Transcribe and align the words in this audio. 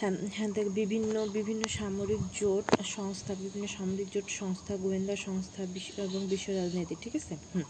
হ্যাঁ 0.00 0.14
হ্যাঁ 0.34 0.50
বিভিন্ন 0.80 1.14
বিভিন্ন 1.36 1.62
সামরিক 1.72 2.20
জোট 2.38 2.64
সংস্থা, 2.90 3.32
বিভিন্ন 3.42 3.66
সামরিক 3.76 4.08
জোট 4.14 4.26
সংস্থা, 4.32 4.72
গোয়েন্দা 4.76 5.14
সংস্থা 5.26 5.60
বিশ্ব 5.74 5.90
এবং 6.06 6.20
বিশ্ব 6.32 6.48
রাজনীতি, 6.52 6.94
ঠিক 7.04 7.14
আছে? 7.20 7.34
হুম। 7.52 7.66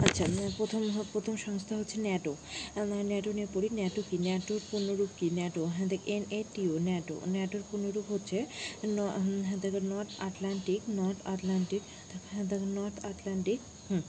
আচ্ছা 0.00 0.24
প্রথম 0.58 0.82
প্রথম 1.12 1.34
সংস্থা 1.46 1.74
হচ্ছে 1.80 1.96
ন্যাটো। 2.00 2.32
ন্যাটো 3.04 3.30
নিয়ে 3.32 3.48
পড়ি, 3.54 3.68
ন্যাটো 3.72 4.00
কি? 4.08 4.16
ন্যাটোর 4.20 4.60
পূর্ণরূপ 4.70 5.10
কি? 5.18 5.26
ন্যাটো 5.38 5.62
হ্যাঁ 5.74 5.88
দেখ, 5.88 6.00
এন 6.08 6.22
এ 6.30 6.40
টিও 6.54 6.74
ন্যাটো। 6.88 7.16
ন্যাটোর 7.26 7.62
পূর্ণরূপ 7.68 8.06
হচ্ছে 8.12 8.38
হ্যাঁ 9.46 9.58
দেখ, 9.64 9.74
নর্থ 9.92 10.10
আটলান্টিক 10.20 10.80
নর্থ 10.98 11.18
আটলান্টিক 11.34 11.82
হ্যাঁ 12.26 12.44
দেখ, 12.50 12.62
নর্থ 12.76 12.96
আটলান্টিক, 13.10 13.58
হুম। 13.90 14.02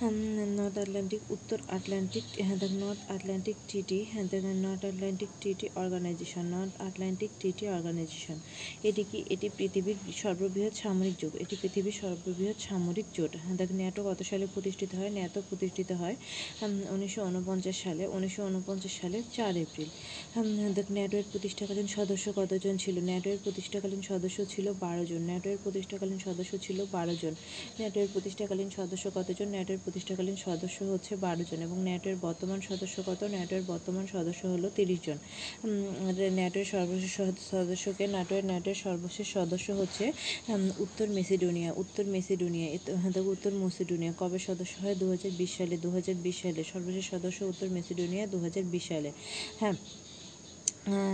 নর্থ 0.00 0.76
আটলান্টিক 0.84 1.22
উত্তর 1.36 1.58
Atlantic 1.76 2.24
North 2.82 3.00
Atlantic 3.16 3.56
Treaty 3.68 3.98
North 4.64 4.82
Atlantic 4.90 5.30
Treaty 5.40 5.66
Organization, 5.82 6.44
North 6.54 6.72
Atlantic 6.88 7.30
Treaty 7.40 7.64
Organization. 7.76 8.36
এটি 8.88 9.02
কি, 9.10 9.18
এটি 9.34 9.48
পৃথিবীর 9.58 9.98
সর্ববৃহৎ 10.22 10.74
সামরিক 10.82 11.14
জোট? 11.20 11.32
এটি 11.44 11.54
পৃথিবীর 11.62 11.96
সর্ববৃহৎ 12.02 12.58
সামরিক 12.68 13.06
জোট। 13.16 13.32
দেখ 13.60 13.68
ন্যাটো 13.80 14.00
কত 14.08 14.20
সালে 14.30 14.44
প্রতিষ্ঠিত 14.54 14.90
হয়? 14.98 15.10
ন্যাটো 15.18 15.40
প্রতিষ্ঠিত 15.48 15.90
হয় 16.00 16.16
উনিশশো 16.94 17.20
উনপঞ্চাশ 17.30 17.76
সালে, 17.84 18.04
উনিশশো 18.16 18.42
উনপঞ্চাশ 18.50 18.92
সালে 19.00 19.18
চার 19.36 19.54
এপ্রিল। 19.64 19.90
দেখ 20.76 20.86
ন্যাটোর 20.96 21.24
প্রতিষ্ঠাকালীন 21.32 21.88
সদস্য 21.96 22.26
কতজন 22.38 22.74
ছিল? 22.82 22.96
ন্যাটোর 23.10 23.38
প্রতিষ্ঠাকালীন 23.44 24.02
সদস্য 24.10 24.38
ছিল 24.52 24.66
বারো 24.84 25.04
জন। 25.10 25.22
ন্যাটোর 25.30 25.56
প্রতিষ্ঠাকালীন 25.64 26.18
সদস্য 26.26 26.52
ছিল 26.66 26.78
বারো 26.96 27.14
জন। 27.22 27.34
ন্যাটোর 27.78 28.06
প্রতিষ্ঠাকালীন 28.14 28.68
সদস্য 28.78 29.04
কতজন? 29.18 29.48
ন্যাটোর 29.56 29.78
প্রতিষ্ঠাকালীন 29.88 30.38
সদস্য 30.46 30.78
হচ্ছে 30.92 31.12
বারো 31.24 31.42
জন 31.48 31.60
এবং 31.66 31.78
ন্যাটোর 31.88 32.16
বর্তমান 32.26 32.58
সদস্য 32.70 32.96
কত? 33.08 33.20
ন্যাটোর 33.34 33.62
বর্তমান 33.72 34.04
সদস্য 34.14 34.42
হলো 34.54 34.68
তিরিশ 34.78 35.00
জন। 35.06 35.18
ন্যাটোর 36.38 36.66
সর্বশেষ 36.74 37.12
সদস্যকে 37.52 38.04
ন্যাটোর 38.14 38.42
ন্যাটোর 38.50 38.76
সর্বশেষ 38.86 39.26
সদস্য 39.36 39.68
হচ্ছে 39.80 40.04
উত্তর 40.84 41.06
মেসিডোনিয়া 41.18 41.70
উত্তর 41.82 42.04
মেসিডোনিয়া 42.14 42.68
উত্তর 43.34 43.52
মেসিডোনিয়া, 43.62 44.12
কবে 44.20 44.38
সদস্য 44.48 44.74
হয়? 44.82 44.96
দু 45.02 45.06
হাজার 45.12 45.32
বিশ 45.40 45.50
সালে 45.58 45.76
দু 45.84 45.88
হাজার 45.96 46.16
বিশ 46.24 46.36
সালে, 46.42 46.60
সর্বশেষ 46.72 47.04
সদস্য 47.12 47.38
উত্তর 47.52 47.68
মেসিডোনিয়া 47.76 48.24
দু 48.32 48.38
হাজার 48.44 48.64
বিশ 48.72 48.84
সালে। 48.90 49.10
হ্যাঁ 49.60 49.74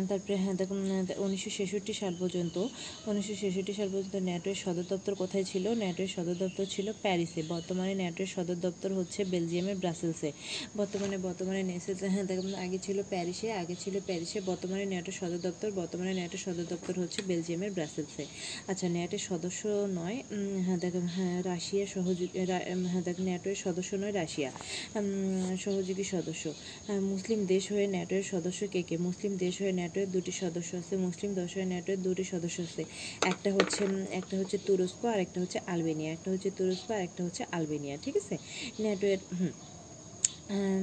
তারপরে 0.08 0.36
হ্যাঁ 0.36 0.55
দেখুন 0.55 1.06
উনিশশো 1.17 1.50
ছেষট্টি 1.56 1.92
সাল 1.92 2.14
পর্যন্ত, 2.20 2.67
উনিশশো 3.06 3.34
ছেষট্টি 3.41 3.72
সাল 3.72 3.89
পর্যন্ত 3.89 4.17
ন্যাটোর 4.17 4.55
সদর 4.55 4.83
দপ্তর 4.89 5.14
কোথায় 5.14 5.44
ছিল? 5.44 5.69
ন্যাটোর 5.69 6.06
সদর 6.06 6.34
দপ্তর 6.34 6.67
ছিল 6.70 6.92
প্যারিসে। 7.03 7.42
বর্তমানে 7.48 7.95
ন্যাটোর 7.95 8.27
সদর 8.27 8.55
দপ্তর 8.55 8.92
হচ্ছে 8.92 9.25
বেলজিয়ামের 9.25 9.77
ব্রাসেলসে। 9.77 10.33
বর্তমানে 10.77 11.19
বর্তমানে 11.19 11.62
নেসে- 11.62 12.08
হ্যাঁ 12.08 12.25
দেখুন, 12.25 12.55
আগে 12.55 12.78
ছিল 12.83 13.02
প্যারিসে, 13.08 13.52
আগে 13.52 13.75
ছিল 13.80 14.00
প্যারিসে, 14.06 14.41
বর্তমানে 14.41 14.84
ন্যাটোর 14.84 15.14
সদর 15.14 15.39
দপ্তর, 15.39 15.70
বর্তমানে 15.70 16.14
ন্যাটোর 16.14 16.39
সদর 16.39 16.64
দপ্তর 16.70 17.00
হচ্ছে 17.00 17.22
বেলজিয়ামের 17.27 17.70
ব্রাসেলসে। 17.70 18.27
আচ্ছা 18.67 18.89
ন্যাটোর 18.89 19.19
সদস্য 19.19 19.86
নয় 19.95 20.22
হ্যাঁ 20.62 20.78
দেখুন 20.78 21.00
হ্যাঁ 21.00 21.42
রাশিয়া 21.42 21.86
সহযোগী 21.86 22.47
হ্যাঁ 22.86 23.02
দেখুন, 23.02 23.25
ন্যাটোর 23.25 23.55
সদস্য 23.55 23.95
নয়, 23.95 24.12
রাশিয়া 24.12 24.52
সহযোগী 25.61 26.05
সদস্য। 26.05 26.52
মুসলিম 26.89 27.47
দেশ 27.47 27.72
হয়ে 27.72 27.86
ন্যাটোর 27.86 28.22
সদস্য 28.22 28.67
কে 28.67 28.83
কে? 28.83 28.97
মুসলিম 28.97 29.36
দেশ 29.36 29.62
হয়ে 29.65 29.75
ন্যাটোর 29.75 30.07
দুটি 30.11 30.33
সদস্য 30.34 30.70
আছে, 30.77 30.95
মুসলিম 31.07 31.31
দেশ 31.34 31.51
হয়ে 31.57 31.67
দুটি 32.05 32.25
সদস্য 32.27 32.59
আছে। 32.62 32.83
একটা 33.25 33.51
হচ্ছে 33.55 33.83
একটা 34.12 34.34
হচ্ছে 34.41 34.57
তুরস্ক 34.67 35.01
আর 35.07 35.20
একটা 35.20 35.39
হচ্ছে 35.43 35.59
আলবেনিয়া। 35.67 36.11
একটা 36.17 36.29
হচ্ছে 36.31 36.51
তুরস্ক 36.59 36.87
আর 36.91 37.03
একটা 37.03 37.23
হচ্ছে 37.27 37.43
আলবেনিয়া, 37.53 37.95
ঠিক 37.98 38.15
আছে? 38.17 38.35
ন্যাটোর 38.81 39.19
হুম। 39.35 39.53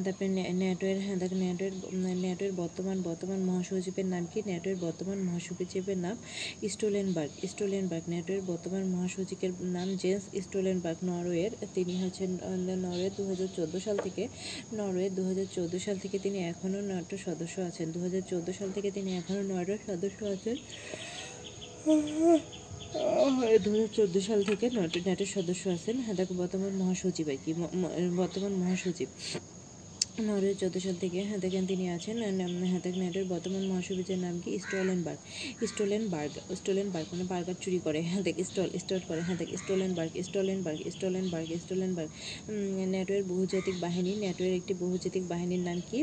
তারপরে 0.03 0.27
ন্যা- 0.27 0.53
ন্যাটোয়ের 0.53 0.99
হ্যাঁ 1.01 1.15
দেখ 1.15 1.33
ন্যাটোয়ের 1.33 1.71
ন্যাটোয়ের 1.93 2.53
বর্তমান 2.53 3.01
বর্তমান 3.01 3.39
মহাসচিবের 3.39 4.05
নাম 4.05 4.23
কি? 4.33 4.39
ন্যাটোয়ের 4.45 4.77
বর্তমান 4.77 5.17
মহাসচিবের 5.23 5.97
নাম 5.97 6.15
স্টোলেনবার্গ 6.67 7.31
স্টোলেনবার্গ। 7.47 8.03
ন্যাটোয়ের 8.09 8.41
বর্তমান 8.41 8.83
মহাসচিবের 8.85 9.51
নাম 9.77 9.87
জেন্স 9.95 10.23
স্টোলেনবার্গ 10.43 10.99
নরওয়ের। 11.09 11.51
তিনি 11.73 11.93
হচ্ছেন 12.03 12.29
নরওয়ে 12.83 13.09
দু 13.17 13.23
হাজার 13.29 13.47
চোদ্দ 13.55 13.75
সাল 13.85 13.97
থেকে, 13.97 14.23
নরওয়ে 14.73 15.09
দু 15.09 15.21
হাজার 15.23 15.45
চোদ্দ 15.55 15.73
সাল 15.85 15.97
থেকে 16.03 16.17
তিনি 16.25 16.39
এখনও 16.51 16.81
ন্যাটো 16.81 17.15
সদস্য 17.25 17.55
আছেন। 17.61 17.91
দু 17.91 17.99
হাজার 17.99 18.21
চোদ্দ 18.29 18.47
সাল 18.59 18.69
থেকে 18.71 18.89
তিনি 18.91 19.09
এখনও 19.17 19.41
ন্যাটোর 19.41 19.77
সদস্য 19.87 20.19
আছেন। 20.25 20.55
দু 23.63 23.71
হাজার 23.71 23.87
চোদ্দ 23.97 24.15
সাল 24.27 24.39
থেকে 24.43 24.65
ন্যাটো 24.69 24.99
ন্যাটোর 24.99 25.29
সদস্য 25.35 25.63
আছেন। 25.69 25.95
হ্যাঁ 26.03 26.15
দেখো, 26.15 26.33
বর্তমান 26.33 26.71
মহাসচিব 26.81 27.27
আর 27.29 27.39
কি 27.45 27.51
বর্তমান 28.17 28.51
মহাসচিব। 28.61 29.07
নরওয়ে 30.17 30.55
চোদ্দ 30.61 30.75
থেকে 31.03 31.15
দেখেন 31.43 31.63
তিনি 31.71 31.85
আছেন 31.95 32.15
ন্যাটোর 32.99 33.25
বর্তমান 33.33 33.63
মহাসচিবের 33.69 34.19
নাম 34.25 34.35
কি? 34.43 34.51
স্টোলেনবার্গ। 34.63 35.19
স্টোলেনবার্গ 35.69 36.31
স্টোলেনবার্গ 36.59 37.07
মানে 37.13 37.25
বার্গার 37.31 37.57
চুরি 37.63 37.79
করে 37.85 37.99
দেখ 38.27 38.35
স্টল 38.49 38.69
স্টল 38.83 39.01
করে 39.09 39.21
হ্যাঁ 39.25 39.37
দেখ 39.41 39.49
স্টোলেনবার্গ 39.61 40.11
স্টোলেনবার্গ 40.27 40.79
স্টোলেনবার্গ। 40.95 41.49
স্টোলেনবার্গ 41.63 42.09
ন্যাটোয়ের 42.93 43.23
বহুজাতিক 43.31 43.75
বাহিনী 43.85 44.11
ন্যাটোয়ের 44.23 44.53
একটি 44.59 44.73
বহুজাতিক 44.83 45.23
বাহিনীর 45.33 45.61
নাম 45.67 45.77
কি? 45.89 45.97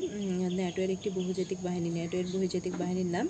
ন্যাটোয়ের 0.58 0.90
একটি 0.96 1.08
বহুজাতিক 1.18 1.58
বাহিনী, 1.66 1.88
ন্যাটোয়ের 1.98 2.28
বহুজাতিক 2.34 2.74
বাহিনীর 2.82 3.08
নাম 3.16 3.26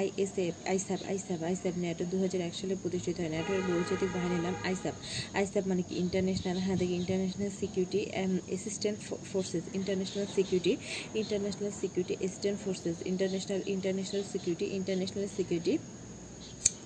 আইএসএফ 0.00 0.54
আইসাব 0.72 1.00
আইসাব 1.10 1.40
আইসাব 1.50 1.74
ন্যাটো 1.82 2.04
দু 2.12 2.16
হাজার 2.22 2.40
এক 2.48 2.54
সালে 2.60 2.74
প্রতিষ্ঠিত 2.82 3.16
হয়। 3.20 3.30
ন্যাটোয়ের 3.34 3.62
বহুজাতিক 3.70 4.08
বাহিনীর 4.16 4.42
নাম 4.46 4.54
আইসাব 4.68 4.94
আইসাব 5.38 5.62
মানে 5.70 5.82
কি? 5.86 5.94
ইন্টারন্যাশনাল 6.04 6.58
হ্যাঁ 6.64 6.76
International 7.00 7.50
Security 7.60 8.00
Assistant 8.48 8.98
Forces 9.32 9.64
International 9.78 10.26
Security 10.36 10.72
International 11.20 11.72
Security 11.80 12.14
Assistant 12.26 12.58
Forces 12.64 12.96
International 13.12 13.60
International 13.74 14.24
Security 14.32 14.66
International 14.78 15.26
Security 15.36 15.74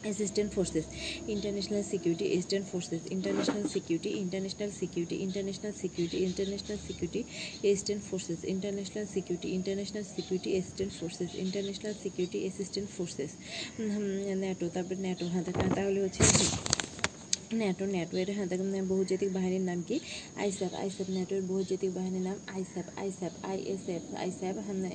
Assistant 0.05 0.51
Forces 0.55 0.87
International 1.35 1.83
Security 1.93 2.27
Assistant 2.29 2.67
Forces 2.71 3.03
International 3.17 3.65
Security 3.75 4.11
International 4.23 4.71
Security 4.81 5.17
International 5.27 5.73
Security 5.81 6.19
International 6.29 6.79
Security 6.87 7.21
Assistant 7.65 8.03
Forces 8.09 8.41
International 8.55 9.07
Security 9.15 9.49
International 9.59 10.05
Security 10.15 10.51
Assistant 10.59 10.93
Forces 10.99 11.31
International 11.45 11.95
Security 12.03 12.39
Assistant 12.49 12.89
Forces 12.97 13.31
NATO 14.43 14.67
তারপরে 14.75 14.99
NATO 15.05 15.25
হ্যাঁ 15.33 15.45
তাহলে 15.77 15.99
হচ্ছে 16.05 16.23
NATO 17.53 17.85
ন্যাটোয়ের 17.87 18.29
হ্যাঁ 18.31 18.47
দেখুন 18.47 18.69
বহুজাতিক 18.89 19.31
বাহিনীর 19.33 19.65
নাম 19.71 19.79
কি? 19.89 19.97
আইসাপ 20.37 20.73
আইসাপ 20.75 21.09
ন্যাটোর 21.11 21.41
বহুজাতিক 21.43 21.91
বাহিনীর 21.95 22.25
নাম 22.29 22.37
ISAF 22.47 22.87
ISAF 22.97 23.33
I S F 23.43 24.03
ISAF 24.17 24.55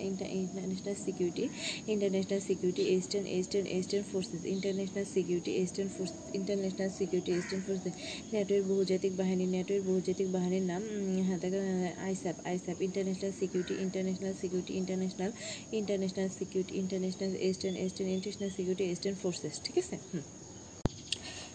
International 0.10 0.96
Security 1.06 1.46
International 1.88 2.42
Security 2.48 2.84
Eastern 2.96 3.26
Eastern 3.40 3.66
Eastern 3.78 4.04
Forces 4.12 4.42
International 4.46 5.06
Security 5.14 5.52
Eastern 5.64 5.90
Force 5.96 6.12
International 6.34 6.90
Security 6.90 7.32
Eastern 7.32 7.62
Forces 7.68 7.94
ন্যাটোর 8.34 8.62
বহুজাতিক 8.64 9.12
বাহিনী 9.18 9.46
ন্যাটোর 9.46 9.80
বহুজাতিক 9.82 10.28
বাহিনীর 10.32 10.66
নাম 10.72 10.82
হ্যাঁ 11.28 11.40
দেখুন 11.44 11.64
ISAF 12.08 12.36
ISAF 12.46 12.78
International 12.82 13.34
Security 13.40 13.74
International 13.86 14.34
Security 14.42 14.74
International 14.74 15.32
International 15.72 16.28
Security 16.40 16.74
International 16.76 17.32
Eastern 17.50 17.76
Eastern 17.78 18.10
International 18.10 18.50
Security 18.50 18.86
Eastern 18.94 19.16
Forces 19.16 19.54
ঠিক 19.64 19.76
আছে? 19.78 19.98
হুম। 20.14 20.37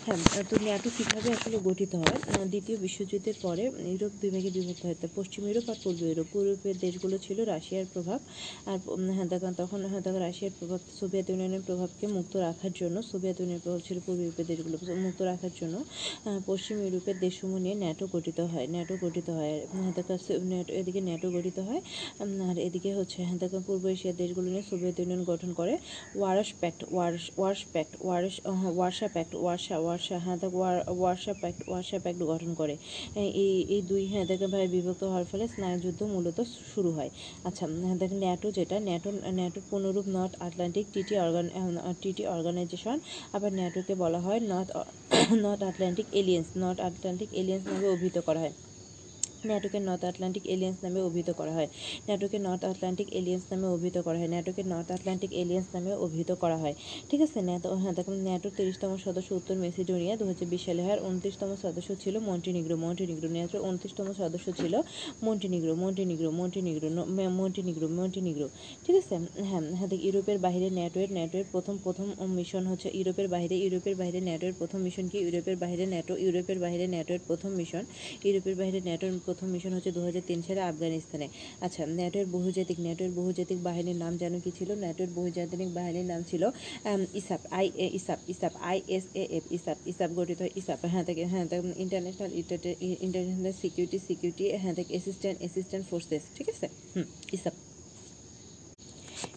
হ্যাঁ 0.07 0.47
তো 0.51 0.57
ন্যাটো 0.67 0.89
কীভাবে 0.97 1.29
আসলে 1.37 1.57
গঠিত 1.69 1.93
হয়? 2.03 2.19
দ্বিতীয় 2.53 2.77
বিশ্বযুদ্ধের 2.85 3.37
পরে 3.45 3.65
ইউরোপ 3.93 4.13
বিভাগে 4.23 4.51
বিভক্ত 4.57 4.83
হয়। 4.87 4.97
পশ্চিম 5.19 5.43
ইউরোপ 5.49 5.67
আর 5.73 5.79
পূর্ব 5.85 6.01
ইউরোপ। 6.11 6.29
ইউরোপের 6.39 6.77
দেশগুলো 6.85 7.17
ছিল 7.27 7.39
রাশিয়ার 7.53 7.87
প্রভাব। 7.95 8.21
আর 8.71 8.79
হ্যাঁ 9.17 9.29
দেখেন 9.33 9.53
তখন 9.61 9.79
হ্যাঁ 9.93 10.03
রাশিয়ার 10.27 10.53
প্রভাব 10.59 10.81
সোভিয়েত 10.99 11.27
ইউনিয়নের 11.31 11.63
প্রভাবকে 11.69 12.05
মুক্ত 12.17 12.33
রাখার 12.47 12.73
জন্য, 12.81 12.97
সোভিয়েত 13.11 13.37
ইউনিয়নের 13.41 13.65
প্রভাব 13.65 13.81
ছিল 13.89 13.97
পূর্ব 14.07 14.19
ইউরোপের 14.25 14.47
দেশগুলো 14.51 14.77
মুক্ত 15.07 15.21
রাখার 15.31 15.53
জন্য 15.61 15.75
পশ্চিম 16.51 16.77
ইউরোপের 16.85 17.17
দেশসমূহ 17.25 17.59
নিয়ে 17.65 17.77
ন্যাটো 17.83 18.05
গঠিত 18.15 18.39
হয়, 18.53 18.67
ন্যাটো 18.75 18.95
গঠিত 19.05 19.29
হয়। 19.39 19.55
হ্যাঁ 19.75 19.93
ন্যাটো, 20.51 20.73
এদিকে 20.81 21.01
ন্যাটো 21.09 21.29
গঠিত 21.37 21.59
হয় 21.69 21.81
আর 22.49 22.57
এদিকে 22.67 22.91
হচ্ছে 22.99 23.19
হ্যাঁ 23.27 23.39
দেখেন 23.43 23.63
পূর্ব 23.69 23.85
এশিয়ার 23.95 24.17
দেশগুলো 24.23 24.49
নিয়ে 24.55 24.65
সোভিয়েত 24.71 24.97
ইউনিয়ন 25.01 25.23
গঠন 25.31 25.51
করে, 25.59 25.75
Warsaw 26.19 26.51
pact, 26.61 26.81
Warsaw, 26.95 27.25
Warsaw 27.39 27.61
pact, 27.73 27.93
Warsaw 28.07 28.35
Warsaw 28.79 29.09
pact 29.17 29.35
Warsaw 29.43 29.75
Warsaw 29.93 30.19
হ্যাঁ 30.19 30.39
war 30.53 30.85
Warsaw 30.89 31.35
pact 31.41 31.69
Warsaw 31.69 31.99
pact 31.99 32.23
গঠন 32.23 32.55
করে। 32.55 32.77
এই- 33.15 33.67
এই 33.75 33.83
দুই 33.83 34.07
হ্যাঁ 34.07 34.25
দেখেন 34.27 34.51
ভাই 34.51 34.69
বিভক্ত 34.69 35.05
হওয়ার 35.05 35.25
ফলে 35.25 35.49
স্নায়ুযুদ্ধ 35.49 36.03
মূলত 36.03 36.41
শুরু 36.75 36.91
হয়। 36.91 37.11
আচ্ছা 37.45 37.67
হ্যাঁ 37.67 37.97
দেখেন 37.97 38.19
ন্যাটো 38.19 38.51
যেটা, 38.51 38.81
ন্যাটো 38.81 39.13
ন্যাটোর 39.27 39.63
পুনরূপ 39.71 40.05
north 40.09 40.35
Atlantic 40.43 40.87
TT 40.93 41.19
organ 41.19 41.49
TT 42.01 42.27
organisation, 42.27 42.99
আবার 43.33 43.53
ন্যাটোকে 43.53 43.95
বলা 43.95 44.21
হয় 44.21 44.41
north 44.41 44.71
north 45.33 45.63
Atlantic 45.63 46.07
aliens, 46.13 46.47
north 46.57 46.81
Atlantic 46.81 47.29
aliens 47.33 47.67
নামে 47.69 47.89
অভিহিত 47.89 48.19
করা 48.19 48.41
হয়। 48.41 48.53
ন্যাটোকে 49.49 49.79
নর্থ 49.89 50.03
আটলান্টিক 50.11 50.45
এলিয়েন্স 50.55 50.79
নামে 50.85 51.01
অভিহিত 51.09 51.31
করা 51.41 51.53
হয়। 51.57 51.69
ন্যাটোকে 52.07 52.39
নর্থ 52.47 52.63
আটলান্টিক 52.73 53.09
এলিয়েন্স 53.19 53.45
নামে 53.53 53.67
অভিহিত 53.77 53.97
করা 54.07 54.19
হয়। 54.21 54.31
ন্যাটোকে 54.35 54.63
নর্থ 54.73 54.89
আটলান্টিক 54.97 55.31
এলিয়েন্স 55.43 55.67
নামে 55.75 55.93
অভিহিত 56.05 56.31
করা 56.43 56.57
হয়। 56.63 56.75
ঠিক 57.11 57.21
আছে 57.27 57.39
ন্যাটো 57.49 57.69
হ্যাঁ 57.83 57.95
দেখুন 57.99 58.17
ন্যাটোর 58.27 58.53
তিরিশতম 58.59 58.91
সদস্য 59.07 59.31
উত্তর 59.39 59.57
মেসিডোনিয়া 59.65 60.15
দু 60.21 60.25
হাজার 60.31 60.47
বিশ 60.53 60.63
সালে 60.67 60.83
হয়। 60.87 60.99
উনত্রিশতম 61.09 61.51
সদস্য 61.65 61.91
ছিল 62.03 62.15
মন্টিনিগ্রো। 62.29 62.77
মন্টিনিগ্রো 62.85 63.29
ন্যাটোর 63.37 63.61
উনত্রিশতম 63.69 64.07
সদস্য 64.21 64.47
ছিল 64.61 64.75
Montenegro 65.27 65.73
Montenegro 65.83 66.29
Montenegro 66.41 66.89
Montenegro 67.39 67.87
Montenegro. 67.99 68.47
ঠিক 68.85 68.95
আছে 69.01 69.15
হ্যাঁ 69.49 69.63
হ্যাঁ 69.79 69.89
দেখ, 69.93 70.01
ইউরোপের 70.07 70.39
বাইরে 70.47 70.67
ন্যাটোয়ের 70.79 71.11
ন্যাটোয়ের 71.17 71.47
প্রথম 71.53 71.75
প্রথম 71.85 72.07
মিশন 72.39 72.63
হচ্ছে 72.71 72.89
ইউরোপের 72.99 73.29
বাইরে 73.35 73.55
ইউরোপের 73.65 73.95
বাইরে 74.01 74.19
ন্যাটোয়ের 74.29 74.55
প্রথম 74.61 74.79
মিশন 74.87 75.05
কি? 75.11 75.19
ইউরোপের 75.25 75.57
বাইরে 75.63 75.85
ন্যাটো 75.93 76.15
ইউরোপের 76.25 76.59
বাইরে 76.65 76.85
ন্যাটোয়ের 76.95 77.23
প্রথম 77.29 77.51
মিশন, 77.61 77.85
ইউরোপের 78.27 78.55
বাইরে 78.61 78.79
ন্যাটোর 78.89 79.13
প্রথম 79.33 79.51
মিশন 79.55 79.73
হচ্ছে 79.77 79.93
দু 79.97 80.01
হাজার 80.07 80.25
তিন 80.31 80.41
সালে 80.47 80.63
আফগানিস্তানে। 80.71 81.27
আচ্ছা 81.65 81.83
ন্যাটোর 81.99 82.27
বহুজাতিক 82.37 82.79
ন্যাটোর 82.87 83.11
বহুজাতিক 83.19 83.59
বাহিনীর 83.69 83.99
নাম 84.05 84.13
যেন 84.23 84.35
কি 84.45 84.51
ছিল? 84.59 84.71
ন্যাটোর 84.83 85.11
বহুজাতিক 85.19 85.71
বাহিনীর 85.79 86.07
নাম 86.13 86.21
ছিল 86.31 86.43
ISAF, 87.21 87.43
I 87.59 87.67
A, 87.85 87.87
ISAF 87.99 88.21
ISAF, 88.33 88.53
I 88.71 88.79
S 88.97 89.05
A 89.23 89.25
F, 89.39 89.45
ISAF 89.57 89.79
ISAF 89.91 90.11
গঠিত, 90.19 90.41
ইসাপ 90.61 90.81
হ্যাঁ 90.93 91.05
থেকে 91.09 91.23
হ্যাঁ 91.33 91.45
ইন্টারন্যাশনাল 91.85 92.31
ইন্টারন্যাশনাল 93.07 93.55
সিকিউরিটি 93.63 93.99
সিকিউরিটি 94.09 94.45
হ্যাঁ 94.63 94.75
থেকে 94.79 94.91
অ্যাসিস্ট্যান্ট 94.95 95.39
অ্যাসিস্ট্যান্ট 95.43 95.85
ফোর্সেস 95.91 96.23
ঠিক 96.37 96.47
আছে? 96.53 96.67
হুম, 96.95 97.07
ইসাপ। 97.37 97.55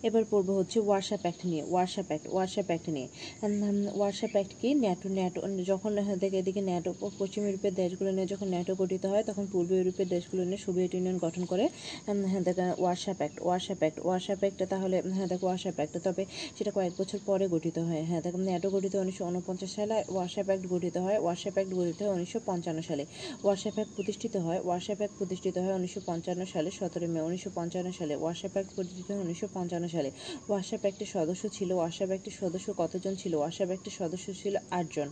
এবার 0.07 0.24
পড়ব 0.31 0.50
হচ্ছে 0.60 0.78
ওয়ার্সা 0.88 1.18
প্যাক্ট 1.24 1.42
নিয়ে 1.50 1.63
ওয়ার্সা 1.72 2.04
প্যাক্ট 2.10 2.25
ওয়ার্সা 2.34 2.63
প্যাক্ট 2.69 2.86
নিয়ে। 2.96 3.07
উম, 3.46 3.54
ওয়ার্সা 4.00 4.28
প্যাক্ট 4.34 4.52
কি? 4.62 4.69
ন্যাটো 4.84 5.07
ন্যাটো 5.18 5.40
যখন 5.72 5.92
দেখে 6.22 6.38
এদিকে 6.44 6.62
ন্যাটো 6.69 6.90
পশ্চিম 7.19 7.42
ইউরোপের 7.48 7.74
দেশগুলো 7.81 8.10
নিয়ে 8.16 8.28
যখন 8.34 8.48
ন্যাটো 8.54 8.74
গঠিত 8.81 9.04
হয় 9.12 9.24
তখন 9.30 9.46
পূর্ব 9.54 9.69
ইউরোপের 9.80 10.07
দেশগুলো 10.16 10.42
নিয়ে 10.50 10.62
সোভিয়েত 10.66 10.92
ইউনিয়ন 10.96 11.18
গঠন 11.25 11.44
করে। 11.52 11.66
হ্যাঁ 12.06 12.44
দেখেন 12.48 12.69
Warsaw 12.84 13.13
pact 13.19 13.38
Warsaw 13.46 13.75
pact 13.81 13.98
Warsaw 14.06 14.36
pact 14.42 14.60
তাহলে 14.74 14.98
হ্যাঁ 15.16 15.28
দেখো 15.31 15.46
ওয়ার্সা 15.50 15.72
প্যাক্ট 15.78 15.94
তবে 16.06 16.24
সেটা 16.57 16.72
কয়েক 16.78 16.94
বছর 17.00 17.19
পরে 17.30 17.46
গঠিত 17.54 17.78
হয়। 17.88 18.04
হ্যাঁ 18.10 18.22
দেখো 18.25 18.38
ন্যাটো 18.48 18.68
গঠিত 18.75 18.94
উনিশশো 19.04 19.24
উনপঞ্চাশ 19.30 19.72
সালে 19.78 19.98
ওয়ার্সা 20.13 20.42
প্যাক্ট 20.48 20.63
গঠিত 20.74 20.96
হয় 21.06 21.18
ওয়ার্সা 21.24 21.50
প্যাক্ট 21.56 21.72
গঠিত 21.80 22.00
হয় 22.04 22.12
উনিশশো 22.18 22.40
পঞ্চান্ন 22.50 22.80
সালে। 22.90 23.04
ওয়ার্সা 23.44 23.69
প্যাক্ট 23.75 23.92
প্রতিষ্ঠিত 23.98 24.34
হয় 24.46 24.60
ওয়ার্সা 24.68 24.94
প্যাক্ট 25.00 25.13
প্রতিষ্ঠিত 25.19 25.56
হয় 25.63 25.74
উনিশশো 25.80 26.02
পঞ্চান্ন 26.10 26.42
সালে 26.54 26.69
সতেরো 26.80 27.06
মে 27.13 27.19
উনিশশো 27.28 27.50
পঞ্চান্ন 27.57 27.88
সালে। 28.00 28.13
ওয়ার্সা 28.22 28.48
প্যাক্ট 28.54 28.69
প্রতিষ্ঠিত 28.75 29.07
হয় 29.12 29.22
উনিশশো 29.25 29.48
পঞ্চান্ন 29.57 29.86
সালে। 29.95 30.09
ওয়ার্সা 30.50 30.77
প্যাক্টের 30.83 31.09
সদস্য 31.15 31.44
ছিল 31.57 31.69
ওয়ার্সা 31.80 32.06
প্যাক্টের 32.09 32.36
সদস্য 32.42 32.68
কতজন 32.81 33.13
ছিল? 33.21 33.33
ওয়ার্সা 33.42 33.65
প্যাক্টের 33.69 33.95
সদস্য 34.00 34.27
ছিল 34.42 34.56
আটজন। 34.80 35.09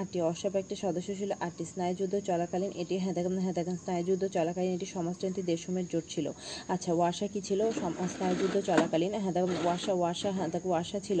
আটটি। 0.00 0.18
ওয়ার্সা 0.24 0.48
প্যাক্টের 0.54 0.78
সদস্য 0.84 1.08
ছিল 1.20 1.30
আটটি। 1.46 1.64
স্নায়ুযুদ্ধ 1.72 2.14
চলাকালীন 2.28 2.72
এটি 2.82 2.94
হ্যাঁ 3.02 3.14
দেখেন 3.18 3.34
হ্যাঁ 3.44 3.56
দেখেন 3.58 3.76
স্নায়ুযুদ্ধ 3.82 4.24
চলাকালীন 4.36 4.72
এটি 4.78 4.86
সমাজতান্ত্রিক 4.96 5.44
দেশমের 5.52 5.86
জোট 5.92 6.04
ছিল। 6.14 6.26
আচ্ছা 6.74 6.90
ওয়ার্সা 6.98 7.26
কি 7.32 7.40
ছিল? 7.48 7.60
স্নায়ুযুদ্ধ 8.14 8.56
চলাকালীন 8.70 9.12
হ্যাঁ 9.22 9.34
দেখেন 9.36 9.58
ওয়ার্সা 9.66 9.92
ওয়ার্সা 10.00 10.30
হ্যাঁ 10.36 10.48
দেখো 10.54 10.68
ওয়ার্সা 10.72 10.98
ছিল 11.08 11.20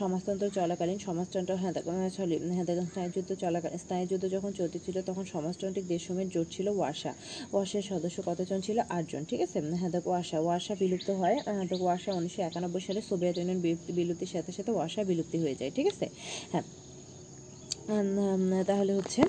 সমাজতন্ত্র 0.00 0.46
চলাকালীন, 0.58 0.98
সমাজতন্ত্র 1.06 1.52
হ্যাঁ 1.62 1.72
দেখো 1.76 1.90
সরি 2.16 2.36
হ্যাঁ 2.56 2.66
দেখেন 2.70 2.86
স্নায়ুযুদ্ধ 2.92 3.30
চলাকালীন 3.42 3.80
স্নায়ুযুদ্ধ 3.84 4.24
যখন 4.34 4.50
চলতেছিল 4.60 4.96
তখন 5.08 5.24
সমাজতান্ত্রিক 5.34 5.86
দেশমের 5.94 6.28
জোট 6.34 6.48
ছিল 6.56 6.66
ওয়ার্সা 6.78 7.12
ওয়ার্সার 7.52 7.84
সদস্য 7.92 8.18
কতজন 8.28 8.58
ছিল? 8.66 8.78
আটজন, 8.96 9.22
ঠিক 9.30 9.40
আছে? 9.46 9.58
হ্যাঁ 9.80 9.92
দেখো 9.94 10.08
ওয়ার্সা 10.12 10.38
ওয়ার্সা 10.44 10.74
বিলুপ্ত 10.82 11.08
হয় 11.20 11.36
হ্যাঁ 11.44 11.66
দেখো 11.70 11.84
ওয়ার্সা 11.88 12.10
উনিশশো 12.18 12.40
একানব্বই 12.48 12.82
সালে 12.86 13.00
সোভিয়েত 13.08 13.36
ইউনিয়ন 13.38 13.60
বিলুপ্তির 13.98 14.30
সাথে 14.34 14.50
সাথে 14.56 14.70
ওয়াশা 14.76 15.02
বিলুপ্তি 15.10 15.38
হয়ে 15.44 15.56
যায়, 15.60 15.70
ঠিক 15.76 15.86
আছে? 15.92 16.06
হ্যাঁ। 16.52 16.64
তাহলে 18.68 18.92
হচ্ছে 18.98 19.20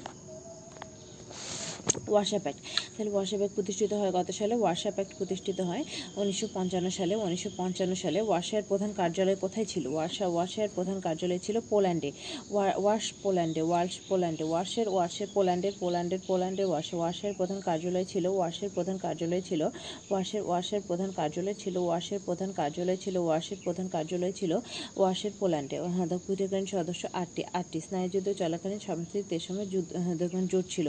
ওয়াসা 2.11 2.39
প্যাক্ট 2.45 2.61
তাহলে 2.99 3.13
ওয়ার্সা 3.13 3.37
প্যাক্ট 3.37 3.55
প্রতিষ্ঠিত 3.55 3.93
হয় 3.93 4.11
কত 4.11 4.31
সালে 4.31 4.55
ওয়ার্সা 4.55 4.91
প্যাক্ট 4.91 5.17
প্রতিষ্ঠিত 5.17 5.61
হয়। 5.61 5.83
উনিশশো 6.15 6.47
পঞ্চান্ন 6.53 6.89
সালে, 6.89 7.15
উনিশশো 7.15 7.49
পঞ্চান্ন 7.57 7.95
সালে 7.95 8.21
ওয়ার্সার 8.21 8.63
প্রধান 8.63 8.93
কার্যালয় 8.93 9.35
কোথায় 9.35 9.65
ছিল? 9.65 9.87
ওয়ার্সা 9.87 10.27
ওয়ার্সার 10.27 10.69
প্রধান 10.75 10.99
কার্যালয় 10.99 11.39
ছিল 11.43 11.59
পোল্যান্ডে। 11.69 12.11
ওয়া- 12.51 12.81
ওয়ার্স 12.81 13.11
পোল্যান্ডে 13.23 13.61
ওয়ার্স 13.61 13.99
পোল্যান্ডে 14.09 14.43
ওয়ার্সের 14.43 14.89
ওয়ার্সের 14.89 15.27
পোল্যান্ডের 15.33 15.71
পোল্যান্ডের 15.79 16.19
পোল্যান্ডের 16.27 16.65
ওয়ার্সে 16.65 16.95
ওয়ার্সের 16.95 17.33
প্রধান 17.33 17.59
কার্যালয় 17.59 18.05
ছিল 18.05 18.27
ওয়ার্সের 18.27 18.69
প্রধান 18.75 18.97
কার্যালয় 18.97 19.41
ছিল 19.41 19.61
ওয়ার্সের 19.61 20.41
ওয়ার্সের 20.41 20.81
প্রধান 20.87 21.11
কার্যালয় 21.11 21.53
ছিল 21.53 21.77
ওয়ার্সের 21.77 22.19
প্রধান 22.25 22.51
কার্যালয় 22.51 22.97
ছিল 22.97 23.17
ওয়ার্সের 23.17 23.57
প্রধান 23.63 23.87
কার্যালয় 23.87 24.31
ছিল 24.31 24.59
ওয়ার্সের 24.97 25.31
পোল্যান্ডে। 25.39 25.79
হ্যাঁ 25.79 26.65
সদস্য 26.65 27.07
আটটি 27.13 27.43
আটটি 27.53 27.79
স্নায়ুযুদ্ধ 27.79 28.33
চলাকালীন 28.33 28.79
সামষ্টিক 28.79 29.41
সময় 29.41 29.65
যুদ্ধ 29.65 29.95
হ্যাঁ 29.95 30.15
জোট 30.51 30.65
ছিল। 30.69 30.87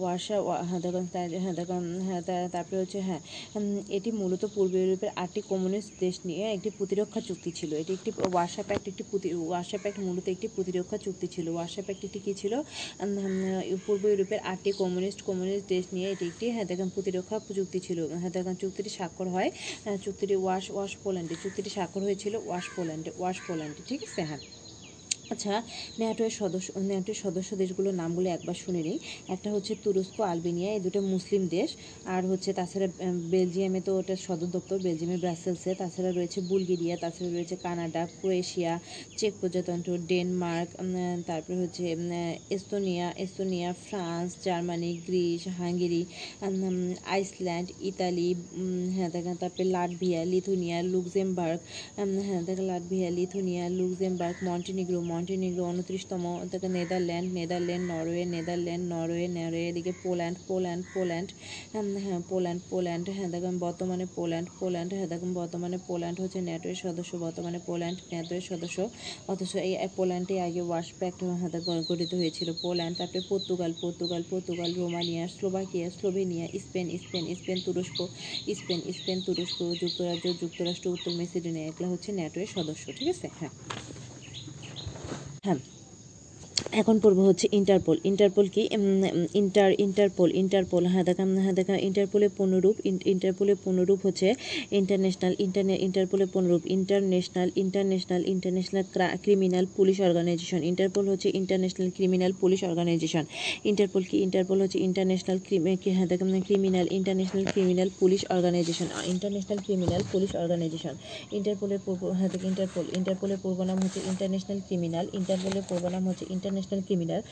ওয়ার্সা 0.00 0.40
ওয়া- 0.40 0.64
হ্যাঁ 1.34 1.54
হ্যাঁ 1.60 1.80
হ্যাঁ 2.06 2.22
তারপরে 2.54 2.78
হচ্ছে 2.80 2.98
হ্যাঁ 3.00 3.20
এটি 3.88 4.10
মূলত 4.12 4.42
পূর্ব 4.54 4.72
ইউরোপের 4.76 5.10
আটটি 5.16 5.40
কমিউনিস্ট 5.48 5.90
দেশ 6.00 6.16
নিয়ে 6.24 6.44
একটি 6.56 6.70
প্রতিরক্ষা 6.78 7.20
চুক্তি 7.28 7.50
ছিল। 7.50 7.70
এটি 7.74 7.92
একটি 7.92 8.10
ওয়ার্সা 8.32 8.62
প্যাক্ট 8.68 8.84
একটি 8.88 9.02
প্রতি- 9.10 9.34
ওয়ার্সা 9.48 9.78
প্যাক্ট 9.82 9.98
মূলত 10.00 10.26
একটি 10.28 10.46
প্রতিরক্ষা 10.54 10.96
চুক্তি 11.04 11.26
ছিল। 11.34 11.46
ওয়ার্সা 11.48 11.82
প্যাক্ট 11.86 12.02
একটি 12.04 12.18
কী 12.26 12.32
ছিল? 12.42 12.52
পূর্ব 13.86 14.02
ইউরোপের 14.12 14.40
আটটি 14.52 14.70
কমিউনিস্ট 14.80 15.20
কমিউনিস্ট 15.28 15.66
দেশ 15.68 15.84
নিয়ে 15.94 16.08
এটি 16.12 16.24
একটি 16.26 16.46
হ্যাঁ 16.54 16.66
দেখুন 16.70 16.88
প্রতিরক্ষা 16.94 17.36
চুক্তি 17.58 17.78
ছিল। 17.86 17.98
হ্যাঁ 18.20 18.32
দেখুন 18.36 18.54
চুক্তিটি 18.62 18.90
স্বাক্ষর 18.98 19.28
হয় 19.34 19.50
আহ, 19.86 19.96
চুক্তিটি 20.04 20.34
ওয়াশ 20.42 20.64
ওয়াশ 20.74 20.92
পোল্যান্ডে। 21.04 21.34
চুক্তিটি 21.42 21.70
স্বাক্ষর 21.76 22.02
হয়েছিল 22.06 22.34
ওয়াশ 22.46 22.66
পোল্যান্ডে 22.76 23.10
ওয়াশ 23.18 23.38
পোল্যান্ডে 23.46 23.80
ঠিক 23.88 24.00
আছে 24.06 24.22
হ্যাঁ। 24.28 24.40
আচ্ছা 25.24 25.54
ন্যাটোর 25.98 26.30
সদস্য 26.34 26.68
ন্যাটোর 26.88 27.18
সদস্য 27.22 27.50
দেশগুলোর 27.62 27.94
নামগুলো 28.00 28.28
একবার 28.30 28.56
শুনে 28.62 28.80
নিই। 28.86 28.98
একটা 29.28 29.48
হচ্ছে 29.54 29.72
তুরস্ক 29.84 30.16
আলবেনিয়া 30.30 30.70
এই 30.72 30.82
দুটো 30.86 31.00
মুসলিম 31.14 31.42
দেশ। 31.50 31.70
আর 32.06 32.22
হচ্ছে 32.30 32.50
তাছাড়া 32.58 32.86
বেলজিয়ামে 33.32 33.80
তো 33.82 34.00
ওটা 34.00 34.14
সদর 34.24 34.48
দপ্তর 34.54 34.76
বেলজিয়ামের 34.84 35.20
ব্রাসেলসে। 35.24 35.70
তাছাড়া 35.80 36.10
রয়েছে 36.10 36.38
বুলগেরিয়া 36.48 36.94
তাছাড়া 37.02 37.30
রয়েছে 37.30 37.54
কানাডা 37.64 38.02
ক্রোয়েশিয়া 38.14 38.72
চেক 39.18 39.32
প্রজাতন্ত্র 39.40 39.90
ডেনমার্ক 40.10 40.68
তারপরে 41.28 41.56
হচ্ছে 41.62 41.82
Estonia 42.56 43.06
Estonia 43.24 43.70
France 43.84 44.30
Germany 44.44 44.90
Greece 45.06 45.42
Hungary 45.58 46.02
Iceland 47.10 47.68
Italy 47.90 48.28
হ্যাঁ 48.94 49.10
দেখেন 49.14 49.36
তারপরে 49.42 49.64
লাটভিয়া 49.76 50.20
লিথুনিয়া 50.32 50.78
লুক্সেমবার্গ 50.92 51.58
উম, 51.98 52.10
হ্যাঁ 52.26 52.42
দেখেন 52.46 52.66
Latvia 52.72 53.08
Lithuania 53.18 53.64
Luxembourg 53.78 54.36
Montenegro 54.48 55.00
Montenegro 55.14 55.64
উনত্রিশতম 55.72 56.22
থেকে 56.52 56.68
Netherland 56.76 57.28
Netherland 57.38 57.84
Norway 57.92 58.24
Netherland 58.34 58.84
Norway 58.94 59.26
Norway 59.36 59.66
এদিকে 59.70 59.92
পোল্যান্ড 60.04 60.36
পোল্যান্ড 60.48 60.82
পোল্যান্ড 60.94 61.28
উম, 61.76 61.88
হ্যাঁ 62.04 62.20
পোল্যান্ড 62.30 62.60
পোল্যান্ড 62.70 63.04
হ্যাঁ 63.16 63.28
দেখেন 63.34 63.54
বর্তমানে 63.64 64.04
পোল্যান্ড 64.16 64.48
পোল্যান্ড 64.60 64.90
হ্যাঁ 64.94 65.08
দেখেন 65.12 65.30
বর্তমানে 65.40 65.78
পোল্যান্ড 65.88 66.16
হচ্ছে 66.22 66.38
ন্যাটোয়ের 66.48 66.78
সদস্য 66.84 67.12
বর্তমানে 67.24 67.58
পোল্যান্ড 67.68 67.98
ন্যাটোয়ের 68.10 68.44
সদস্য 68.50 68.78
অথচ 69.28 69.52
এই 69.66 69.74
পোল্যান্ডে 69.96 70.34
আগে 70.46 70.62
ওয়াশ 70.64 70.88
প্যাক্ট 70.98 71.20
হাতে 71.42 71.58
গঠিত 71.88 72.12
হয়েছিল 72.20 72.48
পোল্যান্ড 72.62 72.94
তারপরে 72.98 73.20
Portugal 73.30 73.72
Portugal 73.82 74.22
Portugal 74.30 74.70
Romania 74.80 75.24
Slovakia 75.36 75.86
Slovenia 75.96 76.46
Spain 76.64 76.86
Spain 76.98 77.24
Spain 77.38 77.58
তুরস্ক 77.66 77.98
স্পেন 78.58 78.80
স্পেন 78.96 79.18
তুরস্ক 79.26 79.58
যুক্তরাজ্য 79.82 80.26
যুক্তরাষ্ট্র 80.42 80.86
উত্তর 80.94 81.12
মেসিডোনিয়া 81.20 81.66
এগুলো 81.70 81.86
হচ্ছে 81.92 82.10
ন্যাটোয়ের 82.12 82.50
সদস্য 82.56 82.84
ঠিক 82.98 83.08
আছে? 83.14 83.26
হ্যাঁ। 83.38 83.52
হ্যাঁ 85.44 85.58
এখন 86.72 86.96
পড়ব 86.98 87.18
হচ্ছে 87.20 87.46
ইন্টারপোল। 87.52 87.96
ইন্টারপোল 88.04 88.46
কি? 88.48 88.62
ইন্টার, 89.34 89.70
ইন্টারপোল 89.78 90.28
ইন্টারপোল 90.34 90.82
হ্যাঁ 90.86 91.04
দেখা 91.04 91.24
হ্যাঁ 91.36 91.52
দেখা 91.52 91.74
ইন্টারপোলের 91.78 92.30
ইন- 92.84 93.02
ইন্টারপোলের 93.04 93.56
পূর্ণরূপ 93.64 93.98
হচ্ছে 94.06 94.28
ইন্টারন্যাশনাল 94.70 95.32
ইন্টারনে 95.38 95.76
ইন্টারপোলের 95.80 96.26
পূর্ণরূপ 96.26 96.62
international 96.66 97.48
international 97.56 98.22
international 98.26 98.84
criminal 99.24 99.64
police 99.76 99.96
organization 100.00 100.60
Interpol 100.62 101.04
হচ্ছে 101.08 101.28
international 101.34 101.88
criminal 101.96 102.32
police 102.40 102.60
organization 102.64 103.24
Interpol 103.64 104.02
কি? 104.04 104.16
ইন্টারপোল 104.18 104.58
হচ্ছে 104.62 104.78
ইন্টারন্যাশনাল 104.78 105.38
হ্যাঁ 105.96 106.08
দেখা 106.08 106.24
criminal 106.48 106.86
international 106.90 107.44
criminal 107.52 107.88
police 108.00 108.20
organization 108.30 108.88
international 109.04 109.58
criminal 109.64 110.02
police 110.12 110.30
organization 110.36 110.94
ইন্টারপোলের 111.32 111.80
পূর্ব 111.84 112.02
হ্যাঁ 112.18 112.30
ইন্টারপোল, 112.50 112.84
ইন্টারপোলের 112.98 113.38
পূর্ব 113.42 113.58
নাম 113.62 113.78
হচ্ছে 113.84 114.00
ইন্টারন্যাশনাল 114.10 114.58
ক্রিমিনাল 114.66 115.06
ইন্টারপোলের 115.12 115.64
পূর্ব 115.68 115.84
নাম 115.88 116.02
হচ্ছে 116.08 116.24
ইন্টারন্যাশনাল 116.54 116.82
ক্রিমিনাল 116.86 117.22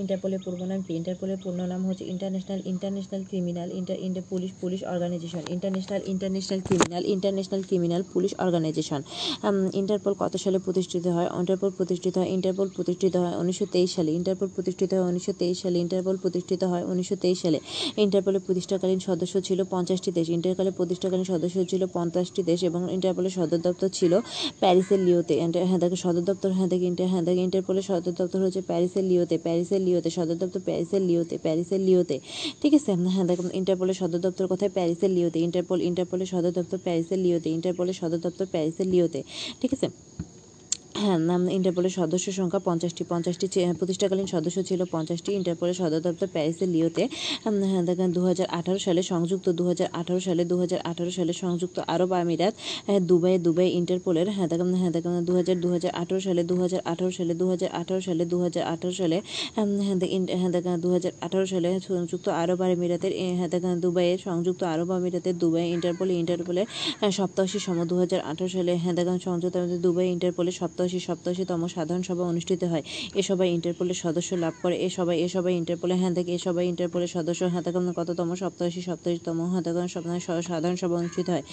ইন্টারপোলের 0.00 0.40
পূর্ব 0.44 0.60
নাম 0.70 0.80
কি? 0.86 0.92
ইন্টারপোলের 1.00 1.38
পূর্ণ 1.44 1.60
নাম 1.72 1.80
হচ্ছে 1.88 2.04
international 2.12 2.60
international 2.72 3.22
criminal 3.30 3.68
inter 3.78 3.98
inter 4.06 4.24
police 4.30 4.50
police 4.62 4.80
organization 4.92 5.42
international 5.54 6.02
international 6.12 6.60
criminal 6.66 7.02
international 7.14 7.62
criminal 7.68 8.02
police 8.12 8.32
organization 8.44 9.00
Interpol 9.80 10.14
কত 10.22 10.34
সালে 10.44 10.58
প্রতিষ্ঠিত 10.66 11.04
হয়? 11.16 11.28
ইন্টারপোল 11.40 11.70
প্রতিষ্ঠিত 11.78 12.14
হয় 12.20 12.28
ইন্টারপোল 12.36 12.68
প্রতিষ্ঠিত 12.76 13.14
হয় 13.22 13.34
উনিশশো 13.42 13.66
তেইশ 13.74 13.90
সালে। 13.96 14.10
ইন্টারপোল 14.18 14.48
প্রতিষ্ঠিত 14.56 14.90
হয় 14.96 15.04
উনিশশো 15.10 15.32
তেইশ 15.40 15.56
সালে। 15.64 15.76
ইন্টারপোল 15.84 16.16
প্রতিষ্ঠিত 16.22 16.62
হয় 16.72 16.84
উনিশশো 16.92 17.16
তেইশ 17.24 17.38
সালে। 17.44 17.58
ইন্টারপোলের 18.04 18.42
প্রতিষ্ঠাকালীন 18.46 19.00
সদস্য 19.08 19.34
ছিল 19.48 19.58
পঞ্চাশটি 19.72 20.10
দেশ। 20.18 20.26
ইন্টারপোলের 20.36 20.74
প্রতিষ্ঠাকালীন 20.78 21.26
সদস্য 21.32 21.56
ছিল 21.70 21.82
পঞ্চাশটি 21.96 22.40
দেশ 22.50 22.60
এবং 22.68 22.80
ইন্টারপোলের 22.96 23.32
সদর 23.38 23.60
দপ্তর 23.66 23.88
ছিল 23.98 24.12
প্যারিসের 24.62 25.00
লিওতে। 25.06 25.34
হ্যাঁ 25.70 25.80
দেখো, 25.82 25.96
সদর 26.04 26.24
দপ্তর 26.28 26.50
হ্যাঁ 26.56 26.68
দেখে 26.72 26.86
ইন্টার 26.92 27.08
হ্যাঁ 27.12 27.24
দেখে 27.28 27.42
ইন্টারপোলের 27.48 27.84
সদর 27.90 28.12
দপ্তর 28.18 28.33
হচ্ছে 28.42 28.60
প্যারিসের 28.60 29.04
লিওতে 29.04 29.38
প্যারিসের 29.38 29.80
লিওতে, 29.80 30.10
সদর 30.10 30.34
দপ্তর 30.34 30.60
প্যারিসের 30.64 31.02
লিওতে 31.02 31.38
প্যারিসের 31.42 31.80
লিওতে। 31.80 32.20
ঠিক 32.62 32.74
আছে? 32.74 32.92
হ্যাঁ 32.92 33.24
দেখুন, 33.24 33.50
ইন্টারপোলের 33.54 33.94
সদর 33.94 34.18
দপ্তর 34.18 34.46
কোথায়? 34.46 34.70
প্যারিসের 34.74 35.10
লিওতে। 35.10 35.38
ইন্টারপোল, 35.40 35.82
ইন্টারপোলের 35.82 36.26
সদর 36.26 36.50
দপ্তর 36.50 36.78
প্যারিসের 36.84 37.18
লিওতে, 37.18 37.50
ইন্টারপোলের 37.50 37.94
সদর 37.94 38.18
দপ্তর 38.18 38.46
প্যারিসের 38.46 38.86
লিওতে। 38.86 39.22
ঠিক 39.60 39.72
আছে? 39.72 39.86
হ্যাঁ 39.86 40.33
ইন্টারপোলের 41.56 41.94
সদস্য 42.00 42.26
সংখ্যা 42.40 42.60
পঞ্চাশটি। 42.68 43.02
পঞ্চাশটি 43.12 43.46
প্রতিষ্ঠাকালীন 43.80 44.28
সদস্য 44.34 44.58
ছিল 44.68 44.80
পঞ্চাশটি। 44.94 45.30
ইন্টারপোলের 45.32 45.76
সদর 45.80 46.00
দপ্তর 46.06 46.28
প্যারিসের 46.34 46.68
লিওতে। 46.68 47.02
হ্যাঁ 47.42 47.84
দেখেন 47.88 48.10
দু 48.16 48.20
সালে 48.86 49.00
সংযুক্ত 49.12 49.46
দু 49.58 49.64
হাজার 49.70 49.88
আঠারো 50.00 50.20
সালে 50.20 50.42
দু 50.44 50.56
হাজার 50.62 50.80
আঠারো 50.90 51.10
সালে 51.10 51.32
সংযুক্ত 51.42 51.76
আরব 51.94 52.10
আমিরাত 52.14 52.54
হ্যাঁ, 52.86 53.00
দুবাই 53.00 53.34
দুবাই 53.46 53.68
ইন্টারপোলের 53.80 54.28
হ্যাঁ 54.30 54.48
দেখেন 54.52 54.70
হ্যাঁ 54.80 54.92
দেখেন 54.96 55.12
দু 55.28 55.32
হাজার 55.34 55.56
দু 55.60 55.68
হাজার 55.74 55.92
সালে 56.20 56.42
দু 56.50 56.54
হাজার 56.62 56.80
আঠারো 56.84 57.10
সালে 57.10 57.32
দু 57.34 57.46
হাজার 57.50 57.70
আঠারো 57.80 58.00
সালে 58.00 58.24
দু 58.24 58.36
হাজার 58.44 58.62
আঠারো 58.64 58.92
সালে 58.92 59.16
হ্যাঁ 59.54 59.66
হ্যাঁ 60.40 60.78
দু 60.78 60.88
হাজার 60.94 61.12
আঠারো 61.20 61.46
সালে 61.46 61.68
সংযুক্ত 61.88 62.26
আরব 62.42 62.60
আমিরাতের 62.66 63.12
হ্যাঁ 63.38 63.76
দুবাইয়ের 63.84 64.18
সংযুক্ত 64.18 64.60
আরব 64.64 64.88
আমিরাতের 64.92 65.34
দুবাই 65.38 65.66
ইন্টারপোলে 65.76 66.12
ইন্টারপোলে 66.14 66.62
হ্যাঁ, 67.00 67.12
সপ্তাশি 67.18 67.58
সম 67.66 67.78
দু 67.90 67.94
হাজার 68.02 68.20
আঠারো 68.22 68.48
সালে 68.48 68.72
হ্যাঁ 68.82 68.94
দেখেন 68.98 69.18
সংযুক্ত 69.26 69.56
দুবাই 69.84 70.06
ইন্টারপোলে 70.14 70.52
সপ্তাশি 70.84 71.00
সপ্তাশিতম 71.08 71.60
সাধারণ 71.76 72.02
সভা 72.08 72.24
অনুষ্ঠিত 72.32 72.62
হয়। 72.72 72.82
এ 73.20 73.22
সভায় 73.28 73.50
ইন্টারপোলের 73.56 73.98
সদস্য 74.04 74.30
লাভ 74.44 74.54
করে। 74.62 74.74
এ 74.86 74.88
সবাই 74.98 75.16
এ 75.24 75.28
সবাই 75.28 75.52
ইন্টারপোলে 75.60 75.94
হ্যাঁ 76.00 76.12
দেখে 76.18 76.32
এ 76.34 76.38
সবাই 76.46 76.64
ইন্টারপোলের 76.72 77.10
সদস্য 77.16 77.42
দেখেন 77.66 77.92
কততম 77.98 78.28
সপ্তাশি 78.42 78.80
সপ্তাশিতম 78.88 79.38
সপ্তাহ 79.94 80.40
সাধারণ 80.50 80.76
সভা 80.82 80.96
অনুষ্ঠিত 81.02 81.28
হয়। 81.34 81.44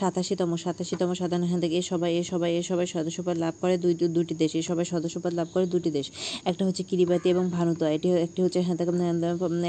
সাতাশিতম 0.00 0.50
সাতাশিতম 0.64 1.10
সাধারণ 1.20 1.44
হ্যাঁ 1.50 1.60
দেখে 1.64 1.76
এ 1.80 1.82
সবাই 1.92 2.10
এ 2.20 2.22
সবাই 2.32 2.50
এ 2.58 2.62
সবাই 2.70 2.86
সদস্যপদ 2.94 3.36
লাভ 3.44 3.54
করে 3.60 3.74
দুই 3.82 3.92
দুটি 4.16 4.34
দেশ। 4.42 4.52
এ 4.60 4.62
সবাই 4.70 4.84
সদস্যপদ 4.92 5.32
লাভ 5.38 5.48
করে 5.54 5.66
দুটি 5.74 5.90
দেশ। 5.98 6.06
একটা 6.50 6.62
হচ্ছে 6.66 6.82
কিরিবাতি 6.90 7.26
এবং 7.34 7.44
ভানুতোয়া। 7.56 7.90
এটি 7.96 8.08
একটি 8.26 8.40
হচ্ছে 8.44 8.60
হ্যাঁ 8.66 8.76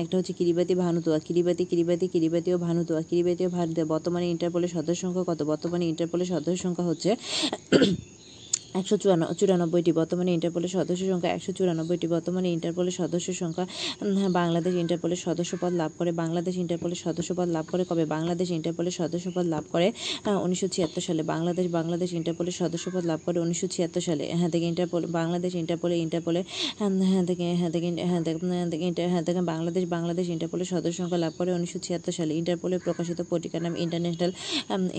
একটা 0.03 0.15
হচ্ছে 0.17 0.33
Kiribati, 0.39 0.73
Vanuatu. 0.85 1.19
Kiribati 1.27 1.63
Kiribati 1.71 2.05
Kiribati 2.13 2.49
ও 2.55 2.57
ভানুতোয়া। 2.67 3.01
কিরিবাতি 3.09 3.41
ও 3.47 3.49
ভানুতোয়া। 3.57 3.87
বর্তমানে 3.93 4.25
ইন্টারপোলের 4.33 4.71
সদস্য 4.75 5.01
সংখ্যা 5.03 5.23
কত? 5.29 5.39
বর্তমানে 5.51 5.85
ইন্টারপোলের 5.91 6.29
সদস্য 6.33 6.59
সংখ্যা 6.65 6.85
হচ্ছে 6.89 7.09
একশো 8.79 8.95
চুরান 9.01 9.21
চুরানব্বইটি 9.39 9.91
বর্তমানে 9.99 10.31
ইন্টারপোলের 10.37 10.71
সদস্য 10.77 11.03
সংখ্যা, 11.11 11.29
একশো 11.37 11.51
চুরানব্বইটি 11.57 12.07
বর্তমানে 12.13 12.47
ইন্টারপোলের 12.55 12.95
সদস্য 13.01 13.27
সংখ্যা 13.41 13.65
বাংলাদেশ 14.39 14.73
ইন্টারপোলের 14.83 15.19
সদস্যপদ 15.27 15.71
লাভ 15.81 15.91
করে, 15.99 16.11
বাংলাদেশ 16.21 16.53
ইন্টারপোলের 16.63 16.99
সদস্যপদ 17.05 17.47
লাভ 17.55 17.65
করে 17.71 17.83
কবে? 17.89 18.03
বাংলাদেশ 18.15 18.47
ইন্টারপোলের 18.57 18.95
সদস্যপদ 18.99 19.45
লাভ 19.53 19.63
করে 19.73 19.87
উনিশশো 20.45 20.67
ছিয়াত্তর 20.75 21.03
সালে। 21.07 21.21
বাংলাদেশ 21.33 21.65
বাংলাদেশ 21.77 22.09
ইন্টারপোলের 22.19 22.55
সদস্যপদ 22.61 23.03
লাভ 23.11 23.19
করে 23.27 23.37
উনিশশো 23.45 23.67
ছিয়াত্তর 23.75 24.03
সালে। 24.07 24.23
হ্যাঁ 24.39 24.51
থেকে 24.53 24.65
ইন্টারপোল 24.71 25.01
বাংলাদেশ 25.19 25.51
ইন্টারপোলে 25.61 25.95
ইন্টারপোলে 26.05 26.41
হ্যাঁ 26.79 27.23
থেকে 27.29 27.45
হ্যাঁ 27.59 27.71
থেকে 27.75 27.87
হ্যাঁ 28.11 28.23
থেকে 28.27 28.39
হ্যাঁ 29.13 29.23
থেকে 29.27 29.39
হ্যাঁ 29.39 29.47
বাংলাদেশ 29.53 29.83
বাংলাদেশ 29.95 30.25
ইন্টারপোলের 30.35 30.67
সদস্য 30.73 30.97
সংখ্যা 31.01 31.19
লাভ 31.25 31.33
করে 31.39 31.49
উনিশশো 31.57 31.79
ছিয়াত্তর 31.85 32.13
সালে। 32.19 32.31
ইন্টারপোলের 32.41 32.79
প্রকাশিত 32.85 33.19
পত্রিকার 33.31 33.61
নাম 33.65 33.73
international 33.85 34.31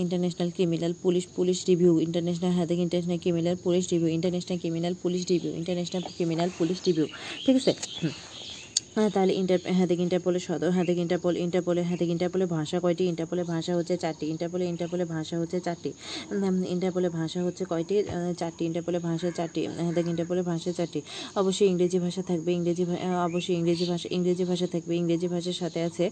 international 0.03 0.49
criminal 0.55 0.93
police 1.03 1.25
police 1.37 1.57
review 1.69 1.93
international 2.07 2.51
হ্যাঁ 2.57 2.67
থেকে 2.69 2.81
international 2.85 3.19
criminal 3.23 3.55
police 3.65 3.83
review 3.91 4.09
international 4.17 4.57
criminal 4.61 4.93
police 5.03 5.21
review 5.31 5.51
international 5.61 6.01
criminal 6.09 6.49
police 6.59 6.77
review 6.87 7.07
ঠিক 7.45 7.55
আছে? 7.59 7.71
তাহলে 9.13 9.33
ইন্টার 9.33 9.59
হ্যাঁ 9.77 9.87
ইন্টারপোলের 10.05 10.43
সদর 10.47 10.69
হ্যাঁ 10.75 10.85
ইন্টারপোল, 11.03 11.33
ইন্টারপোলে 11.37 11.81
হ্যাঁ 11.83 11.97
ইন্টারপোলের 12.15 12.47
ভাষা 12.47 12.77
কয়টি? 12.79 13.03
ইন্টারপোলের 13.03 13.45
ভাষা 13.45 13.71
হচ্ছে 13.75 13.95
চারটি। 13.97 14.25
ইন্টারপোলে 14.33 14.65
ইন্টারপোলের 14.65 15.05
ভাষা 15.05 15.35
হচ্ছে 15.39 15.57
চারটি। 15.59 15.91
ইন্টারপোলের 16.73 17.11
ভাষা 17.19 17.39
হচ্ছে 17.43 17.63
কয়টি? 17.69 17.95
চারটি। 18.39 18.63
ইন্টারপোলের 18.65 19.01
ভাষা 19.07 19.29
চারটি। 19.37 19.61
হ্যাঁ 19.67 20.03
ইন্টারপোলের 20.11 20.45
ভাষা 20.51 20.71
চারটি। 20.77 20.99
অবশ্যই 21.35 21.67
ইংরেজি 21.73 21.99
ভাষা 21.99 22.21
থাকবে। 22.29 22.49
ইংরেজি 22.59 22.83
অবশ্যই 23.27 23.55
ইংরেজি 23.59 23.85
ভাষা 23.91 24.07
ইংরেজি 24.11 24.43
ভাষা 24.51 24.67
থাকবে। 24.73 24.93
ইংরেজি 25.01 25.27
ভাষার 25.27 25.57
সাথে 25.61 25.79
আছে 25.87 26.05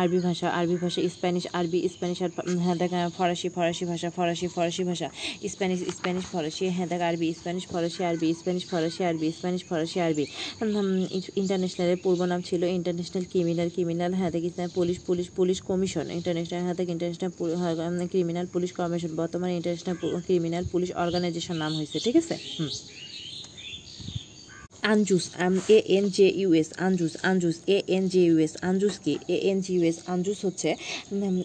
আরবি 0.00 0.18
ভাষা। 0.26 0.46
আরবি 0.58 0.76
ভাষা, 0.82 1.00
স্প্যানিশ, 1.16 1.44
আরবি, 1.52 1.78
স্প্যানিশ 1.94 2.18
আর 2.22 2.30
হ্যাঁ 2.64 2.76
দেখ, 2.82 2.90
ফরাসি 3.16 3.48
ফরাসি 3.56 3.84
ভাষা, 3.90 4.08
ফরাসি 4.16 4.46
ফরাসি 4.54 4.82
ভাষা। 4.90 5.08
স্প্যানিশ 5.52 5.78
স্প্যানিশ, 5.96 6.24
ফরাসি 6.32 6.64
হ্যাঁ 6.76 6.88
দেখ, 6.92 7.00
আরবি, 7.10 7.28
স্প্যানিশ, 7.40 7.64
ফরাসি, 7.72 8.00
আরবি, 8.10 8.28
স্প্যানিশ, 8.40 8.64
ফরাসি, 8.70 9.00
আরবি, 9.10 9.28
স্প্যানিশ, 9.38 9.62
ফরাসি, 9.68 9.98
আরবি। 10.06 10.24
ইন্টারন্যাশনালের 11.40 11.98
পূর্ব 12.04 12.20
নাম 12.24 12.40
ছিল 12.42 12.62
ইন্টারন্যাশনাল 12.78 13.24
ক্রিমিনাল 13.32 13.68
ক্রিমিনাল 13.74 14.12
হ্যাঁ 14.14 14.30
থেকে 14.34 14.48
police 14.74 14.98
police 15.06 15.26
police 15.38 15.58
commission. 15.62 16.06
International 16.18 16.62
হ্যাঁ 16.62 16.76
থেকে 16.78 16.90
ইন্টারন্যাশনাল 16.92 17.32
ক্রিমিনাল 18.12 18.46
পুলিশ 18.54 18.70
কমিশন। 18.72 19.10
বর্তমানে 19.16 19.52
ইন্টারন্যাশনাল 19.58 19.96
ক্রিমিনাল 20.26 20.64
পুলিশ 20.72 20.90
অর্গানাইজেশন 21.04 21.56
নাম 21.56 21.72
হয়েছে, 21.78 21.96
ঠিক 22.06 22.16
আছে? 22.16 22.34
হুম। 22.58 22.70
ANZUS 24.82 25.24
A 25.68 25.78
N 25.90 26.06
J 26.08 26.26
US 26.36 26.68
ANZUS 26.78 27.14
ANZUS 27.24 27.56
A 27.68 27.78
N 27.88 28.04
J 28.08 28.22
US 28.24 28.52
ANZUS 28.62 28.94
কি 29.04 29.14
A 29.28 29.36
N 29.44 29.58
G 29.60 29.72
US 29.76 29.98
ANZUS 30.06 30.38
হচ্ছে 30.46 30.70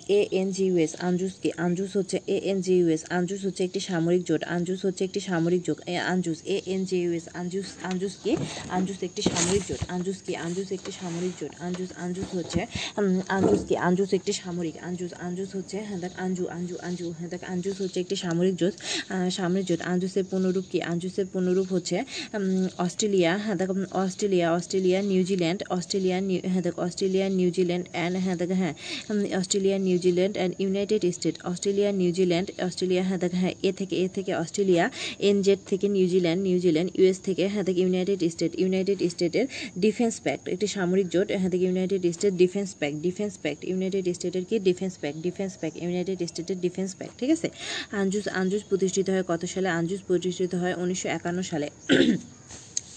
A 0.09 0.29
N 0.33 0.47
G 0.51 0.65
US 0.67 0.91
ANZUS 1.01 1.33
কি 1.41 1.49
আনজুস 1.59 1.91
হচ্ছে 1.97 2.17
A 2.27 2.37
N 2.43 2.57
G 2.65 2.73
US 2.79 3.01
ANZUS 3.11 3.41
হচ্ছে 3.45 3.61
একটি 3.63 3.79
সামরিক 3.89 4.21
জোট 4.29 4.41
আনজুস 4.47 4.79
হচ্ছে 4.85 5.03
একটি 5.03 5.19
সামরিক 5.21 5.61
জোট 5.67 5.79
এ 5.87 5.95
ANZUS 6.05 6.39
A 6.47 6.57
N 6.67 6.81
J 6.89 6.97
US 6.99 7.25
ANZUS 7.39 7.67
ANZUS 7.83 8.13
কি 8.23 8.31
আনজুস 8.69 8.99
একটি 9.07 9.21
সামরিক 9.29 9.63
জোট 9.69 9.81
আনজুস 9.89 10.17
কি 10.25 10.33
আনজুস 10.37 10.69
একটি 10.77 10.91
সামরিক 10.93 11.33
জোট 11.39 11.53
আনজুস 11.65 11.89
আনজুস 12.03 12.29
হচ্ছে 12.33 12.61
উম, 12.97 13.07
আনজুস 13.37 13.61
কি 13.67 13.75
আনজুস 13.87 14.09
একটি 14.13 14.33
সামরিক 14.41 14.75
আনজুস 14.87 15.11
আনজুস 15.21 15.49
হচ্ছে 15.57 15.77
হ্যাঁ 15.87 15.99
দেখ 16.03 16.13
আঞ্জু 16.25 16.43
আঞ্জু 16.57 16.75
আঞ্জু 16.87 17.07
হ্যাঁ 17.17 17.29
দেখ 17.33 17.41
আনজুস 17.53 17.75
হচ্ছে 17.81 17.99
একটি 18.03 18.15
সামরিক 18.17 18.55
জোট 18.61 18.73
সামরিক 19.37 19.65
জোট 19.69 19.81
আনজুসের 19.91 20.25
পুনরূপ 20.31 20.65
কি? 20.71 20.79
আনজুসের 20.91 21.27
পুনরূপ 21.33 21.67
হচ্ছে 21.73 21.97
উম, 22.37 22.45
অস্ট্রেলিয়া 23.27 23.45
হ্যাঁ 23.45 23.57
দেখ 23.61 23.69
অস্ট্রেলিয়া 24.01 24.47
অস্ট্রেলিয়া 24.57 24.99
নিউজিল্যান্ড 25.11 25.59
অস্ট্রেলিয়া 25.69 26.17
হ্যাঁ 26.51 26.63
দেখ 26.67 26.75
অস্ট্রেলিয়া 26.85 27.27
নিউজিল্যান্ড 27.39 27.85
অ্যান্ড 27.93 28.15
হ্যাঁ 28.25 28.37
দেখ 28.41 28.51
হ্যাঁ 28.61 28.73
Australia 29.39 29.77
New Zealand 29.87 30.35
and 30.37 30.53
United 30.63 31.01
State 31.17 31.35
Australia 31.51 31.89
New Zealand 32.01 32.47
Australia 32.67 33.03
হ্যাঁ 33.09 33.19
দেখ 33.23 33.33
হ্যাঁ 33.41 33.53
এ 33.67 33.71
থেকে 33.79 33.95
এ 34.03 34.05
থেকে 34.17 34.31
অস্ট্রেলিয়া 34.43 34.85
এনজেড 35.29 35.59
থেকে 35.71 35.85
New Zealand 35.97 36.39
New Zealand 36.47 36.89
US 36.99 37.17
থেকে 37.27 37.43
হ্যাঁ 37.53 37.65
দেখ 37.67 37.75
ইউনাইটেড 37.83 38.19
স্টেট 38.33 38.51
ইউনাইটেড 38.61 38.99
স্টেটের 39.13 39.45
ডিফেন্স 39.85 40.15
প্যাক্ট 40.25 40.43
একটি 40.53 40.67
সামরিক 40.75 41.07
জোট 41.13 41.27
হ্যাঁ 41.41 41.51
দেখ 41.53 41.61
United 41.67 42.01
State 42.17 42.33
defence 42.43 42.69
pact 42.79 42.97
defence 43.07 43.33
pact 43.43 43.61
United 43.71 44.05
স্টেটের 44.17 44.43
কি? 44.49 44.55
Defence 44.69 44.93
pact 45.01 45.17
defence 45.27 45.51
pact 45.61 45.75
United 45.83 46.17
স্টেটের 46.31 46.57
ডিফেন্স 46.65 46.91
প্যাক্ট 46.99 47.13
ঠিক 47.21 47.29
আছে? 47.35 47.47
আঞ্জুস 48.01 48.25
আঞ্জুস 48.39 48.63
প্রতিষ্ঠিত 48.69 49.07
হয় 49.13 49.23
কত 49.31 49.41
সালে? 49.53 49.69
আঞ্জুস 49.79 50.01
প্রতিষ্ঠিত 50.09 50.51
হয় 50.61 50.73
উনিশশো 50.83 51.07
একান্ন 51.17 51.39
সালে। 51.51 51.67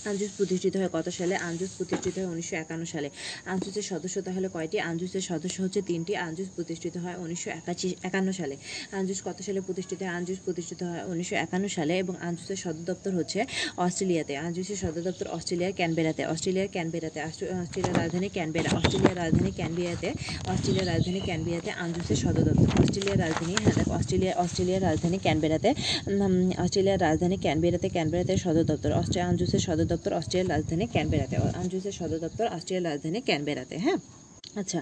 আঞ্জুস 0.04 0.30
প্রতিষ্ঠিত 0.36 0.76
হয় 0.76 0.88
কত 0.92 1.08
সালে? 1.08 1.36
আঞ্জুস 1.36 1.70
প্রতিষ্ঠিত 1.76 2.18
হয় 2.18 2.26
উনিশশো 2.26 2.56
একান্ন 2.56 2.84
সালে। 2.84 3.10
আঞ্জুসের 3.44 3.82
সদস্য 3.82 4.22
তাহলে 4.22 4.48
কয়টি? 4.52 4.80
আঞ্জুসের 4.80 5.20
সদস্য 5.20 5.62
হচ্ছে 5.62 5.82
তিনটি। 5.82 6.16
আঞ্জুস 6.16 6.48
প্রতিষ্ঠিত 6.56 6.96
হয় 6.96 7.14
উনিশশো 7.16 7.50
একাশি, 7.50 7.94
একান্ন 8.02 8.32
সালে। 8.32 8.56
আঞ্জুস 8.92 9.22
কত 9.24 9.42
সালে 9.42 9.60
প্রতিষ্ঠিত 9.60 10.02
হয়? 10.02 10.10
আঞ্জুস 10.10 10.38
প্রতিষ্ঠিত 10.44 10.82
হয় 10.82 11.04
উনিশশো 11.06 11.36
একান্ন 11.36 11.68
সালে 11.68 11.98
এবং 11.98 12.14
আঞ্জুসের 12.20 12.56
সদর 12.56 12.84
দপ্তর 12.84 13.10
হচ্ছে 13.10 13.44
অস্ট্রেলিয়াতে। 13.76 14.36
আঞ্জুসের 14.36 14.76
সদর 14.76 15.02
দপ্তর 15.02 15.26
অস্ট্রেলিয়ার 15.26 15.72
ক্যানবেরাতে। 15.72 16.26
অস্ট্রেলিয়ার 16.26 16.68
ক্যানবেরাতে। 16.72 17.22
অস্ট্রে- 17.22 17.54
অস্ট্রেলিয়ার 17.54 17.98
রাজধানী 17.98 18.28
ক্যানবেরা। 18.28 18.76
অস্ট্রেলিয়ার 18.76 19.16
রাজধানী 19.16 19.50
ক্যানবিয়াতে 19.50 20.12
অস্ট্রেলিয়ার 20.46 20.86
রাজধানী 20.86 21.20
ক্যানবিয়াতে 21.20 21.70
আঞ্জুসের 21.70 22.16
সদর 22.16 22.42
দপ্তর। 22.42 22.80
অস্ট্রেলিয়ার 22.80 23.18
রাজধানী 23.18 23.56
হ্যাঁ 23.64 23.98
অস্ট্রেলিয়া 23.98 24.34
অস্ট্রেলিয়ার 24.36 24.82
রাজধানী 24.82 25.18
ক্যানবেরাতে। 25.18 25.74
অস্ট্রেলিয়ার 26.58 27.00
রাজধানী 27.00 27.36
ক্যানবেরাতে। 27.36 27.88
ক্যানবেরাতে 27.88 28.36
সদর 28.36 28.64
দপ্তর। 28.64 28.92
অস্ট্রেলিয়া 28.92 29.26
আঞ্জুসের 29.26 29.58
সদর 29.58 29.89
দপ্তর 29.90 30.12
অস্ট্রেলিয়ার 30.12 30.50
রাজধানী 30.50 30.84
ক্যানবেরাতে। 30.86 31.34
আঞ্জুসের 31.54 31.92
সদর 31.92 32.18
দপ্তর 32.18 32.46
অস্ট্রেলিয়ার 32.46 32.86
রাজধানী 32.90 33.18
ক্যানবেরাতে 33.20 33.76
হ্যাঁ? 33.78 33.98
আচ্ছা 34.60 34.80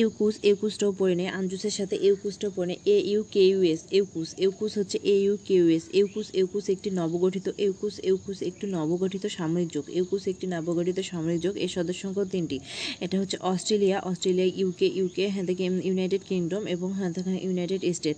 ইউকুস, 0.00 0.34
ইউকুসটাও 0.48 0.92
পড়ে 1.00 1.14
নে। 1.20 1.24
আঞ্জুসের 1.38 1.74
সাথে 1.78 1.96
ইউকুসটাও 2.06 2.50
পড়ে 2.56 2.68
নে। 2.70 2.76
A, 2.94 2.96
U, 3.12 3.20
K 3.34 3.42
US 3.52 3.80
AUKUS. 3.96 4.28
AUKUS 4.44 4.72
হচ্ছে 4.78 4.96
A, 5.14 5.16
U, 5.24 5.34
K 5.46 5.54
US 5.60 5.84
AUKUS 5.98 6.26
AUKUS 6.40 6.64
একটি 6.74 6.88
নবগঠিত, 7.00 7.46
ইউকুস 7.64 7.94
ইউকুস 8.08 8.38
একটি 8.50 8.66
নবগঠিত 8.76 9.24
সামরিক 9.38 9.68
যোগ। 9.74 9.84
ইউকুস 9.98 10.22
একটি 10.32 10.46
নবগঠিত 10.54 10.98
সামরিক 11.10 11.38
যোগ। 11.44 11.54
এর 11.64 11.70
সদস্য 11.76 12.00
সংখ্যা 12.04 12.24
তিনটি। 12.34 12.56
এটা 13.04 13.16
হচ্ছে 13.20 13.36
অস্ট্রেলিয়া 13.52 13.98
অস্ট্রেলিয়া 14.10 14.48
ইউকে 14.60 14.86
ইউকে 15.00 15.24
হ্যাঁ 15.34 15.46
থেকে 15.48 15.62
ইউনাইটেড 15.88 16.22
কিংডম 16.28 16.62
এবং 16.74 16.88
হ্যাঁ 16.98 17.10
ইউনাইটেড 17.46 17.80
স্টেট 17.98 18.16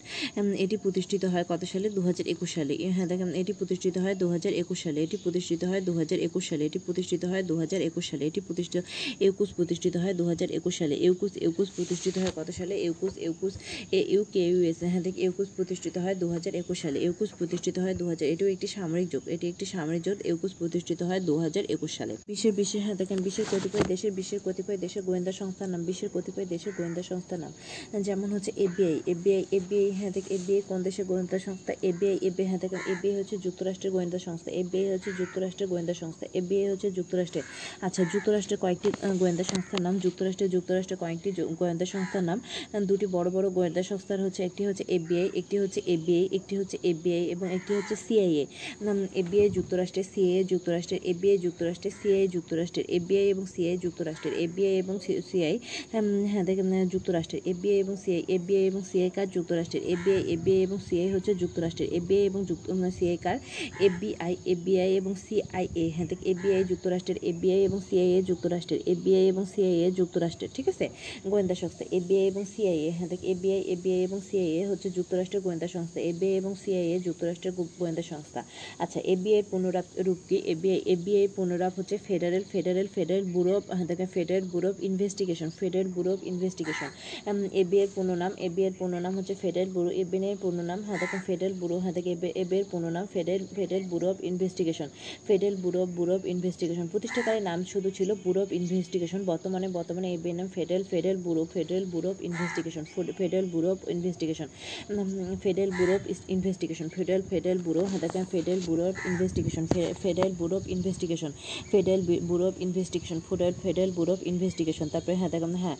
এটি 0.64 0.76
প্রতিষ্ঠিত 0.84 1.22
হয় 1.32 1.44
কত 1.50 1.62
সালে? 1.72 1.86
দু 1.96 2.00
হাজার 2.08 2.26
একুশ 2.34 2.50
সালে। 2.56 2.72
হ্যাঁ 2.96 3.06
দেখেন 3.10 3.30
এটি 3.40 3.52
প্রতিষ্ঠিত 3.60 3.94
হয় 4.04 4.14
দু 4.22 4.26
হাজার 4.34 4.52
একুশ 4.62 4.78
সালে। 4.84 4.98
এটি 5.06 5.16
প্রতিষ্ঠিত 5.24 5.62
হয় 5.70 5.82
দু 5.88 5.92
হাজার 6.00 6.18
একুশ 6.28 6.44
সালে। 6.50 6.62
এটি 6.68 6.78
প্রতিষ্ঠিত 6.86 7.22
হয় 7.30 7.42
দু 7.50 7.54
হাজার 7.62 7.80
একুশ 7.88 8.04
সালে। 8.10 8.22
এটি 8.30 8.40
প্রতিষ্ঠিত 8.46 8.82
একুশ 9.28 9.48
প্রতিষ্ঠিত 9.64 9.94
হয় 10.02 10.14
দু 10.20 10.24
হাজার 10.32 10.48
একুশ 10.58 10.74
সালে। 10.80 10.94
ইউকুস 11.06 11.32
ইউকুস 11.44 11.68
প্রতিষ্ঠিত 11.76 12.14
হয় 12.22 12.32
কত 12.38 12.48
সালে? 12.58 12.74
AUKUS 12.86 13.14
AUKUS, 13.26 13.54
A 13.98 14.00
U 14.14 14.22
K 14.34 14.42
US 14.52 14.78
হ্যাঁ 14.92 15.02
দেখ 15.06 15.14
ইউকুস 15.24 15.48
প্রতিষ্ঠিত 15.56 15.94
হয় 16.04 16.14
দু 16.22 16.26
হাজার 16.34 16.52
একুশ 16.62 16.78
সালে। 16.84 16.98
ইউকুস 17.06 17.30
প্রতিষ্ঠিত 17.38 17.76
হয় 17.84 17.94
দু 18.00 18.04
হাজার 18.10 18.26
এটিও 18.32 18.48
একটি 18.54 18.68
সামরিক 18.76 19.06
জোট 19.12 19.24
এটি 19.34 19.46
একটি 19.52 19.64
সামরিক 19.74 20.02
জোট 20.06 20.18
ইউকুস 20.30 20.52
প্রতিষ্ঠিত 20.60 21.00
হয় 21.08 21.20
দু 21.28 21.34
হাজার 21.44 21.64
একুশ 21.74 21.90
সালে। 21.98 22.12
বিশ্বের 22.30 22.52
বিশ্বের 22.58 22.82
হ্যাঁ 22.84 22.96
দেখেন, 23.00 23.18
বিশ্বের 23.26 23.46
কতিপয় 23.52 23.84
দেশের, 23.92 24.12
বিশ্বের 24.18 24.40
কতিপয় 24.46 24.78
দেশের 24.84 25.02
গোয়েন্দা 25.08 25.32
সংস্থার 25.40 25.68
নাম, 25.72 25.80
বিশ্বের 25.88 26.10
কতিপয় 26.16 26.46
দেশের 26.54 26.72
গোয়েন্দা 26.78 27.02
সংস্থার 27.10 27.38
নাম। 27.44 27.52
যেমন 28.06 28.28
হচ্ছে 28.34 28.50
এবিআই 28.66 28.96
এবিআই 29.12 29.42
এবিআই 29.58 29.90
হ্যাঁ 29.98 30.12
দেখ 30.16 30.24
এবিআই 30.36 30.62
কোন 30.68 30.78
দেশের 30.88 31.04
গোয়েন্দা 31.10 31.38
সংস্থা? 31.46 31.72
এবিআই 31.90 32.16
এবিআই 32.28 32.46
হ্যাঁ 32.50 32.60
দেখেন 32.64 32.80
এবিআই 32.92 33.14
হচ্ছে 33.20 33.36
যুক্তরাষ্ট্রের 33.46 33.92
গোয়েন্দা 33.96 34.18
সংস্থা। 34.26 34.50
এবিআই 34.62 34.88
হচ্ছে 34.94 35.10
যুক্তরাষ্ট্রের 35.20 35.68
গোয়েন্দা 35.72 35.94
সংস্থা। 36.02 36.24
এবিআই 36.40 36.66
হচ্ছে 36.72 36.88
যুক্তরাষ্ট্রের। 36.98 37.44
আচ্ছা 37.86 38.02
যুক্তরাষ্ট্রের 38.12 38.60
কয়েকটি 38.64 38.88
গোয়েন্দা 39.20 39.44
সংস্থার 39.54 39.84
নাম 39.86 39.94
যুক্তরাষ্ট্রের 40.04 40.50
যুক্তরাষ্ট্রের 40.50 41.00
কয়েকটি 41.00 41.30
গোয়েন্দা 41.60 41.86
সংস্থার 41.86 42.24
নাম 42.24 42.38
দুটি 42.86 43.06
বড় 43.06 43.28
বড় 43.30 43.46
গোয়েন্দা 43.50 43.82
সংস্থার 43.82 44.20
হচ্ছে 44.24 44.40
একটি 44.44 44.62
হচ্ছে 44.68 44.84
এবিআই 44.88 45.28
একটি 45.40 45.56
হচ্ছে 45.62 45.80
এবিআই 45.86 46.24
একটি 46.38 46.54
হচ্ছে 46.60 46.76
এবিআই 46.82 47.24
এবং 47.34 47.46
একটি 47.56 47.72
হচ্ছে 47.74 47.94
সিআইএ 48.04 48.44
এবিআই 49.14 49.48
যুক্তরাষ্ট্রের 49.50 50.06
সিআইএ 50.12 50.42
যুক্তরাষ্ট্রের 50.44 51.00
এবিআই 51.04 51.38
যুক্তরাষ্ট্রের 51.38 51.94
সিআই 52.00 52.26
যুক্তরাষ্ট্রের 52.28 52.86
এবিআই 52.88 53.26
এবং 53.28 53.44
সিআই 53.46 53.76
যুক্তরাষ্ট্রের 53.76 54.34
এবিআই 54.38 54.74
এবং 54.74 54.94
সিআই 55.30 55.54
হ্যাঁ 56.26 56.44
দেখেন 56.44 56.66
যুক্তরাষ্ট্রের 56.88 57.40
এবিআই 57.46 57.78
এবং 57.78 57.94
সিআই 57.96 58.22
এবিআই 58.28 58.64
এবং 58.64 58.80
সিআই 58.90 59.10
কার 59.10 59.26
যুক্তরাষ্ট্রের 59.30 59.82
এবিআই 59.86 60.22
এবিআই 60.28 60.60
এবং 60.62 60.78
সিআই 60.88 61.08
হচ্ছে 61.08 61.32
যুক্তরাষ্ট্রের 61.34 61.88
এবিআই 61.92 62.24
এবং 62.24 62.40
যুক্ত 62.44 62.66
সিআই 62.98 63.16
কার 63.16 63.38
এবিআই 63.80 64.34
এবিআই 64.46 64.90
এবং 64.94 65.12
সিআইএ 65.24 65.84
হ্যাঁ 65.90 66.06
দেখ 66.06 66.20
এবিআই 66.26 66.62
যুক্তরাষ্ট্রের 66.64 67.18
এবিআই 67.22 67.60
এবং 67.64 67.78
সিআইএ 67.90 68.20
যুক্তরাষ্ট্রের 68.22 68.80
এবিআই 68.86 69.24
এবং 69.26 69.43
সিআইএ 69.44 69.88
যুক্তরাষ্ট্রের 70.00 70.50
ঠিক 70.56 70.66
আছে 70.72 70.86
গোয়েন্দা 71.24 71.56
সংস্থা 71.62 71.84
এবিআই 71.98 72.26
এবং 72.26 72.42
সিআইএ 72.52 72.90
হ্যাঁ 72.96 73.08
দেখ 73.12 73.20
এবিআই 73.32 73.62
এবিআই 73.74 74.00
এবং 74.08 74.18
সিআইএ 74.28 74.62
হচ্ছে 74.70 74.88
যুক্তরাষ্ট্রের 74.96 75.42
গোয়েন্দা 75.46 75.68
সংস্থা 75.74 75.98
এবিআই 76.10 76.34
এবং 76.40 76.52
সিআইএ 76.62 76.96
যুক্তরাষ্ট্রের 77.06 77.52
গোয়েন্দা 77.78 78.04
সংস্থা 78.04 78.40
আচ্ছা 78.78 78.98
এবিআই 79.14 79.42
পুনরাপ 79.50 79.86
রূপ 80.06 80.20
কি 80.28 80.36
এবিআই 80.46 80.80
এবিআই 80.94 81.26
পুনরাপ 81.36 81.72
হচ্ছে 81.78 81.96
federal 82.06 82.44
federal 82.52 82.86
federal 82.94 83.24
bureau 83.34 83.52
of 83.58 83.64
হ্যাঁ 83.68 83.86
দেখেন 83.90 84.08
federal 84.14 84.44
bureau 84.52 84.66
of 84.70 84.76
investigation 84.88 85.48
federal 85.58 85.88
bureau 85.94 86.10
of 86.14 86.20
investigation 86.24 86.90
FBI 87.60 87.88
পূর্ণনাম 87.94 88.32
FBI 88.46 88.72
পূর্ণনাম 88.78 89.12
হচ্ছে 89.18 89.34
ফেডারেল 89.42 89.70
ব্যুরো 89.74 89.90
এবিআই 90.02 90.36
পূর্ণনাম 90.42 90.80
হ্যাঁ 90.86 90.98
দেখেন 91.02 91.20
ফেডারেল 91.28 91.54
ব্যুরো 91.60 91.76
হ্যাঁ 91.82 91.94
দেখে 91.96 92.10
FBI 92.34 92.64
পূর্ণনাম 92.70 93.04
federal 93.14 93.42
federal 93.56 93.84
bureau 93.90 94.06
of 94.12 94.18
investigation 94.30 94.88
federal 95.26 95.56
bureau 95.62 95.78
of 95.84 95.88
bureau 95.96 96.12
of 96.14 96.22
investigation 96.34 96.86
প্রতিষ্ঠাকারী 96.92 97.40
নাম 97.40 97.58
শুধু 97.64 97.88
ছিল 97.90 98.08
ব্যুরো 98.14 98.40
অফ 98.42 98.50
ইনভেস্টিগেশন 98.52 99.20
বর্তমানে 99.34 99.66
বর্তমানে 99.78 100.08
এবিআই 100.16 100.34
নাম 100.38 100.48
federal 100.56 100.84
federal 100.92 101.18
bureau 101.24 101.42
federal 101.54 101.84
bureau 101.92 102.08
of 102.12 102.18
investigation 102.28 102.84
federal 103.18 103.46
bureau 103.52 103.68
of 103.74 103.80
investigation 103.94 104.48
federal 105.44 105.70
bureau 105.78 105.92
of 105.98 106.02
investigation, 106.34 106.86
federal 106.96 107.22
federal 107.30 107.58
bureau 107.64 107.82
দেখেন, 108.04 108.24
federal 108.32 108.60
bureau 108.66 108.84
of 108.90 108.96
investigation 109.10 109.64
federal 110.02 110.32
bureau 110.38 110.54
of 110.60 110.64
investigation, 110.74 111.30
federal 111.70 112.02
bureau 112.28 112.44
of 112.50 112.54
investigation, 112.66 113.18
federal 113.28 113.54
federal 113.62 113.90
bureau 113.96 114.12
of 114.16 114.20
investigation, 114.32 114.86
তারপরে 114.94 115.14
হ্যাঁ 115.20 115.30
দেখেন 115.34 115.54
হ্যাঁ 115.64 115.76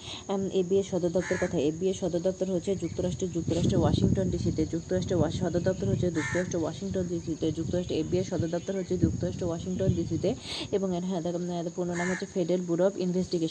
ABA 0.61 0.83
সদর 0.91 1.11
দপ্তর 1.17 1.37
কথা 1.43 1.57
ABA 1.71 1.93
সদর 2.01 2.21
দপ্তর 2.27 2.47
হচ্ছে 2.55 2.73
যুক্তরাষ্ট্রের 2.83 3.31
যুক্তরাষ্ট্রের 3.37 3.81
ওয়াশিংটন 3.83 4.27
ডিসিতে, 4.35 4.63
যুক্তরাষ্ট্রের 4.75 5.19
সদর 5.41 5.63
দপ্তর 5.69 5.87
হচ্ছে 5.93 6.09
যুক্তরাষ্ট্রের 6.19 6.61
ওয়াশিংটন 6.65 7.05
ডিসিতে, 7.13 7.47
যুক্তরাষ্ট্রের 7.59 7.99
এবিএ 8.03 8.23
সদর 8.31 8.51
দপ্তর 8.55 8.75
হচ্ছে 8.81 8.95
যুক্তরাষ্ট্রের 9.05 9.49
ওয়াশিংটন 9.51 9.91
ডিসিতে, 9.99 10.31
এবং 10.77 10.89
হ্যাঁ 11.11 11.23
এর 11.61 11.71
পূর্ণ 11.77 11.91
নাম 12.01 12.09
হচ্ছে 12.13 12.27
ফেডারেল 12.35 12.63
ব্যুরো 12.69 12.85
অফ 12.89 12.95
ইনভেস্টিগেশন। 13.07 13.43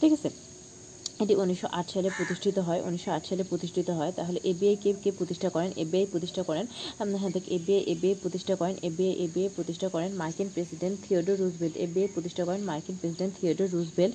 ঠিক 0.00 0.10
আছে? 0.12 0.28
এটি 1.20 1.34
উনিশশো 1.34 1.68
আট 1.72 1.86
সালে 1.92 2.08
প্রতিষ্ঠিত 2.10 2.56
হয় 2.58 2.80
উনিশশো 2.86 3.10
আট 3.12 3.24
সালে 3.26 3.42
প্রতিষ্ঠিত 3.44 3.88
হয় 3.90 4.12
তাহলে 4.12 4.38
এবিআই 4.50 4.76
কে 4.82 4.90
কে 5.04 5.10
প্রতিষ্ঠা 5.10 5.48
করেন 5.48 5.70
এবিআই 5.76 6.06
প্রতিষ্ঠা 6.06 6.42
করেন 6.42 6.64
হ্যাঁ 7.14 7.32
দেখ 7.32 7.44
এবিআই 7.48 7.82
এবিআই 7.86 8.16
প্রতিষ্ঠা 8.22 8.54
করেন 8.54 8.74
এবিআই 8.82 9.14
এবিআই 9.24 9.50
প্রতিষ্ঠা 9.56 9.88
করেন 9.88 10.10
মার্কিন 10.16 10.48
প্রেসিডেন্ট 10.54 10.96
থিওডোর 11.04 11.36
রুজবেল্ট 11.38 11.74
এবিআই 11.76 12.08
প্রতিষ্ঠা 12.14 12.42
করেন 12.48 12.60
মার্কিন 12.62 12.96
প্রেসিডেন্ট 13.00 13.32
থিওডোর 13.38 13.68
রুজবেল্ট 13.72 14.14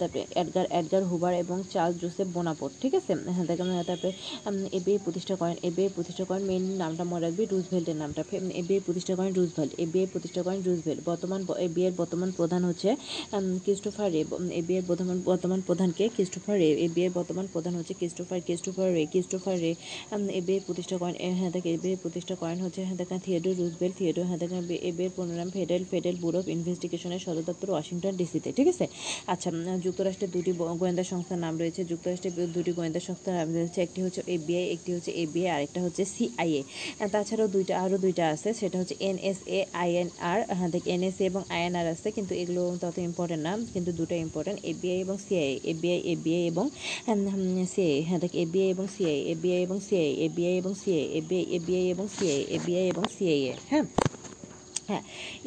তারপরে 0.00 0.22
এডগার 0.36 0.66
এডগার 0.72 1.02
হুবার 1.10 1.32
এবং 1.34 1.56
চার্লস 1.72 1.96
জোসেফ 2.02 2.28
বোনাপোর্ট 2.34 2.72
ঠিক 2.82 2.92
আছে 2.94 3.12
হ্যাঁ 3.34 3.46
দেখ 3.46 3.58
তারপরে 3.86 4.12
এবিআই 4.78 5.00
প্রতিষ্ঠা 5.06 5.34
করেন 5.40 5.56
এবিআই 5.62 5.90
প্রতিষ্ঠা 5.96 6.24
করেন 6.24 6.42
মেন 6.46 6.64
নামটা 6.78 7.04
মনে 7.04 7.22
রাখবি 7.22 7.44
রুজভেল্টের 7.44 7.96
নামটা 7.96 8.20
এবিআই 8.54 8.80
প্রতিষ্ঠা 8.86 9.14
করেন 9.18 9.32
রুজভেল্ট 9.32 9.72
এবিআই 9.78 10.06
প্রতিষ্ঠা 10.06 10.40
করেন 10.42 10.60
রুজভেল্ট 10.66 11.00
বর্তমান 11.06 11.40
এবিআই 11.66 11.92
বর্তমান 12.00 12.28
প্রধান 12.38 12.62
হচ্ছে 12.64 12.88
ক্রিস্টোফার 13.64 14.08
রে 14.12 14.20
এবিআই 14.52 14.82
বর্তমান 14.88 15.18
বর্তমান 15.26 15.60
প্রধানকে 15.96 16.16
ক্রিস্টোফার 16.16 16.56
রে? 16.62 16.68
এবিআই 16.86 17.10
বর্তমান 17.18 17.46
প্রধান 17.54 17.74
হচ্ছে 17.78 17.94
Christopher 18.00 18.38
Christopher 18.46 18.88
Wray 18.96 19.02
Christopher 19.12 19.56
Wray 19.64 19.72
FBI 20.40 20.60
প্রতিষ্ঠা 20.66 20.96
করেন 21.02 21.16
এ, 21.26 21.28
হ্যাঁ 21.38 21.50
দেখ 21.56 21.64
এবিআই 21.76 21.96
প্রতিষ্ঠা 22.04 22.34
করেন 22.42 22.58
হচ্ছে 22.64 22.80
হ্যাঁ 22.86 22.98
দেখা 23.02 23.16
থিয়েডোর 23.24 23.54
রুজবেল্ট 23.60 23.94
থিয়েডোর 23.98 24.24
হ্যাঁ 24.28 24.40
দেখা 24.42 24.56
এবিআই 24.90 25.10
পুনরাম 25.16 25.48
ফেডারেল 25.56 25.84
ফেডারেল 25.90 26.16
ব্যুরো 26.22 26.38
অফ 26.42 26.46
ইনভেস্টিগেশনের 26.56 27.20
সদর 27.26 27.44
দপ্তর 27.50 27.68
ওয়াশিংটন 27.74 28.14
ডিসিতে 28.20 28.48
ঠিক 28.58 28.66
আছে? 28.72 28.86
আচ্ছা 29.32 29.48
যুক্তরাষ্ট্রের 29.86 30.30
দুটি 30.34 30.52
গোয়েন্দা 30.80 31.04
সংস্থার 31.12 31.40
নাম 31.44 31.54
রয়েছে 31.62 31.80
যুক্তরাষ্ট্রের 31.90 32.50
দুটি 32.56 32.72
গোয়েন্দা 32.78 33.00
সংস্থার 33.08 33.34
নাম 33.38 33.48
রয়েছে 33.56 33.78
একটি 33.86 34.00
হচ্ছে 34.04 34.20
এ 34.24 34.36
এবিআই 34.36 34.66
একটি 34.76 34.90
হচ্ছে 34.96 35.10
এবিআই 35.24 35.50
আর 35.56 35.60
একটা 35.66 35.80
হচ্ছে 35.84 36.02
সিআইএ। 36.14 36.60
তাছাড়াও 37.14 37.48
দুইটা 37.54 37.74
আরও 37.84 37.96
দুইটা 38.04 38.24
আছে 38.34 38.48
সেটা 38.60 38.76
হচ্ছে 38.80 38.94
এনএসএ 39.08 39.58
আইএনআর 39.82 40.38
হ্যাঁ 40.58 40.70
দেখ 40.74 40.84
এনএসএ 40.94 41.24
এবং 41.30 41.42
আইএনআর 41.56 41.86
আছে 41.94 42.08
কিন্তু 42.16 42.32
এগুলো 42.42 42.62
তত 42.82 42.96
ইম্পর্টেন্ট 43.08 43.42
না 43.48 43.52
কিন্তু 43.74 43.90
দুটো 44.00 44.14
ইম্পর্টেন্ট 44.26 44.58
এবিআই 44.72 44.98
এবং 45.04 45.16
সিআইএ। 45.26 45.54
এবিআই 45.86 46.00
এবিআই 46.12 46.42
এবং 46.46 46.66
সিআই 47.66 47.98
হ্যাঁ 48.02 48.20
দেখ 48.20 48.32
এবিআই 48.36 48.68
এবং 48.70 48.86
সিআই 48.88 49.18
এবিআই 49.32 49.60
এবং 49.62 49.78
সিআই 49.80 50.10
এবিআই 50.26 50.54
এবং 50.56 50.72
সিআই 50.74 51.04
এবিআই 51.18 51.44
এবিআই 51.56 51.84
এবং 51.92 52.06
সিআই 52.08 52.40
এবিআই 52.56 52.84
এবং 52.88 53.04
সিআইএ 53.08 53.52
হ্যাঁ 53.70 53.84
হ্যাঁ 54.88 55.02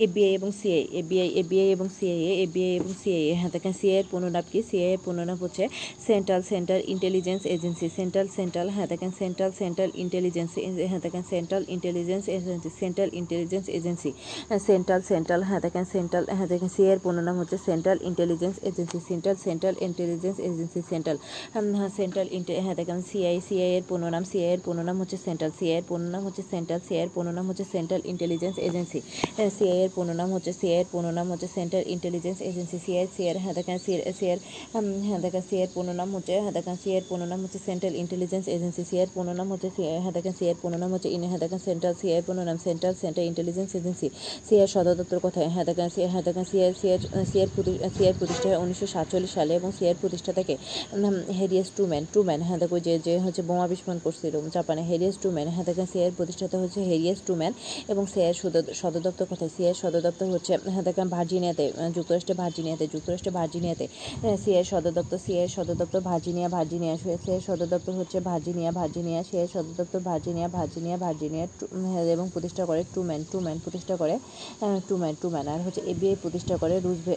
এবিআই 0.06 0.32
এবং 0.38 0.50
সিআই 0.60 0.84
এবিআই 1.00 1.30
এবিআই 1.42 1.68
এবং 1.76 1.88
সিআইএ 1.98 2.34
এবিআই 2.46 2.72
এবং 2.80 2.92
সিআইএ 3.02 3.34
হ্যাঁ 3.40 3.52
দেখেন 3.56 3.74
সিআই 3.80 3.96
এর 4.02 4.06
পুনরাপ 4.12 4.46
কি? 4.52 4.60
সিআই 4.70 4.90
এর 4.94 5.00
পুনরাপ 5.06 5.40
হচ্ছে 5.46 5.64
central 6.08 6.42
central 6.52 6.82
intelligence 6.94 7.42
agency. 7.56 7.86
Central 7.98 8.28
central 8.38 8.68
হ্যাঁ 8.76 8.88
দেখেন 8.94 9.12
সেন্ট্রাল 9.20 9.52
সেন্ট্রাল 9.62 9.90
ইন্টেলিজেন্স 10.04 10.52
হ্যাঁ 10.92 11.02
দেখেন 11.06 11.24
central 11.32 11.64
intelligence 11.76 12.24
agency, 12.36 12.70
central 12.82 13.10
intelligence 13.20 13.66
agency. 13.78 14.12
Central 14.68 15.02
central 15.10 15.42
হ্যাঁ 15.50 15.62
দেখেন 15.66 15.86
সেন্ট্রাল 15.94 16.24
হ্যাঁ 16.38 16.50
দেখেন 16.54 16.70
সিআই 16.76 16.90
এর 16.94 17.00
পুনরাম 17.06 17.36
হচ্ছে 17.42 17.58
central 17.68 17.98
intelligence 18.10 18.56
agency. 18.70 18.98
Central 19.10 19.36
central 19.46 19.76
intelligence 19.88 20.38
agency 20.48 20.80
central. 20.92 21.18
হ্যাঁ 21.54 21.92
সেন্ট্রাল 21.98 22.28
হ্যাঁ 22.66 22.76
দেখেন 22.80 23.00
সিআই 23.10 23.38
সিআই 23.48 23.70
এর 23.78 23.84
পুনরাম 23.90 24.24
সিআই 24.32 24.50
এর 24.54 24.60
পুনরাম 24.66 24.96
হচ্ছে 25.02 25.18
সেন্ট্রাল 25.26 25.52
সিআই 25.60 25.76
এর 25.80 25.86
পুনরাম 25.90 26.22
হচ্ছে 26.28 26.44
সেন্ট্রাল 26.52 26.82
সিআই 26.88 27.02
এর 27.04 27.10
পুনরাম 27.16 27.46
হচ্ছে 27.50 27.66
সেন্ট্রাল 27.74 28.02
ইন্টেলিজেন্স 28.12 28.56
এজেন্সি। 28.68 29.00
সিআই 29.58 29.80
এর 29.84 29.92
পুনরাম 29.96 30.30
হচ্ছে 30.32 30.52
সিআই 30.60 30.78
এর 30.82 30.88
পুনরাম 30.94 31.28
হচ্ছে 31.32 31.48
central 31.56 31.84
intelligence 31.88 32.38
agency 32.42 32.78
CI 32.86 33.06
CI 33.16 33.34
হ্যাঁ 33.44 33.56
দেখেন 33.60 33.78
সিআই 33.86 34.00
হ্যাঁ 35.08 35.20
দেখেন 35.26 35.44
সিআই 35.50 35.62
এর 35.64 35.72
পুনরাম 35.76 36.10
হচ্ছে 36.16 36.34
হ্যাঁ 36.44 36.54
দেখেন 36.58 36.76
সিআই 36.82 36.96
এর 37.00 37.06
পুনরাম 37.10 37.40
হচ্ছে 37.44 37.60
সেন্ট্রাল 37.68 37.94
ইন্টেলিজেন্স 37.96 38.46
এজেন্সি 38.48 38.84
সিআই 38.90 39.02
এর 39.04 39.10
পুনরাম 39.16 39.48
হচ্ছে 39.52 39.70
হ্যাঁ 40.04 40.14
দেখেন 40.18 40.34
সিআই 40.40 40.52
এর 40.54 40.58
পুনরাম 40.64 40.90
হচ্ছে 40.92 41.10
ইন 41.10 41.24
হ্যাঁ 41.24 41.42
দেখেন 41.44 41.60
সেন্ট্রাল 41.68 41.94
সিআই 42.00 42.16
এর 42.18 42.24
পুনরাম 42.28 42.58
central 42.66 42.94
central 43.02 43.26
intelligence 43.32 43.70
agency 43.76 44.08
CI 44.48 44.62
এর 44.64 44.70
সদর 44.76 44.96
দপ্তর 45.00 45.20
কোথায় 45.20 45.48
হ্যাঁ 45.54 45.66
দেখেন 45.70 45.90
সিআই 45.96 46.10
হ্যাঁ 46.14 46.24
দেখেন 46.28 46.46
সিআই 46.52 46.70
সিআই 46.82 46.98
সিআই 47.32 47.48
সিআই 47.96 48.14
প্রতিষ্ঠা 48.20 48.48
হয় 48.50 48.60
উনিশশো 48.64 48.88
সাতচল্লিশ 48.88 49.32
সালে 49.32 49.54
এবং 49.56 49.70
সিআর 49.78 49.98
প্রতিষ্ঠা 50.02 50.32
থেকে 50.40 50.54
হেরিয়াস 51.40 51.70
ট্রুম্যান 51.76 52.04
ট্রুম্যান 52.14 52.40
হ্যাঁ 52.48 52.60
দেখো 52.64 52.78
যে 52.80 52.94
যে 53.00 53.14
হচ্ছে 53.20 53.42
বোমা 53.42 53.66
বিস্ফোরণ 53.68 54.00
করছিল 54.00 54.34
জাপানে 54.50 54.82
হেরিয়াস 54.90 55.16
ট্রুম্যান 55.22 55.48
হ্যাঁ 55.48 55.66
দেখেন 55.70 55.88
সিআই 55.94 56.12
প্রতিষ্ঠাতা 56.20 56.58
হচ্ছে 56.58 56.80
হেরিয়াস 56.90 57.20
ট্রুম্যান 57.26 57.54
এবং 57.90 58.04
সিআই 58.14 58.34
সদর 58.42 58.64
সদর 58.82 59.02
দপ্তর 59.20 59.34
কোথায় 59.34 59.54
সিআই 59.56 59.76
সদর 59.82 60.02
দপ্তর 60.08 60.28
হচ্ছে 60.34 60.54
হ্যাঁ 60.66 60.86
দেখেন 60.88 61.08
ভার্জিনিয়াতে 61.16 61.66
যুক্তরাষ্ট্রের 61.98 62.38
ভার্জিনিয়াতে 62.42 62.86
যুক্তরাষ্ট্রের 62.94 63.36
ভার্জিনিয়াতে 63.40 63.86
সিআই 64.44 64.66
সদর 64.72 64.94
দপ্তর 64.98 65.20
সিআই 65.26 65.48
সদর 65.56 65.76
দপ্তর 65.82 66.02
ভার্জিনিয়া 66.10 66.50
ভার্জিনিয়া 66.50 66.94
সিআই 67.02 67.40
সদর 67.48 67.68
দপ্তর 67.74 67.94
হচ্ছে 68.00 68.18
ভার্জিনিয়া 68.30 68.72
ভার্জিনিয়া 68.72 69.20
সিআই 69.30 69.48
সদর 69.54 69.74
দপ্তর 69.80 70.00
ভার্জিনিয়া 70.10 70.48
ভার্জিনিয়া 70.50 70.98
ভার্জিনিয়া 70.98 71.46
হ্যাঁ, 71.84 72.06
এবং 72.16 72.26
প্রতিষ্ঠা 72.34 72.64
করে 72.66 72.82
ট্রুম্যান 72.94 73.22
ট্রুম্যান 73.30 73.58
প্রতিষ্ঠা 73.64 73.96
করে 74.02 74.16
আহ, 74.18 74.78
ট্রুম্যান 74.88 75.14
ট্রুম্যান 75.22 75.46
আর 75.48 75.60
হচ্ছে 75.66 75.82
এবিআই 75.92 76.18
প্রতিষ্ঠা 76.24 76.56
করে 76.58 76.76
রুজভে 76.80 77.14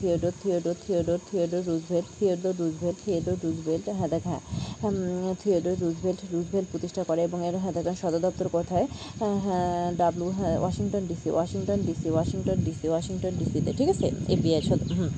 Theodore 0.00 0.34
Theodore 0.40 0.76
Theodore 0.82 1.18
Theodore 1.28 1.62
Roosevelt 1.68 2.06
Theodore 2.16 2.54
Roosevelt 2.60 2.96
Theodore 3.04 3.36
Roosevelt 3.44 3.84
হ্যাঁ 3.98 4.10
দেখা 4.14 4.36
থিওডোর 5.42 5.76
রুজভেল্ট 5.80 6.20
রুজভেল্ট 6.32 6.66
প্রতিষ্ঠা 6.72 7.02
করে 7.04 7.20
এবং 7.22 7.38
এর 7.44 7.54
হ্যাঁ 7.62 7.74
দেখেন 7.76 7.96
সদর 8.02 8.20
দপ্তর 8.20 8.46
কোথায়? 8.48 8.86
হ্যাঁ 9.44 9.86
ডাব্লু 9.98 10.26
হ্যাঁ 10.38 10.56
Washington 10.58 11.02
DC 11.08 11.28
Washington 11.38 11.78
DC 11.88 12.08
Washington 12.14 12.58
DC 12.66 12.86
Washington 12.92 13.32
ডিসিতে 13.40 13.70
ঠিক 13.78 13.88
আছে? 13.94 14.06
এফবিআই 14.32 14.60
হুম। 14.98 15.10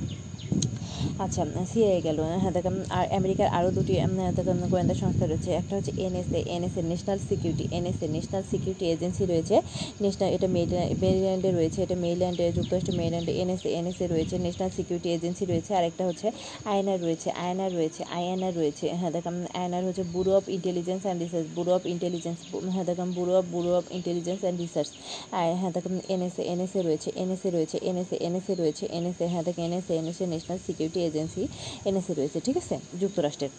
আচ্ছা 1.24 1.42
সিআইএ 1.70 2.00
গেল। 2.06 2.18
হ্যাঁ 2.42 2.52
দেখেন 2.56 2.76
আর 2.98 3.04
আমেরিকার 3.18 3.48
আরও 3.58 3.70
দুটি 3.76 3.94
হ্যাঁ, 4.18 4.32
দেখেন 4.38 4.58
গোয়েন্দা 4.72 4.94
সংস্থা 5.02 5.24
রয়েছে। 5.26 5.50
একটা 5.60 5.72
হচ্ছে 5.76 5.92
NSA 6.06 6.40
NSA 6.54 6.82
national 6.90 7.18
security 7.28 7.64
NSA 7.78 8.06
national 8.14 8.42
security 8.50 8.84
agency 8.94 9.24
রয়েছে। 9.32 9.56
ন্যাশনাল 10.02 10.28
এটা 10.36 10.48
মেরিল্যান্ডে 11.02 11.50
রয়েছে 11.58 11.78
এটা 11.84 11.96
মেরিল্যান্ডে 12.04 12.44
যুক্তরাষ্ট্র 12.58 12.92
মেরিল্যান্ডে 13.00 13.32
এনএসএ 13.42 13.70
এনএসএ 13.78 14.06
রয়েছে 14.14 14.34
ন্যাশনাল 14.44 14.70
সিকিউরিটি 14.78 15.08
এজেন্সি 15.16 15.44
রয়েছে। 15.50 15.70
আর 15.78 15.84
একটা 15.90 16.02
হচ্ছে 16.08 16.26
আয়নার 16.72 16.98
রয়েছে 17.04 17.28
আয়নার 17.44 17.70
রয়েছে 17.78 18.02
আইএনআর 18.18 18.52
রয়েছে। 18.60 18.86
হ্যাঁ 19.00 19.12
দেখেন 19.16 19.36
আয়নার 19.60 19.82
হচ্ছে 19.88 20.04
bureau 20.12 20.32
of 20.38 20.44
intelligence 20.56 21.02
and 21.06 21.18
research 21.24 21.46
bureau 21.56 21.70
of 21.78 21.82
intelligence 21.94 22.38
হ্যাঁ 22.74 22.86
দেখেন 22.90 23.08
bureau 23.16 23.32
of 23.40 23.44
bureau 23.52 23.70
of 23.78 23.84
intelligence 23.98 24.40
and 24.44 24.58
research 24.64 24.90
আর 25.38 25.48
হ্যাঁ 25.60 25.72
দেখেন 25.76 25.94
এনএসএ 26.14 26.42
এনএসএ 26.52 26.80
রয়েছে 26.88 27.08
এনএসএ 27.22 27.48
রয়েছে 27.56 27.76
এনএসএ 27.90 28.16
এনএসএ 28.26 28.54
রয়েছে 28.62 28.84
এনএসএ 28.98 29.26
হ্যাঁ 29.32 29.44
দেখেন 29.46 29.64
NSA 29.68 29.92
NSA 30.00 30.26
national 30.32 30.58
security 30.66 30.89
agency 30.98 31.42
NSA 31.84 32.12
রয়েছে 32.14 32.40
ঠিক 32.40 32.56
আছে? 32.56 32.74
যুক্তরাষ্ট্রের। 33.00 33.52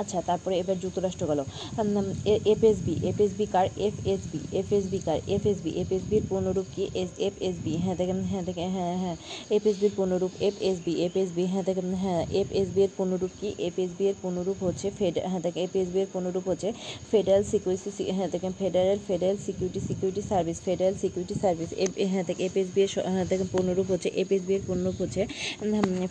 আচ্ছা 0.00 0.18
তারপরে 0.28 0.54
এবার 0.62 0.76
যুক্তরাষ্ট্র 0.84 1.24
গেল। 1.30 1.40
এফএসবি 2.52 2.94
এফএসবি 3.10 3.46
কার? 3.54 3.66
এফএসবি 3.88 4.40
এফএসবি 4.60 4.98
কার? 5.06 5.18
এফএসবি, 5.36 5.70
এফএসবির 5.82 6.22
পূর্ণরূপ 6.30 6.66
কি? 6.74 6.84
S, 7.02 7.10
FSB. 7.28 7.72
হ্যাঁ 7.84 7.96
দেখেন 8.00 8.18
হ্যাঁ 8.30 8.44
দেখেন 8.48 8.68
হ্যাঁ 8.76 8.94
হ্যাঁ। 9.02 9.16
এফএসবির 9.56 9.92
পূর্ণরূপ 9.98 10.32
এফএসবি 10.48 10.92
এফএসবি। 11.06 11.44
হ্যাঁ 11.52 11.64
দেখেন 11.68 11.88
হ্যাঁ 12.02 12.22
এফএসবি 12.40 12.80
এর 12.86 12.92
পূর্ণরূপ 12.96 13.32
কি? 13.40 13.48
এফএসবি 13.68 14.04
এর 14.10 14.16
পূর্ণরূপ 14.22 14.58
হচ্ছে 14.66 14.86
ফেড 14.98 15.14
হ্যাঁ 15.30 15.42
দেখেন 15.46 15.62
এফএসবি 15.66 15.98
এর 16.04 16.08
পূর্ণরূপ 16.14 16.44
হচ্ছে 16.50 16.68
ফেডারেল 17.10 17.44
সিকিউরিটি 17.52 18.04
হ্যাঁ 18.16 18.28
দেখেন, 18.34 18.52
federal 18.60 18.98
federal 19.08 19.38
security 19.46 19.80
security 19.88 20.22
service, 20.30 20.56
federal 20.66 20.94
security 21.02 21.36
service. 21.42 21.70
হ্যাঁ 22.12 22.24
দেখেন, 22.28 22.42
এফএসবি 22.48 22.80
এর 22.84 22.90
হ্যাঁ 23.14 23.26
দেখেন, 23.30 23.48
পূর্ণরূপ 23.54 23.86
হচ্ছে 23.92 24.08
এফএসবি 24.22 24.52
এর 24.58 24.62
পূর্ণরূপ 24.68 24.96
হচ্ছে 25.02 25.22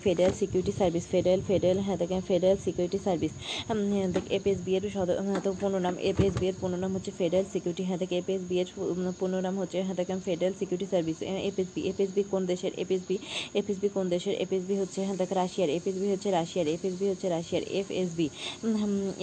federal 0.06 0.34
security 0.42 0.74
service, 0.80 1.04
federal 1.14 1.42
federal 1.50 1.80
হ্যাঁ 1.86 1.98
দেখেন, 2.02 2.22
ফেডারেল 2.30 2.58
সিকিউরিটি 2.66 3.00
সার্ভিস। 3.08 3.34
এফএসবি 3.76 4.72
এর 4.78 4.84
সদ 4.90 5.10
হ্যাঁ 5.20 5.42
তো 5.42 5.50
পূর্ণ 5.60 5.76
নাম 5.80 5.96
এফএসবি 6.04 6.46
এর 6.48 6.56
পূর্ণ 6.62 6.76
নাম 6.78 6.92
হচ্ছে 6.96 7.12
ফেডারেল 7.20 7.48
সিকিউরিটি 7.54 7.84
হ্যাঁ 7.84 8.00
এফএসবি 8.14 8.56
এর 8.60 8.68
উম, 8.92 9.08
পূর্ণ 9.20 9.36
নাম 9.42 9.56
হচ্ছে 9.62 9.78
হ্যাঁ 9.80 9.98
দেখেন 10.00 10.20
federal 10.26 10.54
security 10.60 10.88
service 10.92 11.18
FSB 11.50 11.82
FSB 11.92 12.22
কোন 12.32 12.42
দেশের 12.52 12.74
এফএসবি 12.78 13.16
এফএসবি 13.56 13.88
কোন 13.96 14.06
দেশের 14.10 14.36
এফএসবি 14.44 14.76
হচ্ছে 14.82 15.00
হ্যাঁ 15.06 15.18
দেখেন 15.22 15.38
রাশিয়ার 15.38 15.70
এফএসবি 15.78 16.08
হচ্ছে 16.14 16.28
রাশিয়ার 16.32 16.68
এফএসবি 16.76 17.06
হচ্ছে 17.12 17.28
রাশিয়ার 17.30 17.64
এফএসবি 17.74 18.26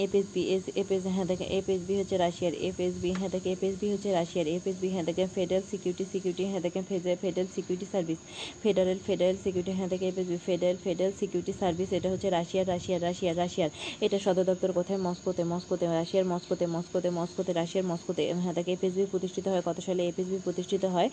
এফএসবি 0.05 0.41
এস 0.55 0.63
এফএস 0.75 1.03
হ্যাঁ 1.07 1.27
দেখেন 1.31 1.47
এফএসবি 1.59 1.93
হচ্ছে 1.99 2.15
রাশিয়ার 2.17 2.53
এফএসবি 2.67 3.09
হ্যাঁ 3.11 3.31
দেখেন 3.33 3.51
এফএসবি 3.53 3.87
হচ্ছে 3.93 4.09
রাশিয়ার 4.11 4.47
এফএসবি 4.49 4.87
হ্যাঁ 4.93 5.05
দেখেন 5.09 5.27
ফেডারেল 5.35 5.63
সিকিউরিটি 5.71 6.05
সিকিউরিটি 6.13 6.43
হ্যাঁ 6.45 6.61
দেখেন 6.65 6.83
federal 7.21 7.47
security 7.55 7.87
service 7.93 8.19
federal 8.63 8.99
federal 9.07 9.37
security 9.43 9.71
হ্যাঁ 9.77 9.89
দেখেন 9.93 10.07
FSB 10.11 10.37
federal 10.47 10.77
federal 10.85 11.13
security 11.19 11.53
service 11.61 11.89
এটা 11.97 12.09
হচ্ছে 12.13 12.27
রাশিয়ার 12.31 12.65
রাশিয়ার 12.67 13.01
রাশিয়ার 13.03 13.35
রাশিয়ার 13.37 13.71
এটা 14.01 14.17
সদর 14.19 14.42
দপ্তর 14.49 14.71
কোথায়? 14.77 14.99
মস্কোতে 15.07 15.43
মস্কোতে, 15.53 15.85
রাশিয়ার 15.99 16.25
মস্কোতে 16.33 16.65
মস্কোতে 16.75 17.09
মস্কোতে, 17.19 17.51
রাশিয়ার 17.59 17.85
মস্কোতে। 17.91 18.21
হ্যাঁ 18.43 18.55
তাকে 18.57 18.69
এপিএসবি 18.75 19.03
প্রতিষ্ঠিত 19.13 19.45
হয়, 19.51 19.63
কত 19.67 19.77
সালে 19.87 20.01
এপিএসবি 20.11 20.39
প্রতিষ্ঠিত 20.47 20.83
হয়? 20.95 21.09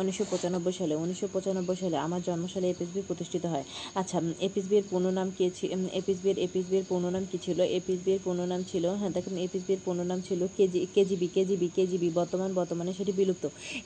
উনিশশো 0.00 0.24
পঁচানব্বই 0.32 0.74
সালে, 0.80 0.94
উনিশশো 1.02 1.26
পঁচানব্বই 1.34 1.76
সালে, 1.82 1.96
আমার 2.06 2.20
জন্ম 2.28 2.44
সালে 2.54 2.66
এফএসবি 2.72 3.00
প্রতিষ্ঠিত 3.08 3.44
হয়। 3.52 3.64
আচ্ছা 4.00 4.18
এপিসবি 4.48 4.74
এর 4.80 4.86
পূর্ণ 4.90 5.06
নাম 5.18 5.28
কি 5.36 5.44
ছিল 5.58 5.70
এপিসবি 6.00 6.28
এর 6.32 6.38
এপিসবি 6.46 6.76
এর 6.80 6.86
পূর্ণ 6.90 7.04
নাম 7.14 7.24
কি 7.30 7.38
ছিল? 7.46 7.58
এপিসবি 7.78 8.10
এর 8.16 8.20
পূর্ণ 8.24 8.40
নাম 8.52 8.60
ছিল 8.70 8.84
হ্যাঁ 9.00 9.12
দেখুন 9.16 9.34
এপিসবি 9.46 9.72
এর 9.76 9.82
পূর্ণ 9.84 10.00
নাম 10.10 10.20
ছিল 10.28 10.40
কেজি, 10.58 10.80
কেজিবি 10.94 11.26
কেজিবি 11.36 11.68
কেজিবি, 11.76 12.08
বর্তমান, 12.18 12.50
বর্তমানে 12.58 12.92
সেটি 12.98 13.12
বিলুপ্ত। 13.20 13.44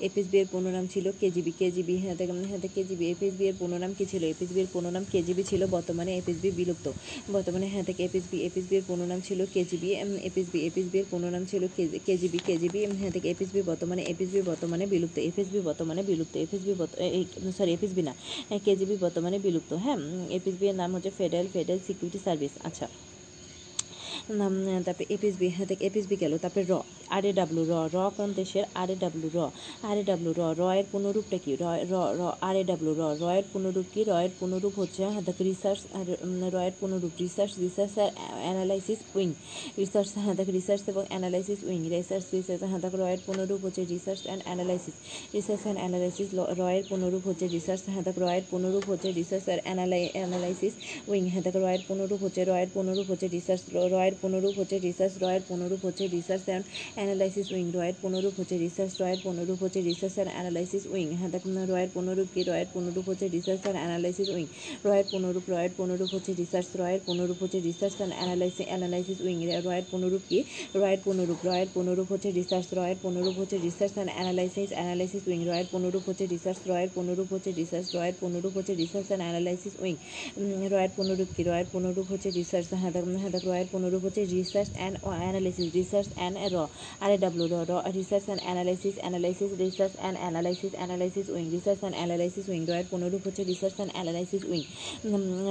এপিসবি 0.09 0.37
এর 0.43 0.49
পূর্ণ 0.53 0.67
নাম 0.77 0.85
ছিল 0.95 1.07
কেজিবি 1.21 1.53
কেজিবি 1.61 1.95
হ্যাঁ 2.03 2.17
দেখুন 2.21 2.37
হ্যাঁ 2.51 2.61
কেজিবি 2.77 3.05
এপিসবি 3.15 3.45
এর 3.51 3.57
পূর্ণ 3.61 3.75
নাম 3.83 3.93
কি 3.99 4.05
ছিল? 4.13 4.23
এপিসবি 4.35 4.59
এর 4.65 4.69
পূর্ণ 4.73 4.87
নাম 4.97 5.05
কেজিবি 5.13 5.43
ছিল, 5.51 5.63
বর্তমানে 5.75 6.11
এপিএসবি 6.21 6.49
বিলুপ্ত। 6.59 6.87
বর্তমানে 7.35 7.67
হ্যাঁ 7.73 7.85
থেকে 7.89 8.01
এপিসবি 8.09 8.39
এপিসবি 8.65 8.77
এর 8.77 8.87
পূর্ণ 8.89 9.03
নাম 9.07 9.21
ছিল 9.21 9.41
কেজিবি 9.55 9.89
এপিএসবি 10.23 10.59
এপিএসবি 10.67 10.97
এর 10.99 11.07
পূর্ণ 11.11 11.25
নাম 11.31 11.43
ছিল 11.45 11.63
কেজিবি 12.07 12.39
কেজিবি 12.39 12.81
হ্যাঁ 12.93 13.13
থেকে 13.13 13.27
এপিএসবি 13.31 13.61
বর্তমানে 13.63 14.03
এপিএসবি 14.05 14.41
বর্তমানে 14.43 14.85
বিলুপ্ত 14.87 15.17
এপিসবি 15.21 15.59
বর্তমানে 15.61 16.03
বিলুপ্ত 16.03 16.35
এপিএসবি 16.37 16.73
সরি 17.51 17.71
এপিসবি 17.73 18.03
না 18.03 18.13
কেজিবি 18.65 18.95
বর্তমানে 18.97 19.37
বিলুপ্ত 19.39 19.71
হ্যাঁ 19.85 19.99
এপিএসবি 20.31 20.65
এর 20.67 20.77
নাম 20.77 20.91
হচ্ছে 20.95 21.11
ফেডারেল 21.11 21.49
ফেডারেল 21.55 21.81
সিকিউরিটি 21.87 22.19
সার্ভিস 22.19 22.53
আচ্ছা। 22.65 22.87
তারপরে 24.25 25.07
এপিএসবি 25.15 25.47
হ্যাঁ 25.49 25.67
দেখ 25.67 25.79
এপিএসবি 25.83 26.17
গেল 26.17 26.33
তারপরে 26.39 26.65
র 26.65 26.75
আর 27.09 27.25
এ 27.25 27.33
ডাব্লু 27.33 27.63
র 27.65 27.73
র 27.95 27.97
কোন 28.17 28.29
দেশের 28.35 28.65
আর 28.75 28.89
এ 28.91 28.97
ডাব্লু 28.97 29.29
র 29.29 29.39
আর 29.89 29.97
এ 29.99 30.03
ডাব্লু 30.03 30.31
র 30.33 30.41
র 30.59 30.63
এর 30.79 30.87
পুনরূপটা 30.93 31.39
কি 31.45 31.53
র 31.55 31.65
র 32.19 32.21
আর 32.41 32.57
এ 32.57 32.63
ডাব্লু 32.65 32.93
র 32.95 33.03
র 33.21 33.25
এর 33.39 33.45
পুনরূপ 33.53 33.87
কি 33.95 34.01
র 34.05 34.11
এর 34.25 34.33
পুনরূপ 34.41 34.75
হচ্ছে 34.81 35.01
হ্যাঁ 35.05 35.25
দেখ 35.29 35.39
রিসার্চ 35.49 35.81
র 36.47 36.57
এর 36.69 36.75
পুনরূপ 36.81 37.13
রিসার্চ 37.21 37.53
রিসার্চ 37.65 37.93
আর 37.99 38.11
অ্যানালাইসিস 38.45 39.01
উইং 39.17 39.29
রিসার্চ 39.79 40.09
হ্যাঁ 40.17 40.37
দেখ 40.41 40.49
রিসার্চ 40.59 40.83
এবং 40.89 41.05
অ্যানালাইসিস 41.09 41.61
উইং 41.69 41.81
রিসার্চ 41.95 42.25
রিসার্চ 42.35 42.61
হ্যাঁ 42.71 42.81
দেখ 42.85 42.95
র 43.01 43.03
এর 43.13 43.21
পুনরূপ 43.27 43.61
হচ্ছে 43.67 43.83
research 43.93 44.21
and 44.27 44.43
analysis 44.47 44.97
research 45.35 45.63
and 45.63 45.79
analysis 45.81 46.29
র 46.59 46.63
এর 46.77 46.85
পুনরূপ 46.91 47.23
হচ্ছে 47.29 47.47
রিসার্চ 47.57 47.83
হ্যাঁ 47.93 48.05
দেখ 48.09 48.17
র 48.23 48.25
এর 48.37 48.45
পুনরূপ 48.53 48.85
হচ্ছে 48.91 49.09
রিসার্চ 49.11 49.45
আর 49.49 49.61
অ্যানালাই 49.65 50.05
অ্যানালাইসিস 50.15 50.75
উইং 51.11 51.23
হ্যাঁ 51.33 51.45
দেখ 51.47 51.55
র 51.63 51.65
এর 51.75 51.83
পুনরূপ 51.89 52.19
হচ্ছে 52.25 52.41
র 52.45 52.53
এর 52.63 52.71
পুনরূপ 52.77 53.07
হচ্ছে 53.11 53.27
রিসার্চ 53.29 53.63
র 53.93 53.97
এর 54.07 54.14
পুনরূপ 54.23 54.55
হচ্ছে 54.59 54.77
রিসার্চ 54.79 55.15
রয়ের 55.21 55.43
পুনরূপ 55.49 55.81
হচ্ছে 55.87 56.05
রিসার্চ 56.07 56.45
অ্যান্ড 56.49 56.65
অ্যানালাইসিস 56.97 57.47
উইং 57.55 57.67
রয়ের 57.77 57.97
পুনরূপ 58.03 58.35
হচ্ছে 58.39 58.57
রিসার্চ 58.65 58.93
রয়ের 59.01 59.21
পুনরূপ 59.25 59.59
হচ্ছে 59.63 59.81
রিসার্চ 59.81 60.15
অ্যান্ড 60.15 60.33
অ্যানালাইসিস 60.35 60.85
উইং 60.87 61.07
হ্যাঁ 61.19 61.31
দেখুন 61.35 61.53
রয়ের 61.73 61.91
পুনরূপ 61.97 62.29
কি 62.35 62.43
রয়ের 62.43 62.69
পুনরূপ 62.75 63.05
হচ্ছে 63.09 63.27
রিসার্চ 63.29 63.61
অ্যান্ড 63.63 63.79
অ্যানালাইসিস 63.81 64.29
উইং 64.35 64.47
রয়ের 64.85 65.07
পুনরূপ 65.13 65.45
রয়ের 65.49 65.73
পুনরূপ 65.79 66.09
হচ্ছে 66.15 66.33
রিসার্চ 66.33 66.69
রয়ের 66.77 67.01
পুনরূপ 67.07 67.39
হচ্ছে 67.43 67.59
research 67.61 67.95
and 67.97 68.15
analysis 68.15 68.67
analysis 68.71 69.19
wing 69.25 69.37
রয়ের 69.65 69.87
পুনরূপ 69.91 70.23
কি 70.29 70.39
রয়ের 70.75 71.01
পুনরূপ 71.07 71.39
রয়ের 71.45 71.69
পুনরূপ 71.75 72.07
হচ্ছে 72.13 72.29
রিসার্চ 72.31 72.69
রয়ের 72.75 72.99
পুনরূপ 73.05 73.35
হচ্ছে 73.41 73.57
research 73.59 73.95
and 73.95 74.13
analysis 74.15 74.71
analysis 74.75 75.23
wing 75.29 75.41
রয়ের 75.45 75.69
পুনরূপ 75.73 76.03
হচ্ছে 76.09 76.25
রিসার্চ 76.27 76.61
রয়ের 76.67 76.91
পুনরূপ 76.97 77.29
হচ্ছে 77.33 77.51
রিসার্চ 77.53 77.87
রয়ের 77.97 78.17
পুনরূপ 78.21 78.53
হচ্ছে 78.57 78.73
রিসার্চ 78.75 79.07
অ্যান্ড 79.07 79.25
অ্যানালাইসিস 79.25 79.75
উইং 79.83 79.95
রয়ের 80.69 80.93
পুনরূপ 80.97 81.29
কি 81.37 81.43
রয়ের 81.43 81.69
পুনরূপ 81.73 82.07
হচ্ছে 82.11 82.29
রিসার্চ 82.31 82.67
হ্যাঁ 82.75 82.93
দেখ 82.93 83.05
হ্যাঁ 83.15 83.33
দেখ 83.35 83.43
রয়ের 83.45 83.69
পুনরূপ 83.73 84.03
হচ্ছে 84.05 84.23
research 84.37 84.71
and 84.79 84.97
analysis 85.23 85.69
research 85.79 86.09
and 86.19 86.37
র 86.55 86.57
আর 87.05 87.11
এ 87.15 87.17
ডাব্লিউ 87.25 87.47
র 87.53 87.73
research 87.99 88.25
and 88.29 88.43
analysis 88.47 88.95
analysis 89.03 89.51
research 89.65 89.93
and 90.01 90.17
analysis 90.23 90.73
analysis 90.79 91.27
wing 91.35 91.45
research 91.57 91.79
and 91.83 91.97
analysis 91.99 92.45
wing 92.53 92.63
রয়ের 92.71 92.87
পুনরূপ 92.93 93.23
হচ্ছে 93.27 93.43
রিসার্চ 93.53 93.75
অ্যান্ড 93.79 93.93
অ্যানালাইসিস 93.97 94.43
উইং 94.53 94.63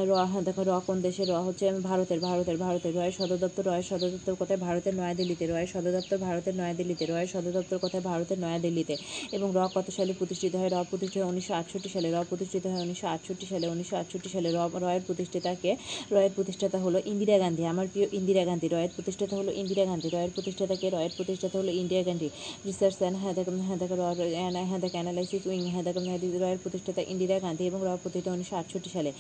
র 0.10 0.12
দেখো 0.48 0.62
র 0.70 0.72
কোন 0.88 0.98
দেশে 1.08 1.24
র 1.30 1.34
হচ্ছে 1.48 1.66
ভারতের 1.90 2.20
ভারতের 2.28 2.58
ভারতের 2.66 2.94
রয়ের 2.98 3.16
সদর 3.20 3.38
দপ্তর 3.44 3.64
রয়ের 3.70 3.88
সদর 3.90 4.10
দপ্তর 4.16 4.34
কোথায়? 4.42 4.60
ভারতের 4.68 4.94
নয়াদিল্লিতে 5.00 5.46
রয়ের 5.48 5.70
সদর 5.74 5.92
দপ্তর 5.98 6.18
ভারতের 6.28 6.54
নয়াদিল্লিতে 6.60 7.06
রয়ের 7.06 7.30
সদর 7.34 7.52
দপ্তর 7.58 7.78
কোথায়? 7.84 8.04
ভারতের 8.12 8.38
নয়াদিল্লিতে। 8.44 8.96
এবং 9.36 9.48
র 9.58 9.60
কত 9.76 9.88
সালে 9.98 10.14
প্রতিষ্ঠিত 10.20 10.54
হয়? 10.60 10.70
র 10.74 10.78
প্রতিষ্ঠিত 10.92 11.20
হয় 11.22 11.30
উনিশশো 11.34 11.54
আটষট্টি 11.60 11.90
সালে। 11.96 12.08
র 12.16 12.18
প্রতিষ্ঠিত 12.30 12.64
হয় 12.72 12.82
উনিশশো 12.86 13.08
আটষট্টি 13.14 13.46
সালে। 13.52 13.66
উনিশশো 13.74 13.96
আটষট্টি 14.02 14.30
সালে 14.36 14.50
র 14.58 14.60
রয়ের 14.84 15.04
প্রতিষ্ঠাতাকে 15.08 15.72
রয়ের 16.14 16.34
প্রতিষ্ঠাতা 16.38 16.78
হলো 16.86 16.98
ইন্দিরা 17.12 17.36
গান্ধী। 17.44 17.64
আমার 17.74 17.88
প্রিয় 17.94 18.08
ইন্দিরা 18.20 18.43
গান্ধী 18.46 18.68
রয়ের 18.68 18.92
প্রতিষ্ঠাতা 18.96 19.36
হলো 19.38 19.52
ইন্দিরা 19.52 19.86
গান্ধী। 19.86 20.10
রয়ের 20.10 20.32
প্রতিষ্ঠাতাকে 20.36 20.88
রয়ের 20.90 21.14
প্রতিষ্ঠাতা 21.18 21.56
হলো 21.60 21.72
ইন্দিরা 21.72 22.04
গান্ধী। 22.04 22.30
রিসার্চ 22.66 22.96
অ্যান্ড 23.00 23.18
হ্যাঁ 23.18 23.34
হ্যাঁ 23.64 24.66
হ্যাঁ 24.66 24.80
দেখ 24.80 24.92
অ্যানালাইসিস 24.92 25.44
উইং 25.48 25.62
হ্যাঁ 25.70 25.84
দেখ 25.84 25.96
রয়ের 26.42 26.58
প্রতিষ্ঠাতা 26.58 27.02
ইন্দিরা 27.08 27.40
গান্ধী 27.40 27.64
এবং 27.66 27.80
রয় 27.84 28.00
প্রতিষ্ঠা 28.04 28.32
উনিশশো 28.32 28.56
আটষট্টি 28.56 28.90
সালে। 28.90 29.12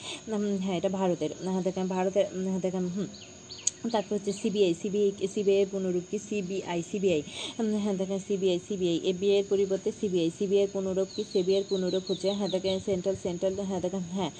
হ্যাঁ 0.61 0.77
এটা 0.77 0.89
ভারতের। 0.89 1.31
হ্যাঁ 1.43 1.61
দেখেন, 1.61 1.85
ভারতের 1.87 2.25
হ্যাঁ 2.47 2.59
দেখেন, 2.59 2.85
হুম। 2.87 3.07
তারপর 3.83 4.13
হচ্ছে 4.17 4.33
সিবিআই 4.41 4.73
সিবিআই 4.81 5.11
সিবিআই 5.33 5.65
পুনরূপ 5.73 6.05
কি? 6.11 6.17
CBI 6.29 6.79
CBI. 6.91 7.21
হ্যাঁ 7.83 7.95
দেখেন 8.01 8.19
সিবিআই 8.27 8.59
সিবিআই। 8.67 8.97
এবিআই 9.11 9.37
এর 9.41 9.45
পরিবর্তে 9.51 9.89
সিবিআই 9.99 10.29
সিবিআই 10.37 10.67
পুনরূপ 10.75 11.09
কি? 11.15 11.23
সিবিআই 11.33 11.63
পুনরূপ 11.71 12.03
হচ্ছে 12.09 12.27
হ্যাঁ 12.37 12.49
দেখেন 12.55 12.77
সেন্ট্রাল 12.87 13.15
সেন্ট্রাল 13.25 13.53
হ্যাঁ 13.69 13.81
দেখেন 13.85 14.03
হ্যাঁ 14.15 14.31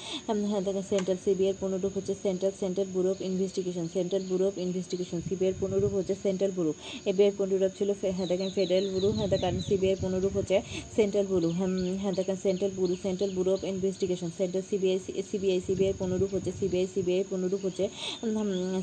হ্যাঁ 0.52 0.64
দেখেন 0.68 0.86
সেন্ট্রাল, 0.92 1.18
সিবিআই 1.26 1.54
পুনরূপ 1.62 1.92
হচ্ছে 1.98 2.14
central 2.24 2.54
central 2.62 2.88
bureau 2.94 3.10
of 3.14 3.20
investigation, 3.30 3.86
central 3.96 4.24
bureau 4.30 4.46
of 4.50 4.56
investigation, 4.66 5.20
CBI 5.28 5.54
পুনরূপ 5.62 5.92
হচ্ছে 5.98 6.14
সেন্ট্রাল 6.26 6.52
ব্যুরো। 6.58 6.72
এবিআই 7.12 7.32
পুনরূপ 7.40 7.72
ছিল 7.80 7.90
হ্যাঁ 8.18 8.28
দেখেন 8.32 8.50
ফেডারেল 8.58 8.86
ব্যুরো 8.94 9.10
হ্যাঁ 9.18 9.30
দেখেন 9.34 9.54
সিবিআই 9.68 9.96
পুনরূপ 10.04 10.34
হচ্ছে 10.40 10.58
সেন্ট্রাল 10.98 11.26
ব্যুরো। 11.32 11.50
হ্যাঁ 11.58 11.70
হ্যাঁ 12.02 12.14
দেখেন 12.20 12.38
central 12.46 12.72
bureau 12.78 12.94
central 13.06 13.32
bureau 13.36 13.52
of 13.58 13.62
investigation, 13.74 14.30
central 14.40 14.64
CBI 14.70 14.98
CBI 15.32 15.60
CBI 15.68 15.94
পুনরূপ 16.02 16.30
হচ্ছে, 16.36 16.52
সিবিআই 16.60 16.88
সিবিআই 16.96 17.24
পুনরূপ 17.32 17.62
হচ্ছে 17.68 17.86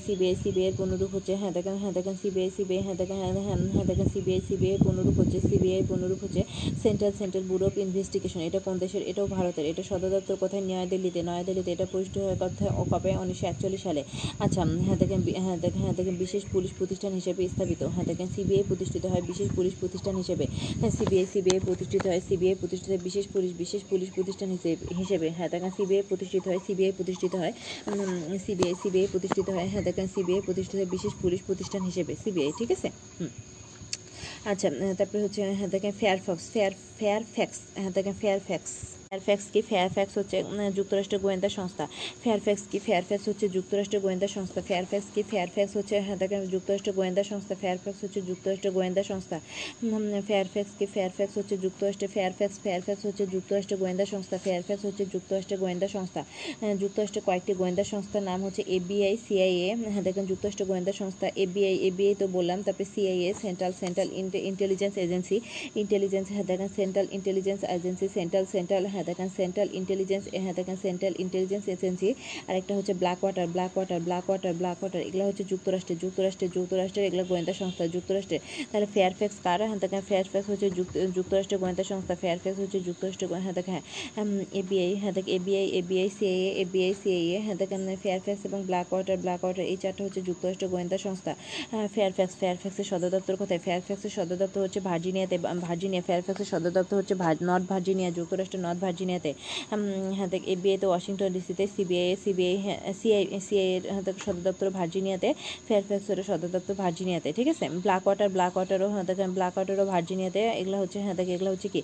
সিবিআই 0.07 0.35
সিবিআই 0.51 0.69
এর 0.69 0.77
পুনরূপ 0.81 1.11
হচ্ছে 1.17 1.33
হ্যাঁ 1.41 1.53
দেখেন 1.53 1.77
হ্যাঁ 1.83 1.93
দেখেন 1.99 2.15
সিবিআই 2.23 2.51
সিবিআই 2.57 2.83
হ্যাঁ 2.87 2.97
দেখেন 3.01 3.17
হ্যাঁ 3.23 3.33
হ্যাঁ 3.39 3.59
হ্যাঁ 3.75 3.87
দেখেন 3.91 4.07
সিবিআই 4.15 4.41
সিবিআই 4.49 4.73
এর 4.77 4.81
পুনরূপ 4.87 5.17
হচ্ছে, 5.21 5.39
সিবিআই 5.49 5.83
পুনরূপ 5.91 6.19
হচ্ছে 6.25 6.43
central 6.83 7.13
central 7.21 7.45
bureau 7.51 7.65
of 7.67 7.75
investigation. 7.79 8.41
এটা 8.49 8.59
কোন 8.67 8.75
দেশের? 8.79 9.03
এটাও 9.11 9.27
ভারতের। 9.37 9.65
এটা 9.73 9.83
সদর 9.83 10.11
দপ্তর 10.15 10.37
কোথায়? 10.43 10.63
নয়াদিল্লিতে। 10.69 11.21
নয়াদিল্লিতে 11.23 11.71
এটা 11.73 11.87
প্রতিষ্ঠিত 11.93 12.17
হয় 12.27 12.39
কথা 12.45 12.65
ও 12.81 12.83
কবে? 12.93 13.11
উনিশশো 13.23 13.47
একচল্লিশ 13.47 13.81
সালে। 13.83 14.03
আচ্ছা 14.45 14.61
হ্যাঁ 14.87 14.99
দেখেন 15.03 15.21
হ্যাঁ 15.45 15.59
দেখেন 15.65 15.81
হ্যাঁ 15.85 15.95
দেখেন 15.99 16.17
বিশেষ 16.25 16.43
পুলিশ 16.55 16.71
প্রতিষ্ঠান 16.79 17.13
হিসেবে 17.13 17.41
স্থাপিত। 17.55 17.81
হ্যাঁ 17.95 18.07
দেখেন 18.11 18.29
সিবিআই 18.37 18.65
প্রতিষ্ঠিত 18.71 19.05
হয় 19.13 19.23
বিশেষ 19.31 19.49
পুলিশ 19.57 19.75
প্রতিষ্ঠান 19.81 20.15
হিসেবে। 20.17 20.45
হ্যাঁ 20.81 20.93
সিবিআই 20.99 21.27
সিবিআই 21.35 21.61
প্রতিষ্ঠিত 21.69 22.03
হয়, 22.07 22.21
সিবিআই 22.29 22.57
প্রতিষ্ঠিত 22.61 22.89
হয় 22.93 23.03
বিশেষ 23.09 23.25
পুলিশ 23.35 23.51
বিশেষ 23.63 23.83
পুলিশ 23.91 24.09
প্রতিষ্ঠান 24.17 24.49
হিসেবে 24.51 24.85
হিসেবে। 25.01 25.27
হ্যাঁ 25.37 25.49
দেখেন 25.55 25.73
সিবিআই 25.79 26.03
প্রতিষ্ঠিত 26.11 26.43
হয়, 26.49 26.61
সিবিআই 26.67 26.93
প্রতিষ্ঠিত 26.99 27.33
হয় 27.43 27.53
সিবিআই 28.47 28.75
সিবিআই 28.83 29.09
প্রতিষ্ঠিত 29.15 29.47
হয়। 29.51 29.67
হ্যাঁ 29.73 29.85
দেখেন 29.89 30.07
সিবিআই 30.15 30.40
প্রতিষ্ঠিত 30.47 30.75
হয় 30.77 30.91
বিশেষ 30.97 31.13
পুলিশ 31.23 31.41
প্রতিষ্ঠান 31.49 31.83
হিসেবে 31.83 32.13
সিবিআই 32.23 32.53
ঠিক 32.59 32.71
আছে? 32.77 32.89
আচ্ছা 34.51 34.69
তারপরে 34.99 35.21
হচ্ছে 35.25 35.41
হ্যাঁ 35.59 35.71
দেখেন 35.75 35.93
fair 36.01 36.19
Fox 36.27 36.45
fair 36.55 36.73
fair 36.99 37.21
fax 37.35 37.59
হ্যাঁ 37.75 37.93
দেখেন 37.97 38.15
ফেয়ারফ্যাক্স 38.23 38.73
ফেয়ারফ্যাক্স 39.11 39.47
কি 39.55 39.61
ফেয়ারফ্যাক্স 39.71 40.15
হচ্ছে 40.19 40.39
যুক্তরাষ্ট্রের 40.79 41.21
গোয়েন্দা 41.25 41.51
সংস্থা। 41.59 41.85
ফেয়ারফ্যাক্স 42.25 42.63
কি 42.71 42.79
ফেয়ারফ্যাক্স 42.87 43.25
হচ্ছে 43.31 43.47
যুক্তরাষ্ট্রের 43.57 44.03
গোয়েন্দা 44.05 44.29
সংস্থা। 44.37 44.61
ফেয়ারফ্যাক্স 44.69 45.09
কি 45.15 45.23
ফেয়ারফ্যাক্স 45.31 45.73
হচ্ছে 45.79 45.97
হ্যাঁ 46.07 46.19
যুক্তরাষ্ট্রের 46.55 46.95
গোয়েন্দা 46.99 47.23
সংস্থা। 47.31 47.55
ফেয়ারফ্যাক্স 47.63 48.01
হচ্ছে 48.05 48.21
যুক্তরাষ্ট্রের 48.31 48.73
গোয়েন্দা 48.77 49.03
সংস্থা। 49.11 49.37
ফেয়ারফ্যাক্স 50.29 50.73
কি 50.79 50.87
ফেয়ারফ্যাক্স 50.95 51.35
হচ্ছে 51.39 51.55
যুক্তরাষ্ট্রের 51.65 52.11
ফেয়ারফ্যাক্স 52.15 52.57
ফেয়ারফ্যাক্স 52.65 53.03
হচ্ছে 53.09 53.25
যুক্তরাষ্ট্রের 53.35 53.79
গোয়েন্দা 53.83 54.07
সংস্থা। 54.13 54.37
ফেয়ারফ্যাক্স 54.47 54.83
হচ্ছে 54.89 55.05
যুক্তরাষ্ট্রের 55.15 55.59
গোয়েন্দা 55.63 55.89
সংস্থা। 55.97 56.21
যুক্তরাষ্ট্রের 56.83 57.25
কয়েকটি 57.29 57.53
গোয়েন্দা 57.61 57.85
সংস্থার 57.93 58.25
নাম 58.31 58.39
হচ্ছে 58.47 58.63
এবিআই 58.79 59.15
সিআইএ 59.27 59.69
হ্যাঁ 59.93 60.05
দেখেন 60.09 60.25
যুক্তরাষ্ট্রের 60.31 60.69
গোয়েন্দা 60.71 60.93
সংস্থা 61.01 61.27
এবিআই 61.45 61.77
এবিআই 61.89 62.15
তো 62.21 62.27
বললাম, 62.37 62.59
তারপরে 62.67 62.87
CIA 62.95 63.31
central 63.43 63.73
central 63.83 64.09
intelligence 64.51 64.95
agency 65.05 65.37
intelligence 65.83 66.27
দেখেন 66.51 66.71
central 66.79 67.07
intelligence 67.17 67.61
agency 67.77 68.07
central 68.19 68.47
central 68.57 68.83
হ্যাঁ 69.01 69.11
দেখেন 69.13 69.31
সেন্ট্রাল 69.37 69.69
ইন্টেলিজেন্স 69.73 70.25
হ্যাঁ 70.43 70.55
দেখেন 70.55 70.77
সেন্ট্রাল 70.83 71.15
ইন্টেলিজেন্স 71.19 71.65
এজেন্সি 71.69 72.09
আর 72.49 72.55
একটা 72.61 72.73
হচ্ছে 72.77 72.93
black 72.95 73.21
water 73.23 73.47
black 73.55 73.73
water 73.77 74.01
black 74.07 74.25
water 74.31 74.55
black 74.55 74.79
water 74.81 75.03
এগুলো 75.09 75.25
হচ্ছে 75.29 75.45
যুক্তরাষ্ট্রের 75.53 75.99
যুক্তরাষ্ট্রের 76.05 76.51
যুক্তরাষ্ট্রের 76.57 77.05
এগুলো 77.09 77.23
গোয়েন্দা 77.31 77.55
সংস্থা, 77.61 77.85
যুক্তরাষ্ট্রের। 77.97 78.41
তাহলে 78.71 78.87
ফেয়ারফ্যাক্স 78.95 79.37
কার? 79.45 79.59
হ্যাঁ 79.69 79.81
দেখেন 79.85 80.03
ফেয়ারফ্যাক্স 80.11 80.47
হচ্ছে 80.51 80.69
যুক্ত- 80.79 80.99
যুক্তরাষ্ট্রের 81.17 81.61
গোয়েন্দা 81.63 81.85
সংস্থা 81.93 82.15
ফেয়ারফ্যাক্স 82.23 82.59
হচ্ছে 82.63 82.79
যুক্তরাষ্ট্রের 82.89 83.29
হ্যাঁ 83.45 83.55
দেখেন 83.59 83.79
এবিআই 84.61 84.93
হ্যাঁ 85.03 85.15
দেখ 85.17 85.27
FBI 85.39 85.67
FBI 85.81 86.09
CIA 86.19 86.51
FBI 86.63 86.93
CIA 87.03 87.39
হ্যাঁ 87.45 87.57
দেখেন 87.63 87.81
ফেয়ারফ্যাক্স 88.05 88.43
এবং 88.49 88.59
ব্ল্যাক 88.69 88.89
ওয়াটার 88.93 89.19
ব্ল্যাক 89.25 89.41
ওয়াটার 89.45 89.65
এই 89.73 89.79
চারটা 89.83 90.03
হচ্ছে 90.07 90.21
যুক্তরাষ্ট্রের 90.29 90.71
গোয়েন্দা 90.75 90.99
সংস্থা। 91.07 91.33
ফেয়ারফ্যাক্স 91.95 92.35
ফেয়ারফ্যাক্সের 92.41 92.87
সদর 92.91 93.11
দপ্তর 93.15 93.35
কোথায়? 93.37 93.61
ফেয়ারফ্যাক্সের 93.67 94.13
সদর 94.17 94.37
দপ্তর 94.43 94.61
হচ্ছে 94.65 94.81
ভার্জিনিয়াতে 94.89 95.37
ভার্জিনিয়া 95.67 96.03
ফেয়ারফ্যাক্সের 96.09 96.49
সদর 96.53 96.73
দপ্তর 96.79 96.97
হচ্ছে 96.97 97.15
নর্থ 97.51 97.65
ভার্জিনিয়া 97.73 98.11
যুক্তরাষ্ট্রের 98.19 98.63
নর্থ 98.67 98.81
ভার্জিনিয়াতে 98.91 99.31
এ 99.33 99.77
হ্যাঁ 100.19 100.29
এবিআই 100.55 100.77
ওয়াশিংটন 100.91 101.31
ডিসিতে, 101.37 101.65
সিবিআই 101.75 102.09
সিবিআই 102.25 102.57
সিআই 103.01 103.23
সিআই 103.47 103.69
হ্যাঁ 103.95 104.05
দেখ 104.09 104.17
সদর 104.25 104.43
দপ্তর 104.49 104.69
ভার্জিনিয়াতে 104.79 105.29
ফেয়ারফ্যাক্সের 105.69 106.19
সদর 106.29 106.51
দপ্তর 106.55 106.75
ভার্জিনিয়াতে, 106.83 107.29
ঠিক 107.39 107.47
আছে? 107.53 107.65
ব্ল্যাক 107.85 108.03
ওয়াটার 108.07 108.29
ব্ল্যাক 108.35 108.53
ওয়াটারও 108.57 108.89
হ্যাঁ 108.95 109.05
দেখেন 109.11 109.31
ব্ল্যাক 109.37 109.55
ওয়াটারও 109.57 109.85
ভার্জিনিয়াতে, 109.93 110.41
এগুলো 110.61 110.77
হচ্ছে 110.83 110.99
হ্যাঁ 111.05 111.17
দেখে 111.19 111.33
এগুলো 111.37 111.51
হচ্ছে 111.55 111.69
কি? 111.75 111.81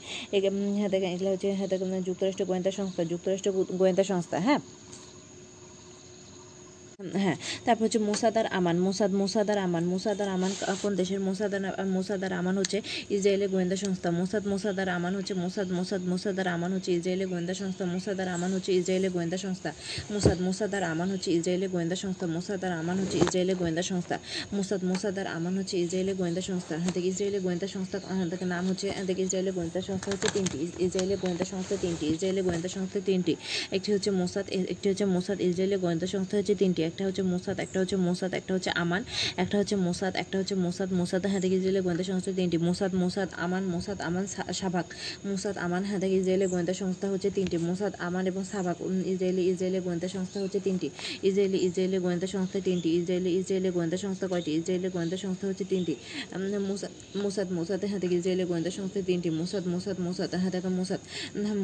হ্যাঁ 0.78 0.90
দেখেন 0.94 1.10
এগুলো 1.16 1.30
হচ্ছে 1.34 1.48
হ্যাঁ 1.58 1.68
দেখেন 1.72 1.88
যুক্তরাষ্ট্র 2.08 2.42
গোয়েন্দা 2.50 2.70
সংস্থা, 2.78 3.02
যুক্তরাষ্ট্র 3.12 3.48
গোয়েন্দা 3.80 4.04
সংস্থা 4.12 4.36
হ্যাঁ? 4.46 4.60
হ্যাঁ 7.16 7.36
তারপর 7.66 7.82
হচ্ছে 7.86 8.00
মোসাদার 8.00 8.46
আমান 8.50 8.76
মোসাদ 8.78 9.12
মোসাদার 9.12 9.58
আমান 9.58 9.84
মোসাদার 9.84 10.28
আমান 10.28 10.52
কোন 10.82 10.92
দেশের 10.96 11.20
মোসাদার 11.20 11.62
মোসাদার 11.88 12.32
আমান 12.32 12.54
হচ্ছে 12.58 12.78
ইসরায়েলের 13.10 13.48
গোয়েন্দা 13.48 13.76
সংস্থা 13.76 14.08
মোসাদ 14.12 14.44
মোসাদার 14.46 14.88
আমান 14.88 15.12
হচ্ছে 15.18 15.34
মোসাদ 15.36 15.68
মোসাদ 15.70 16.02
মোসাদার 16.10 16.46
আমান 16.48 16.70
হচ্ছে 16.74 16.90
ইসরায়েলের 16.92 17.28
গোয়েন্দা 17.28 17.54
সংস্থা 17.54 17.84
মোসাদার 17.86 18.28
আমান 18.28 18.50
হচ্ছে 18.54 18.70
ইসরায়েলের 18.78 19.12
গোয়েন্দা 19.12 19.38
সংস্থা 19.44 19.70
মোসাদ 20.12 20.38
মোসাদার 20.40 20.82
আমান 20.84 21.08
হচ্ছে 21.12 21.28
ইসরায়েলের 21.36 21.70
গোয়েন্দা 21.70 21.96
সংস্থা 21.96 22.26
মোসাদার 22.34 22.72
আমান 22.80 22.96
হচ্ছে 23.00 23.16
ইসরায়েলের 23.18 23.56
গোয়েন্দা 23.60 23.82
সংস্থা 23.90 24.16
মোসাদ 24.52 24.80
মোসাদার 24.90 25.26
আমান 25.28 25.54
হচ্ছে 25.58 25.74
ইসরায়েলের 25.84 26.16
গোয়েন্দা 26.20 26.42
সংস্থা 26.42 26.74
হ্যাঁ 26.76 26.92
দেখি 26.96 27.08
ইসরায়েলের 27.08 27.42
গোয়েন্দা 27.42 27.68
সংস্থা 27.68 27.96
হ্যাঁ 28.08 28.26
দেখে 28.32 28.46
নাম 28.46 28.64
হচ্ছে 28.70 28.86
হ্যাঁ 28.90 29.06
দেখি 29.08 29.22
ইসরায়েলের 29.26 29.54
গোয়েন্দা 29.54 29.80
সংস্থা 29.88 30.08
হচ্ছে 30.12 30.28
তিনটি 30.34 30.56
ইস- 30.64 30.76
ইসরায়েলের 30.80 31.18
গোয়েন্দা 31.22 31.44
সংস্থা 31.44 31.74
তিনটি 31.76 32.04
ইসরায়েলের 32.14 32.44
গোয়েন্দা 32.46 32.68
সংস্থা 32.68 32.98
তিনটি 33.08 33.32
একটি 33.76 33.88
হচ্ছে 33.94 34.10
মোসাদ 34.12 34.44
একটি 34.72 34.86
হচ্ছে 34.90 35.04
মোসাদ 35.14 35.38
ইসরায়েলের 35.46 35.78
গোয়েন্দা 35.78 36.06
সংস্থা 36.06 36.36
হচ্ছে 36.38 36.54
তিনটি 36.56 36.80
একটা 36.90 37.02
হচ্ছে 37.06 37.22
মোসাদ, 37.32 37.56
একটা 37.64 37.78
হচ্ছে 37.80 37.96
মোসাদ, 38.06 38.30
একটা 38.40 38.52
হচ্ছে 38.56 38.70
আমান, 38.82 39.02
একটা 39.42 39.56
হচ্ছে 39.60 39.76
মোসাদ, 39.86 40.12
একটা 40.22 40.36
হচ্ছে 40.40 40.54
মোসাদ 40.64 40.88
মোসাদ 40.98 41.20
দেখি 41.42 41.56
ইসরায়েলের 41.58 41.82
গোয়েন্দা 41.86 42.04
সংস্থা 42.10 42.32
তিনটি, 42.38 42.58
Mossad 42.68 42.92
Mossad, 43.02 43.28
Aman 43.44 43.64
Mossad, 43.74 43.98
Aman 44.08 44.24
Shabak, 44.60 44.86
Mossad, 45.28 45.54
Aman 45.64 45.82
দেখি 46.02 46.16
ইসরায়েলের 46.20 46.48
গোয়েন্দা 46.52 46.74
সংস্থা 46.82 47.06
হচ্ছে 47.12 47.28
তিনটি, 47.36 47.56
মোসাদ, 47.68 47.92
আমান 48.06 48.24
এবং 48.30 48.42
সাবাক 48.52 48.76
ইসরায়েলি 49.12 49.42
ইসরায়েলের 49.52 49.82
গোয়েন্দা 49.86 50.08
সংস্থা 50.16 50.38
হচ্ছে 50.44 50.58
তিনটি, 50.66 50.88
ইসরায়েলি 51.28 51.58
ইসরায়েলের 51.66 52.00
গোয়েন্দা 52.04 52.28
সংস্থা 52.34 52.58
তিনটি, 52.68 52.88
ইসরায়েলি 52.98 53.30
ইসরায়েলের 53.40 53.72
গোয়েন্দা 53.76 53.98
সংস্থা 54.04 54.26
কয়টি 54.32 54.50
ইসরায়েলের 54.58 54.90
গোয়েন্দা 54.94 55.16
সংস্থা 55.24 55.44
হচ্ছে 55.50 55.64
তিনটি 55.72 55.94
মোসাদ 56.68 56.92
মোসাদ 57.22 57.48
মোসাদ 57.56 57.78
দেখি 58.02 58.16
ইসরায়েলের 58.20 58.46
গোয়েন্দা 58.50 58.70
সংস্থা 58.78 59.00
তিনটি, 59.08 59.28
মোসাদ 59.40 59.64
মোসাদ 59.72 59.96
মোসাদ 60.06 60.28
দেখো 60.54 60.70
Mossad 60.78 61.00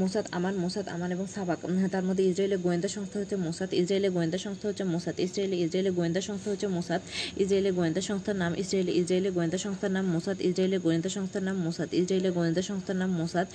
Mossad, 0.00 0.24
Aman 0.36 0.54
Mossad, 0.62 0.86
Aman 0.94 1.10
এবং 1.16 1.26
সাবাক 1.34 1.58
তার 1.94 2.04
মধ্যে 2.08 2.24
ইসরায়েলের 2.30 2.60
গোয়েন্দা 2.64 2.88
সংস্থা 2.96 3.16
হচ্ছে 3.22 3.36
মোসাদ 3.46 3.70
ইসরায়েলের 3.80 4.12
গোয়েন্দা 4.16 4.38
সংস্থা 4.44 4.66
হচ্ছে 4.70 4.84
মোসাদ 4.92 5.11
ইসরায়েলি 5.26 5.56
ইসরায়েলের 5.64 5.94
গোয়েন্দা 5.98 6.20
সংস্থা 6.28 6.48
হচ্ছে 6.52 6.68
মোসাদ 6.76 7.00
ইসরায়েলের 7.42 7.74
গোয়েন্দা 7.78 8.00
সংস্থার 8.08 8.36
নাম 8.42 8.52
ইসরায়েলি 8.62 8.92
ইসরায়েলের 9.00 9.32
গোয়েন্দা 9.36 9.58
সংস্থার 9.64 9.92
নাম 9.96 10.04
মোসাদ 10.14 10.36
ইসরায়েলের 10.48 10.80
গোয়েন্দা 10.86 11.10
সংস্থার 11.16 11.42
নাম 11.48 11.56
মোসাদ 11.64 11.88
ইসরায়েলের 12.00 12.32
গোয়েন্দা 12.38 12.62
সংস্থার 12.70 12.96
নাম 13.02 13.10
মোসাদ 13.20 13.46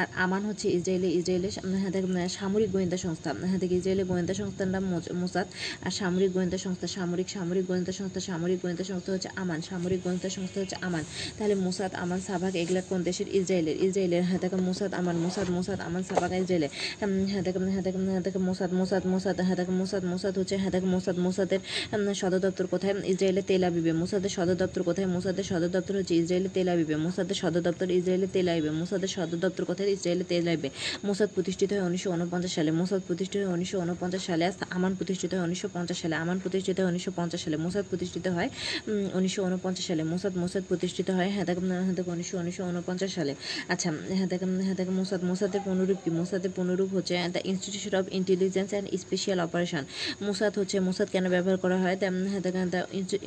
আর 0.00 0.06
আমান 0.24 0.42
হচ্ছে 0.48 0.66
ইসরায়েলি 0.78 1.08
ইসরায়েলের 1.18 1.52
হ্যাঁ 2.14 2.28
সামরিক 2.38 2.70
গোয়েন্দা 2.74 2.98
সংস্থা 3.04 3.30
হ্যাঁ 3.48 3.58
দেখ 3.62 3.70
ইসরায়েলের 3.78 4.06
গোয়েন্দা 4.10 4.34
সংস্থার 4.40 4.68
নাম 4.74 4.84
মোসাদ, 5.22 5.46
আর 5.86 5.92
সামরিক 6.00 6.30
গোয়েন্দা 6.36 6.58
সংস্থা, 6.64 6.86
সামরিক 6.96 7.28
সামরিক 7.36 7.64
গোয়েন্দা 7.70 7.92
সংস্থা, 7.98 8.20
সামরিক 8.28 8.58
গোয়েন্দা 8.62 8.84
সংস্থা 8.90 9.10
হচ্ছে 9.14 9.30
আমান, 9.42 9.60
সামরিক 9.68 10.00
গোয়েন্দা 10.04 10.28
সংস্থা 10.36 10.58
হচ্ছে 10.60 10.76
আমান, 10.86 11.04
তাহলে 11.38 11.54
মোসাদ, 11.54 11.92
আমান, 12.02 12.20
সাবাক 12.28 12.54
এগুলা 12.62 12.80
কোন 12.90 13.00
দেশের? 13.08 13.28
ইসরায়েলের 13.38 13.76
ইসরায়েলের 13.86 14.22
হ্যাঁ 14.28 14.40
দেখো, 14.44 14.56
Mossad, 14.68 14.90
Aman, 15.00 15.16
Mossad 15.24 15.48
Mossad, 15.56 15.78
Aman, 15.88 16.02
Shabak, 16.08 16.30
ইসরায়েলের 16.42 16.70
হ্যাঁ 17.30 17.42
দেখো 17.46 17.58
হ্যাঁ 17.74 17.84
দেখো 17.86 17.98
হ্যাঁ 18.12 18.22
দেখো, 18.26 18.40
মোসাদ 18.48 18.70
মোসাদ 18.80 19.02
মোসাদ 19.12 19.36
হ্যাঁ 19.46 19.56
দেখো, 19.60 19.72
মোসাদ 19.80 20.02
মোসাদ 20.12 20.34
হচ্ছে 20.38 20.56
দেখো 20.74 20.86
মোসাদ, 20.94 21.16
মোসাদের 21.26 21.60
সদর 22.20 22.40
দপ্তর 22.46 22.66
কোথায়? 22.72 22.94
ইসরায়েলের 23.12 23.44
তেল 23.50 23.62
আবিবে। 23.68 23.92
মোসাদের 24.00 24.32
সদর 24.36 24.56
দপ্তর 24.62 24.82
কোথায়? 24.88 25.08
মোসাদের 25.14 25.44
সদর 25.50 25.70
দপ্তর 25.76 25.94
হচ্ছে 25.98 26.14
ইসরায়েলের 26.22 26.52
তেল 26.56 26.68
আবিবে। 26.74 26.94
মোসাদের 27.04 27.36
সদর 27.42 27.62
দপ্তর 27.66 27.86
ইসরায়েলের 27.98 28.30
তেল 28.34 28.46
আইবে 28.54 28.70
মোসাদের 28.80 29.10
সদর 29.16 29.38
দপ্তর 29.44 29.64
কোথায়? 29.70 29.88
ইসরায়েলের 29.96 30.28
তেল 30.32 30.46
আইবে 30.52 30.68
মোসাদ 31.06 31.28
প্রতিষ্ঠিত 31.36 31.70
হয় 31.74 31.84
উনিশশো 31.88 32.08
উনপঞ্চাশ 32.16 32.52
সালে। 32.58 32.70
মোসাদ 32.80 33.00
প্রতিষ্ঠিত 33.08 33.40
হয় 33.44 33.52
উনিশশো 33.56 33.76
উনপঞ্চাশ 33.84 34.22
সালে। 34.28 34.44
আমান 34.76 34.92
প্রতিষ্ঠিত 34.98 35.30
হয় 35.36 35.44
উনিশশো 35.48 35.68
পঞ্চাশ 35.76 35.98
সালে। 36.02 36.14
আমান 36.22 36.36
প্রতিষ্ঠিত 36.42 36.76
হয় 36.80 36.88
উনিশশো 36.92 37.10
পঞ্চাশ 37.18 37.40
সালে। 37.44 37.56
মোসাদ 37.64 37.84
প্রতিষ্ঠিত 37.90 38.26
হয় 38.36 38.48
উনিশশো 39.18 39.40
উনপঞ্চাশ 39.48 39.84
সালে। 39.90 40.02
মোসাদ 40.12 40.34
মোসাদ 40.42 40.62
প্রতিষ্ঠিত 40.70 41.08
হয় 41.18 41.30
হ্যাঁ 41.34 41.46
দেখো 41.48 42.10
উনিশশো 42.16 42.36
উনিশশো 42.42 42.62
উনপঞ্চাশ 42.72 43.10
সালে। 43.18 43.32
আচ্ছা 43.72 43.88
হ্যাঁ 44.18 44.28
দেখো 44.32 44.46
হ্যাঁ 44.66 44.76
দেখো 44.80 44.92
মোসাদ, 45.00 45.20
মোসাদের 45.30 45.60
পুনরূপ 45.66 45.98
কি 46.04 46.10
মোসাদের 46.18 46.52
পুনরূপ 46.56 46.90
হচ্ছে 46.96 47.14
the 47.34 47.40
institute 47.50 47.94
of 48.00 48.04
intelligence 48.18 48.70
and 48.72 48.86
special 49.02 49.38
operation 49.46 49.82
Mossad 50.26 50.52
হচ্ছে 50.60 50.76
মোসাদ 50.88 51.08
কেন 51.14 51.24
ব্যবহার 51.34 51.58
করা 51.64 51.76
হয়? 51.82 51.96
দ্য 52.02 52.08
হ্যাঁ 52.32 52.42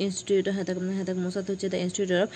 ইনস্টিটিউট 0.06 0.44
হ্যাঁ 0.54 0.64
হ্যাঁ 0.96 1.06
দেখো 1.08 1.20
মোসাদ 1.26 1.44
হচ্ছে 1.50 1.66
the 1.72 1.78
institute 1.84 2.20
of 2.24 2.28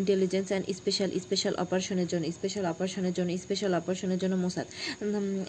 intelligence 0.00 0.46
and 0.52 0.64
special 0.78 1.08
special 1.24 1.54
অপারেশনের 1.64 2.08
জন্য 2.12 2.24
স্পেশাল 2.38 2.64
অপারেশনের 2.72 3.14
জন্য 3.18 3.30
স্পেশাল 3.44 3.72
অপারেশনের 3.80 4.18
জন্য 4.22 4.34
মোসাদ। 4.44 4.66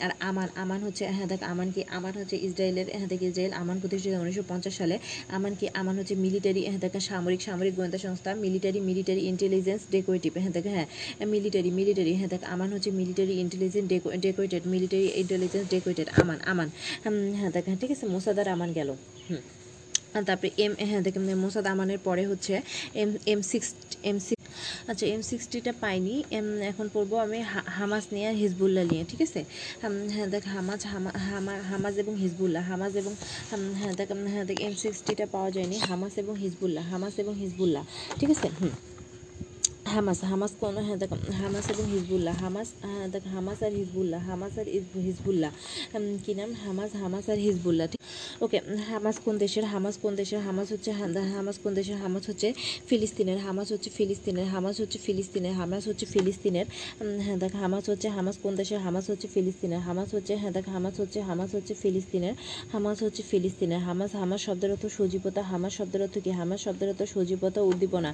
আর 0.06 0.12
আমান 0.30 0.48
আমান 0.64 0.80
হচ্ছে 0.86 1.04
হ্যাঁ 1.16 1.28
দেখ, 1.32 1.42
আমান 1.52 1.68
কি, 1.76 1.82
আমান 1.98 2.14
হচ্ছে 2.20 2.36
ইসরায়েলের 2.48 2.88
হ্যাঁ 3.00 3.10
দেখ, 3.14 3.22
ইসরায়েল 3.30 3.54
আমান 3.62 3.78
প্রতিষ্ঠিত 3.82 4.14
উনিশশো 4.24 4.44
পঞ্চাশ 4.52 4.74
সালে। 4.80 4.96
আমান 5.38 5.54
কি, 5.60 5.66
আমান 5.80 5.96
হচ্ছে 6.00 6.16
মিলিটারি 6.26 6.62
হ্যাঁ 6.72 6.82
দেখ, 6.86 6.94
সামরিক 7.10 7.42
সামরিক 7.48 7.74
গোয়েন্দা 7.78 8.00
সংস্থা 8.06 8.30
মিলিটারি 8.46 8.80
মিলিটারি 8.90 9.22
ইন্টেলিজেন্স 9.32 9.82
ডেকোরেটিভ 9.96 10.32
হ্যাঁ 10.44 10.54
দেখ 10.58 10.66
হ্যাঁ 10.76 10.88
মিলিটারি 11.34 11.70
মিলিটারি 11.80 12.14
হ্যাঁ 12.20 12.30
দেখ, 12.34 12.42
আমান 12.54 12.70
হচ্ছে 12.76 12.90
military 13.00 13.34
intelligence 13.44 13.86
decorated 14.26 14.64
military 14.74 15.08
intelligence 15.22 15.66
decorated 15.74 16.08
Aman 16.22 16.40
Aman. 16.52 16.68
হ্যাঁ 17.40 17.52
দেখ 17.56 17.64
হ্যাঁ 17.70 17.80
ঠিক 17.82 17.92
আছে 17.96 18.06
মোসাদার 18.16 18.48
আমান 18.56 18.67
গেল। 18.74 18.96
হুম। 19.30 19.38
তারপরে 20.26 20.50
এম 20.58 20.76
হ্যাঁ 20.80 21.02
দেখেন 21.02 21.36
মোসাদ 21.36 21.66
আমানের 21.66 21.98
পরে 21.98 22.26
হচ্ছে 22.26 22.62
M 22.94 23.14
M 23.26 23.42
six 23.42 23.74
M 24.04 24.20
six 24.20 24.48
আচ্ছা 24.90 25.06
এম 25.06 25.22
সিক্সটিটা 25.22 25.74
পাইনি। 25.82 26.24
এম, 26.32 26.62
এখন 26.62 26.90
পড়ব 26.94 27.22
আমি 27.22 27.42
হা- 27.42 27.70
হামাস 27.70 28.04
নিয়ে 28.12 28.32
হিজবুল্লাহ 28.32 28.84
নিয়ে, 28.84 29.06
ঠিক 29.10 29.22
আছে? 29.22 29.46
হ্যাঁ 30.10 30.28
দেখ, 30.28 30.48
হামাজ, 30.48 30.86
হামা, 30.86 31.10
হামা- 31.10 31.62
হামাজ 31.62 32.00
এবং 32.00 32.16
হিজবুল্লাহ, 32.16 32.64
হামাজ 32.64 32.98
এবং 32.98 33.16
হ্যাঁ 33.74 33.94
দেখ 33.94 34.12
হ্যাঁ 34.12 34.46
দেখ, 34.46 34.62
এম 34.62 34.76
সিক্সটিটা 34.76 35.26
পাওয়া 35.32 35.52
যায়নি, 35.52 35.78
হামাস 35.78 36.18
এবং 36.18 36.36
হিজবুল্লাহ, 36.36 36.90
হামাস 36.90 37.20
এবং 37.20 37.34
হিজবুল্লাহ, 37.34 37.86
ঠিক 38.20 38.30
আছে? 38.30 38.50
হুম। 38.62 38.70
হামাস 39.94 40.20
হামাস 40.32 40.54
কোন 40.62 40.76
হ্যাঁ 40.88 40.98
দেখ, 41.02 41.12
হামাস 41.42 41.66
এবং 41.74 41.86
হিজবুল্লাহ, 41.96 42.34
হামাস 42.44 42.70
হ্যাঁ 42.92 43.08
দেখ, 43.14 43.24
হামাস 43.36 43.60
আর 43.68 43.74
হিজবুল্লাহ, 43.80 44.20
হামাস 44.30 44.54
আর 44.62 44.68
হিজবুল্লাহ 45.06 45.52
কি 46.26 46.34
নাম? 46.40 46.50
হামাস 46.64 46.92
হামাস 47.02 47.26
আর 47.34 47.40
হিজবুল্লাহ, 47.48 47.86
ঠিক, 47.92 48.02
ওকে, 48.46 48.58
হামাস 48.92 49.16
কোন 49.26 49.36
দেশের, 49.44 49.66
হামাস 49.74 49.96
কোন 50.04 50.14
দেশের, 50.20 50.40
হামাস 50.48 50.68
হচ্ছে 50.74 50.92
হামাস 51.36 51.58
কোন 51.64 51.72
দেশের, 51.80 51.98
হামাস 52.04 52.24
হচ্ছে 52.30 52.48
ফিলিস্তিনের, 52.90 53.40
হামাস 53.46 53.68
হচ্ছে 53.74 53.90
ফিলিস্তিনের, 53.98 54.48
হামাস 54.54 54.76
হচ্ছে 54.82 54.98
ফিলিস্তিনের, 55.06 55.54
হামাস 55.60 55.84
হচ্ছে 55.90 56.06
ফিলিস্তিনের 56.14 56.68
হ্যাঁ 57.26 57.38
দেখ, 57.44 57.54
হামাস 57.64 57.84
হচ্ছে 57.92 58.08
হামাস 58.18 58.36
কোন 58.44 58.54
দেশের, 58.60 58.80
হামাস 58.86 59.06
হচ্ছে 59.12 59.28
ফিলিস্তিনের, 59.34 59.82
হামাস 59.88 60.10
হচ্ছে 60.16 60.34
হ্যাঁ 60.42 60.54
দেখ, 60.58 60.66
হামাস 60.76 60.96
হচ্ছে 61.02 61.20
হামাস 61.30 61.50
হচ্ছে 61.58 61.74
ফিলিস্তিনের, 61.82 62.36
হামাস 62.74 62.98
হচ্ছে 63.06 63.22
ফিলিস্তিনের, 63.32 63.82
হামাস 63.88 64.12
হামাস 64.22 64.42
শব্দের 64.48 64.70
অর্থ 64.76 64.86
সজীবতা, 64.98 65.42
হামাস 65.52 65.74
শব্দের 65.78 66.02
অর্থ 66.06 66.16
কি? 66.26 66.32
হামাস 66.40 66.60
শব্দের 66.66 66.88
অর্থ 66.92 67.02
সজীবতা, 67.14 67.60
উদ্দীপনা 67.70 68.10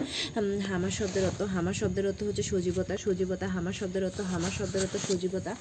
হামাস 0.70 0.94
শব্দের 1.00 1.24
অর্থ 1.30 1.42
হামাস 1.64 1.78
শব্দের 1.78 2.08
অর্থ 2.08 2.24
হচ্ছে 2.24 2.44
সজীবতা 2.44 2.98
সজীবতা 2.98 3.48
হামাস 3.48 3.76
শব্দের 3.76 4.04
অর্থ 4.06 4.22
হামাস 4.22 4.58
শব্দের 4.58 4.82
অর্থ 4.82 5.12
সজীবতা। 5.12 5.56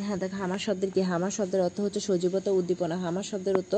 হ্যাঁ 0.00 0.16
দেখ 0.16 0.34
হামাস 0.34 0.62
শব্দের 0.62 0.90
কি? 0.90 1.02
হামা 1.02 1.30
শব্দের 1.30 1.60
অর্থ 1.60 1.80
হচ্ছে 1.80 2.00
সজীবতা, 2.00 2.50
উদ্দীপনা। 2.50 2.96
হামাস 2.96 3.30
শব্দের 3.30 3.56
অর্থ 3.56 3.74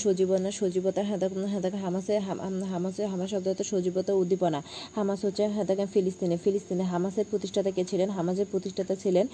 সজীবনা, 0.00 0.50
সজীবতা 0.50 1.02
হ্যাঁ 1.02 1.18
দেখ 1.18 1.32
হ্যাঁ 1.32 1.82
হামাসে 1.82 2.18
হাম- 2.18 2.42
হাম- 2.42 2.64
হামাসে 2.64 3.06
হামাস 3.06 3.30
শব্দের 3.30 3.54
অর্থ 3.58 3.62
সজীবতা, 3.62 4.14
উদ্দীপনা। 4.14 4.62
হামাস 4.94 5.24
হচ্ছে 5.24 5.46
হ্যাঁ 5.46 5.64
দেখ, 5.64 5.78
ফিলিস্তিনে। 5.92 6.38
ফিলিস্তিনে 6.44 6.82
হামাসের 6.82 7.24
প্রতিষ্ঠাতা 7.30 7.70
কে 7.70 7.84
ছিলেন? 7.84 8.10
হামাসের 8.10 8.46
প্রতিষ্ঠাতা 8.50 8.94
ছিলেন 8.94 9.26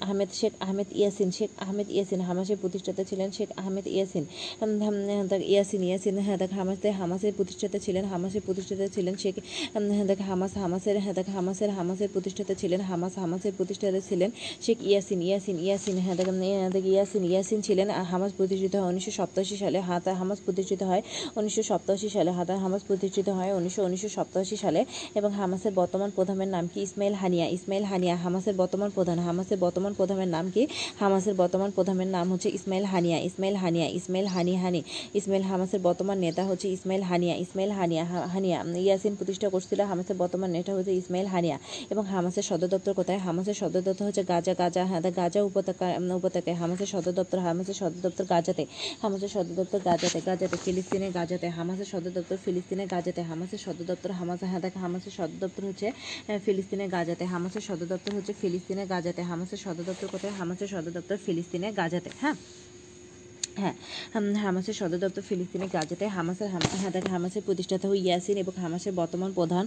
আহমেদ 0.00 0.28
শেখ 0.32 0.52
আহমেদ 0.60 0.86
ইয়াসিন। 0.90 1.30
শেখ 1.30 1.50
আহমেদ 1.56 1.90
ইয়াসিন, 1.90 2.20
হামাসের 2.20 2.56
প্রতিষ্ঠাতা 2.60 3.04
ছিলেন 3.04 3.30
শেখ 3.30 3.48
আহমেদ 3.56 3.86
ইয়াসিন। 3.86 4.26
হ্যাঁ 4.60 5.38
ইয়াসিন 5.38 5.82
ইয়াসিন 5.82 6.18
হ্যাঁ 6.18 6.36
দেখ 6.36 6.52
হামাসের 6.52 6.92
হামাসের 6.92 7.32
প্রতিষ্ঠাতা 7.36 7.78
ছিলেন, 7.78 8.04
হামাসের 8.04 8.40
প্রতিষ্ঠাতা 8.46 8.88
ছিলেন 8.88 9.14
শেখ 9.16 9.34
হ্যাঁ 9.72 10.04
দেখ, 10.04 10.20
হামাস, 10.20 10.56
হামাসের 10.56 11.00
হ্যাঁ 11.00 11.14
দেখ, 11.22 11.34
হামাসের 11.36 11.70
হামাসের 11.78 12.08
প্রতিষ্ঠাতা 12.14 12.54
ছিলেন, 12.60 12.80
হামাস, 12.90 13.12
হামাসের 13.22 13.52
প্রতিষ্ঠাতা 13.58 14.00
ছিলেন 14.08 14.30
শেখ 14.64 14.78
ইয়াসিন 14.90 15.20
ইয়াসিন 15.28 15.56
ইয়াসিন 15.66 15.96
হ্যাঁ 16.04 16.16
দেখ 16.20 16.28
হ্যাঁ 16.28 16.70
দেখ, 16.74 16.84
ইয়াসিন 16.94 17.22
ইয়াসিন 17.32 17.60
ছিলেন 17.66 17.88
হামাস 18.12 18.32
প্রতিষ্ঠিত 18.38 18.74
হয় 18.80 18.88
উনিশশো 18.92 19.12
সপ্তাশি 19.20 19.56
সালে, 19.62 19.78
হাতা, 19.88 20.10
হামাস 20.20 20.38
প্রতিষ্ঠিত 20.46 20.80
হয় 20.90 21.02
উনিশশো 21.38 21.62
সপ্তাশি 21.70 22.08
সালে, 22.14 22.30
হাতা, 22.38 22.54
হামাস 22.64 22.82
প্রতিষ্ঠিত 22.88 23.28
হয় 23.38 23.50
উনিশশো 23.58 23.80
উনিশশো 23.88 24.10
সপ্তাশি 24.16 24.56
সালে, 24.64 24.80
এবং 25.18 25.30
হামাসের 25.38 25.72
বর্তমান 25.80 26.10
প্রধানের 26.16 26.50
নাম 26.54 26.64
কি? 26.72 26.78
ইসমাইল 26.86 27.14
হানিয়া 27.22 27.46
ইসমাইল 27.56 27.84
হানিয়া, 27.90 28.14
হামাসের 28.24 28.54
বর্তমান 28.60 28.90
প্রধান, 28.96 29.18
হামাসের 29.26 29.58
বর্তমান 29.64 29.92
প্রধানের 29.98 30.30
নাম 30.36 30.46
কি? 30.54 30.62
হামাসের 31.00 31.34
বর্তমান 31.40 31.70
প্রধানের 31.76 32.10
নাম 32.16 32.26
হচ্ছে 32.32 32.48
ইসমাইল 32.58 32.84
হানিয়া 32.92 33.18
ইসমাইল 33.28 33.56
হানিয়া, 33.62 33.86
ইসমাইল 33.98 34.26
হানি 34.34 34.54
হানি, 34.62 34.80
ইসমাইল 35.18 35.44
হামাসের 35.50 35.80
বর্তমান 35.88 36.16
নেতা 36.24 36.42
হচ্ছে 36.48 36.66
ইসমাইল 36.76 37.02
হানিয়া 37.10 37.34
ইসমাইল 37.44 37.72
হানিয়া 37.78 38.04
হানিয়া, 38.34 38.58
ইয়াসিন 38.86 39.12
প্রতিষ্ঠা 39.18 39.48
করছিল, 39.54 39.80
হামাসের 39.90 40.16
বর্তমান 40.22 40.50
নেতা 40.56 40.70
হচ্ছে 40.76 40.92
ইসমাইল 41.00 41.10
হানিয়া 41.20 41.58
এবং 41.90 42.04
হামাসের 42.04 42.42
সদর 42.42 42.68
দপ্তর 42.68 42.94
কোথায় 42.94 43.18
হামাসের 43.18 43.54
সদর 43.54 43.80
দপ্তর 43.80 44.04
হচ্ছে 44.04 44.24
গাজা 44.24 44.54
গাজা 44.54 44.84
হ্যাঁ 44.86 45.02
গাজা 45.16 45.42
উপত্যকা 45.42 45.86
উপত্যকায় 46.14 46.54
হামাসের 46.54 46.86
সদর 46.86 47.12
দপ্তর 47.12 47.38
হামাসের 47.38 47.74
সদর 47.74 48.00
দপ্তর 48.02 48.24
গাজাতে 48.24 48.66
হামাসের 49.02 49.28
সদর 49.28 49.54
দপ্তর 49.54 49.78
গাজাতে 49.78 50.20
গাজাতে 50.20 50.56
ফিলিস্তিনের 50.64 51.12
গাজাতে 51.12 51.48
হামাসের 51.48 51.86
সদর 51.86 52.10
দপ্তর 52.10 52.36
ফিলিস্তিনের 52.36 52.86
গাজাতে 52.86 53.22
হামাসের 53.22 53.58
সদর 53.58 53.84
দপ্তর 53.84 54.10
হামাস 54.10 54.40
হ্যাঁ 54.44 54.70
হামাসের 54.76 55.12
সদর 55.12 55.38
দপ্তর 55.40 55.64
হচ্ছে 55.64 55.92
ফিলিস্তিনের 56.38 56.88
গাজাতে 56.88 57.24
হামাসের 57.24 57.60
সদর 57.60 57.86
দপ্তর 57.86 58.14
হচ্ছে 58.14 58.32
ফিলিস্তিনের 58.32 58.86
গাজাতে 58.86 59.22
হামাসের 59.22 59.58
সদর 59.58 59.82
দপ্তর 59.82 60.08
কোথায় 60.08 60.32
হামাসের 60.38 60.68
সদর 60.68 60.90
দপ্তর 60.90 61.16
ফিলিস্তিনের 61.16 61.72
গাজাতে 61.72 62.10
হ্যাঁ 62.20 62.36
হ্যাঁ 63.56 63.72
হামাসের 64.34 64.74
সদর 64.74 64.98
দপ্তর 64.98 65.22
ফিলিস্তিনের 65.28 65.68
গাজাতে 65.72 66.06
হামাসের 66.06 66.48
হাম- 66.48 66.76
হ্যাঁ 66.80 67.02
হামাসের 67.10 67.42
প্রতিষ্ঠাতা 67.46 67.88
ইয়াসিন 67.88 68.36
এবং 68.36 68.52
হামাসের 68.62 68.92
বর্তমান 68.92 69.32
প্রধান 69.32 69.66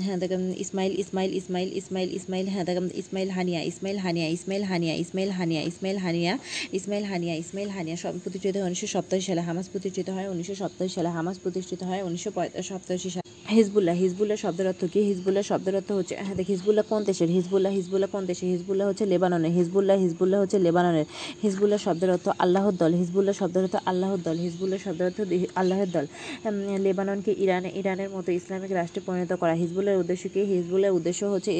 হ্যাঁ 0.00 0.18
ইসমাইল 0.56 1.00
ইসমাইল 1.00 1.36
ইসমাইল 1.36 1.70
ইসমাইল 1.72 2.14
ইসমাইল 2.14 2.48
হ্যাঁ 2.48 2.64
দেখ 2.64 2.82
ইসমাইল 2.94 3.30
হানিয়া 3.30 3.62
ইসমাইল 3.62 3.98
হানিয়া 3.98 4.28
ইসমাইল 4.28 4.62
হানিয়া 4.62 4.94
ইসমাইল 4.94 5.28
হানিয়া 5.28 5.62
ইসমাইল 5.62 5.96
হানিয়া 5.96 6.38
ইসমাইল 6.72 7.04
হানিয়া 7.04 7.34
ইসমাইল 7.34 7.68
হানিয়া, 7.68 7.96
সব 7.96 8.12
প্রতিষ্ঠিত 8.18 8.56
হয় 8.56 8.64
উনিশশো 8.64 8.86
সপ্তাশি 8.86 9.22
সালে, 9.22 9.40
হামাস 9.40 9.68
প্রতিষ্ঠিত 9.68 10.10
হয় 10.10 10.28
উনিশশো 10.28 10.54
সপ্তাশি 10.54 10.94
সালে, 10.94 11.08
হামাস 11.08 11.38
প্রতিষ্ঠিত 11.38 11.82
হয় 11.82 12.02
উনিশশো 12.02 12.30
সপ্তাশি 12.62 13.10
সালে। 13.10 13.54
হিজবুল্লাহ 13.54 13.94
হিজবুল্লাহ 13.94 14.36
শব্দের 14.36 14.66
অর্থ 14.66 14.84
কি? 14.84 15.00
হিজবুল্লাহ 15.00 15.42
শব্দের 15.42 15.76
অর্থ 15.76 15.92
হচ্ছে 15.92 16.16
হ্যাঁ 16.16 16.34
দেখ 16.34 16.46
হিজবুল্লাহ 16.46 16.84
কোন 16.88 17.04
দেশের? 17.04 17.28
হিজবুল্লাহ 17.28 17.72
হিজবুল্লাহ 17.72 18.08
কোন 18.12 18.26
দেশের? 18.26 18.48
হিজবুল্লাহ 18.48 18.88
হচ্ছে 18.88 19.06
লেবাননের, 19.06 19.50
হিজবুল্লাহ 19.50 19.98
হিজবুল্লাহ 19.98 20.40
হচ্ছে 20.40 20.58
লেবাননের। 20.58 21.04
হিজবুল্লাহ 21.42 21.78
শব্দের 21.78 22.10
অর্থ 22.10 22.28
আল্লাহর 22.38 22.72
দল। 22.72 22.93
হিজবুল্লাহ 23.00 23.34
শব্দের 23.40 23.62
অর্থ 23.66 23.76
আল্লাহর 23.90 24.20
দল, 24.26 24.36
হিজবুল্লাহ 24.46 24.78
শব্দের 24.86 25.06
অর্থ 25.08 25.18
আল্লাহর 25.60 25.90
দল। 25.96 26.06
লেবাননকে 26.86 27.32
ইরানে, 27.44 27.68
ইরানের 27.80 28.10
মতো 28.16 28.30
ইসলামিক 28.40 28.70
রাষ্ট্রে 28.80 29.00
পরিণত 29.08 29.32
করা। 29.42 29.54
হিজবুল্লাহর 29.62 29.98
উদ্দেশ্য 30.02 30.24
কি 30.34 30.40
হিজবুল্লাহর 30.54 30.94
উদ্দেশ্য 30.98 31.20
হচ্ছে 31.32 31.50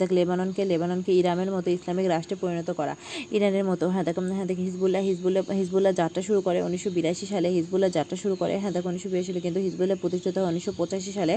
দেখ, 0.00 0.10
লেবাননকে 0.18 0.62
লেবাননকে 0.72 1.12
ইরানের 1.20 1.50
মতো 1.56 1.68
ইসলামিক 1.78 2.06
রাষ্ট্রে 2.14 2.36
পরিণত 2.42 2.68
করা। 2.78 2.94
ইরানের 3.36 3.64
মতো 3.70 3.84
হ্যাঁ 3.94 4.04
দেখ 4.08 4.16
হ্যাঁ 4.36 4.46
দেখ, 4.50 4.58
হিজবুল্লাহ 4.66 5.02
হিজবুল্লাহ 5.10 5.42
হিজবুল্লাহ 5.60 5.92
যাত্রা 6.00 6.20
শুরু 6.28 6.40
করে 6.46 6.58
উনিশশো 6.68 6.90
বিরাশি 6.96 7.26
সালে। 7.32 7.48
হিজবুল্লাহ 7.58 7.90
যাত্রা 7.98 8.16
শুরু 8.22 8.34
করে 8.40 8.54
হ্যাঁ 8.62 8.72
দেখ, 8.76 8.84
উনিশশো 8.90 9.08
বিরাশি 9.12 9.30
সালে, 9.30 9.42
কিন্তু 9.46 9.60
হিজবুল্লাহ 9.66 9.96
প্রতিষ্ঠিত 10.02 10.34
হয় 10.38 10.46
উনিশশো 10.52 10.72
পঁচাশি 10.80 11.12
সালে। 11.18 11.34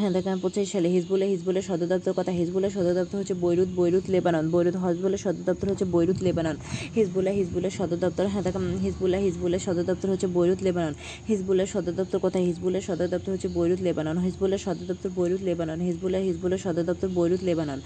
হ্যাঁ 0.00 0.12
দেখ 0.16 0.24
পঁচাশি 0.44 0.70
সালে 0.74 0.88
হিজবুল্লাহ 0.96 1.28
হিজবুল্লাহ 1.34 1.62
সদর 1.68 1.88
দপ্তর 1.92 2.12
কথা। 2.18 2.32
হিজবুল্লাহ 2.40 2.70
সদর 2.76 2.94
দপ্তর 2.98 3.16
হচ্ছে 3.20 3.34
Beirut 3.44 3.70
Beirut, 3.80 4.04
Lebanon. 4.14 4.44
Beirut, 4.54 4.76
Hezbollah 4.84 5.20
সদর 5.24 5.42
দপ্তর 5.48 5.66
হচ্ছে 5.72 5.86
বৈরুত, 5.94 6.18
লেবানন। 6.26 6.56
হিজবুল্লাহ 6.98 7.32
হিজবুল্লাহ 7.40 7.72
সদর 7.78 7.98
দপ্তর 8.04 8.24
হ্যাঁ 8.32 8.42
দেখ 8.46 8.56
হিজবুল্লাহ 8.86 9.20
হিজবুল্লাহ 9.28 9.60
সদর 9.66 9.84
দপ্তর 9.90 10.08
হচ্ছে 10.12 10.28
বৈরুত 10.36 10.60
লেবানন। 10.66 10.94
হিজবুল্লাহ 11.30 11.66
সদর 11.74 11.94
দপ্তর 11.98 12.18
কোথায়? 12.24 12.44
হিজবুল্লাহ 12.50 12.82
সদর 12.88 13.08
দপ্তর 13.14 13.30
হচ্ছে 13.34 13.48
বৈরুত 13.56 13.80
লেবানন। 13.86 14.16
হিজবুল্লাহ 14.26 14.58
সদর 14.66 14.84
দপ্তর 14.90 15.10
বৈরুত 15.18 15.42
লেবানন। 15.48 15.78
হিজবুল্লাহ 15.88 16.20
হিজবুল্লাহ 16.28 16.60
সদর 16.64 16.84
দপ্তর 16.90 17.08
বৈরুত 17.18 17.40
লেবানন। 17.48 17.78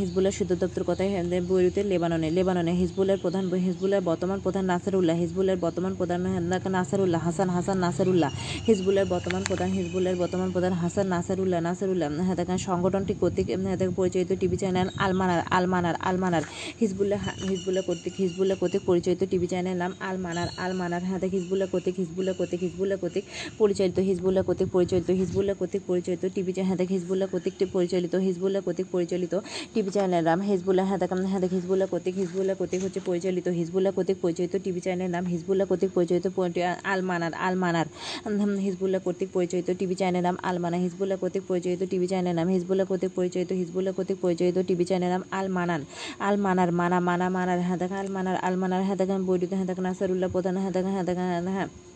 হিজবুল্লাহ 0.00 0.32
সদর 0.38 0.58
দপ্তর 0.62 0.82
কোথায়? 0.90 1.10
হ্যাঁ, 1.12 1.24
বৈরুতের 1.50 1.86
লেবাননে। 1.92 2.28
লেবাননে 2.36 2.72
হিজবুল্লাহর 2.82 3.20
প্রধান 3.24 3.44
হিজবুল্লাহর 3.66 4.04
বর্তমান 4.10 4.38
প্রধান 4.44 4.64
নাসারুল্লাহ 4.72 5.16
হিজবুল্লাহর 5.22 5.60
বর্তমান 5.66 5.92
প্রধান 6.00 6.20
হ্যাঁ, 6.32 6.42
নাসারুল্লাহ 6.76 7.20
হাসান 7.26 7.48
হাসান 7.56 7.76
নাসারুল্লাহ। 7.84 8.30
হিজবুল্লাহর 8.68 9.08
বর্তমান 9.14 9.42
প্রধান 9.50 9.68
হিজবুল্লাহর 9.78 10.18
বর্তমান 10.22 10.48
প্রধান 10.54 10.72
হাসান 10.82 11.06
নাসারুল্লাহ 11.14 11.60
নাসারুল্লাহ। 11.68 12.08
হ্যাঁ 12.26 12.36
দেখেন 12.40 12.58
সংগঠনটি 12.68 13.12
কর্তৃক 13.22 13.46
হ্যাঁ, 13.64 13.78
পরিচালিত 13.98 14.30
TV 14.40 14.56
channel 14.62 14.88
Al Manar 15.04 15.40
Al Manar 15.56 15.96
Al Manar. 16.08 16.44
Hezbollah 16.80 17.20
Hezbollah 17.50 17.82
কর্তৃক 17.88 18.14
হিজবুল্লাহ 18.24 18.56
কর্তৃক 18.60 18.82
পরিচালিত 18.90 19.22
টিভি 19.32 19.46
চ্যানেল 19.52 19.76
নাম 19.82 19.92
আলমানার 20.10 20.48
আলমানার 20.58 21.02
হ্যাঁ 21.04 21.20
দেখ 21.20 21.30
হিজবুল্লাহ 21.32 21.68
কর্তৃক 21.72 21.96
হিজবুল্লাহ 22.00 22.34
কর্তৃক 22.34 22.60
হিজবুল্লাহ 22.64 22.98
কর্তৃক 22.98 23.24
পরিচালিত 23.58 23.98
হিজবুল্লাহ 24.08 24.42
কর্তৃক 24.44 24.68
পরিচালিত 24.72 25.08
হিজবুল্লাহ 25.20 25.54
কর্তৃক 25.60 25.82
পরিচালিত 25.88 26.24
টিভি 26.34 26.52
হ্যাঁ 26.60 26.78
দেখ 26.80 26.88
হিজবুল্লাহ 26.90 27.28
কর্তৃক 27.32 27.54
পরিচালিত 27.74 28.14
হিজবুল্লাহ 28.26 28.60
কর্তৃক 28.62 28.88
পরিচালিত 28.92 29.34
টিভি 29.74 29.90
চ্যানেল 29.90 30.22
নাম 30.24 30.40
হিজবুল্লাহ 30.50 30.84
হ্যাঁ 30.86 31.00
দেখ 31.02 31.10
হ্যাঁ 31.24 31.40
দেখ 31.40 31.52
হিজবুল্লাহ 31.52 31.88
কর্তৃক 31.92 32.14
হিজবুল্লাহ 32.22 32.54
কর্তৃক 32.60 32.80
হচ্ছে 32.84 33.00
পরিচালিত 33.06 33.46
হিজবুল্লাহ 33.58 33.92
কর্তৃক 33.96 34.18
পরিচালিত 34.22 34.54
টিভি 34.64 34.80
চ্যানেল 34.80 35.08
নাম 35.10 35.24
হিজবুল্লাহ 35.32 35.66
কর্তৃক 35.70 35.90
পরিচালিত 35.96 36.26
পরি- 36.30 36.62
আলমানার 36.84 37.32
আলমানার 37.40 37.86
উম, 38.26 38.34
হিজবুল্লাহ 38.66 39.00
কর্তৃক 39.06 39.28
পরিচালিত 39.34 39.68
টিভি 39.80 39.94
চ্যানেল 39.94 40.22
নাম 40.22 40.36
আলমানা 40.42 40.78
হিজবুল্লাহ 40.84 41.16
কর্তৃক 41.18 41.44
পরিচালিত 41.48 41.82
টিভি 41.90 42.06
চ্যানেলের 42.06 42.36
নাম 42.36 42.48
হিজবুল্লাহ 42.48 42.86
কর্তৃক 42.86 43.12
পরিচালিত 43.16 43.50
হিজবুল্লাহ 43.52 43.92
কর্তৃক 43.94 44.18
পরিচালিত 44.22 44.56
টিভি 44.68 44.84
চ্যানেল 44.84 45.10
নাম 45.10 45.22
আলমানান 45.32 45.80
আলমানার 46.20 46.70
মানা 46.72 46.98
মানা 47.00 47.26
মানার 47.30 47.60
হ্যাঁ 47.60 47.78
দেখ 47.78 47.92
আলমানার 47.94 48.36
আলমানার 48.40 48.82
হ্যাঁ 48.82 48.96
দেখ 48.96 49.08
বৈদ্যুত 49.20 49.52
සරුල්ල 50.00 50.28
පොත 50.30 50.46
නොහැඳ 50.48 50.82
හැඳ 50.88 51.14
නැහැ 51.18 51.89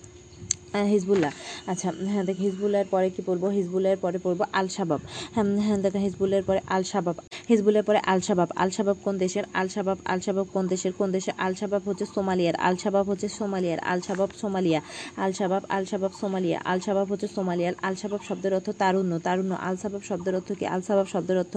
হিজবুল্লাহ। 0.74 1.32
আচ্ছা 1.72 1.88
হ্যাঁ 2.12 2.24
দেখ, 2.28 2.36
হিজবুল্লাহর 2.46 2.88
পরে 2.94 3.08
কি 3.14 3.22
পড়ব? 3.28 3.44
হিজবুল্লাহর 3.58 4.00
পরে 4.04 4.18
পড়ব 4.24 4.40
আল 4.58 4.66
শাবাব 4.76 5.00
হ্যাঁ 5.34 5.46
হ্যাঁ 5.66 5.78
দেখ, 5.84 5.94
হিজবুল্লাহর 6.06 6.44
পরে 6.48 6.60
আল 6.76 6.82
শাবাব 6.92 7.16
হিজবুল্লাহর 7.50 7.86
পরে 7.88 8.00
আল 8.12 8.20
শাবাব 8.26 8.48
আল 8.62 8.70
শাবাব 8.76 8.96
কোন 9.04 9.14
দেশের? 9.18 9.44
আল 9.60 9.68
শাবাব 9.74 9.98
আল 10.12 10.20
শাবাব 10.26 10.46
কোন 10.54 10.64
দেশের? 10.72 10.92
কোন 10.98 11.08
দেশের? 11.12 11.34
আল 11.38 11.52
শাবাব 11.60 11.82
হচ্ছে 11.88 12.06
সোমালিয়ার। 12.14 12.56
আল 12.66 12.74
শাবাব 12.82 13.04
হচ্ছে 13.10 13.28
সোমালিয়ার। 13.38 13.80
আল 13.92 14.00
শাবাব 14.06 14.30
সোমালিয়া। 14.40 14.80
আল 15.24 15.32
শাবাব 15.38 15.62
আল 15.76 15.84
শাবাব 15.90 16.12
সোমালিয়া। 16.20 16.58
আল 16.70 16.78
শাবাব 16.86 17.06
হচ্ছে 17.12 17.28
সোমালিয়ার। 17.36 17.74
আল 17.86 17.94
শাবাব 18.00 18.20
শব্দের 18.28 18.52
অর্থ 18.54 18.68
তারুণ্য। 18.82 19.12
তারুণ্য। 19.26 19.52
আল 19.68 19.76
শাবাব 19.82 20.02
শব্দের 20.08 20.34
অর্থ 20.38 20.50
কি? 20.58 20.64
আল 20.74 20.80
শাবাব 20.88 21.06
শব্দের 21.14 21.36
অর্থ 21.42 21.54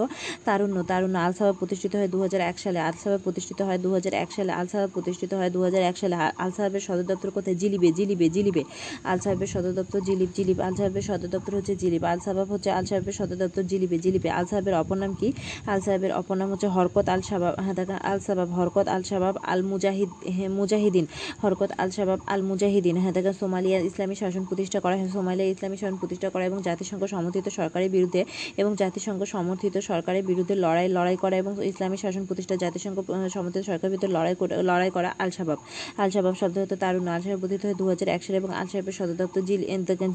তারুণ্য। 0.48 0.78
তারুণ্য। 0.92 1.18
আল 1.28 1.34
শাবাব 1.38 1.56
প্রতিষ্ঠিত 1.62 1.94
হয় 2.00 2.10
দু 2.14 2.18
হাজার 2.24 2.42
এক 2.52 2.58
সালে। 2.64 2.80
আল 2.88 2.96
শাবাব 3.02 3.20
প্রতিষ্ঠিত 3.26 3.60
হয় 3.68 3.80
দু 3.86 3.90
হাজার 3.96 4.14
এক 4.24 4.30
সালে। 4.36 4.52
আল 4.60 4.68
শাবাব 4.72 4.90
প্রতিষ্ঠিত 4.96 5.32
হয় 5.40 5.50
দু 5.56 5.60
হাজার 5.66 5.84
এক 5.92 5.96
সালে। 6.02 6.16
আল 6.44 6.52
সাহেবের 6.58 6.84
সদর 6.88 7.06
দপ্তর 7.12 7.30
কোথায়? 7.36 7.56
জিলিবে 7.62 7.90
জিলিবে 7.98 8.28
জিলিবে। 8.36 8.64
আল 9.12 9.20
সাহেবের 9.24 9.50
সদর 9.54 9.74
দপ্তর 9.80 10.00
জিলিপ 10.08 10.30
জিলিপ 10.38 10.58
আল 10.68 10.74
সাহেবের 10.80 11.04
সদর 11.10 11.30
দপ্তর 11.36 11.54
হচ্ছে 11.58 11.74
জিলিপ 11.82 12.04
আল 12.12 12.20
সাহেব 12.26 12.48
হচ্ছে 12.54 12.70
আল 12.78 12.86
সাহেবের 12.90 13.16
সদর 13.20 13.38
দপ্তর 13.44 13.64
জিলিপে 13.72 14.30
আল 14.40 14.46
সাহেবের 14.52 14.76
অপর 14.82 14.98
নাম 15.04 15.12
কি? 15.20 15.28
আল 15.72 15.78
আল 15.78 15.84
সাহেবের 15.86 16.12
অপর 16.20 16.36
নাম 16.42 16.50
হচ্ছে 16.54 16.68
হরকত 16.76 17.08
আল 17.16 17.22
শাবাব 17.30 17.54
হ্যাঁ 17.66 17.76
আল 18.12 18.20
সাবাব 18.28 18.50
হরকত 18.58 18.88
আল 18.96 19.04
আল 19.52 19.62
মুজাহিদ 19.72 20.12
মুজাহিদিন, 20.60 21.06
হরকত 21.42 21.72
আল 21.84 21.90
আল 22.34 22.42
মুজাহিদিন 22.50 22.96
হ্যাঁ 23.02 23.14
দেখা 23.18 23.32
সোমালিয়া 23.42 23.78
ইসলামী 23.90 24.16
শাসন 24.22 24.44
প্রতিষ্ঠা 24.50 24.80
করা 24.84 24.96
হয়। 25.00 25.10
সোমালিয়া 25.16 25.48
ইসলামী 25.56 25.78
শাসন 25.82 25.98
প্রতিষ্ঠা 26.02 26.28
করা 26.34 26.44
এবং 26.50 26.58
জাতিসংঘ 26.68 27.02
সমর্থিত 27.14 27.46
সরকারের 27.60 27.90
বিরুদ্ধে 27.96 28.22
এবং 28.62 28.72
জাতিসংঘ 28.82 29.22
সমর্থিত 29.36 29.76
সরকারের 29.90 30.24
বিরুদ্ধে 30.30 30.56
লড়াই 30.66 30.88
লড়াই 30.98 31.18
করা 31.24 31.36
এবং 31.44 31.52
ইসলামী 31.72 31.98
শাসন 32.04 32.24
প্রতিষ্ঠা, 32.30 32.56
জাতিসংঘ 32.64 32.98
সমর্থিত 33.36 33.64
সরকারের 33.70 33.92
বিরুদ্ধে 33.94 34.10
লড়াই 34.18 34.36
লড়াই 34.70 34.90
করা 34.98 35.10
আল 35.24 35.30
শাবাব 35.38 35.60
আল 36.02 36.10
শাবাব 36.14 36.34
শব্দ 36.42 36.56
হতে 36.64 36.76
তারুণ্য। 36.84 37.08
আল 37.16 37.22
সাহেব 37.24 37.40
প্রতিষ্ঠিত 37.44 37.66
হয় 37.70 37.78
দু 37.82 37.86
হাজার 37.92 38.08
এক 38.16 38.22
সালে 38.26 38.38
এবং 38.42 38.52
আল 38.60 38.68
সদর 38.98 39.16
দপ্তর 39.16 39.42
জিল 39.42 39.62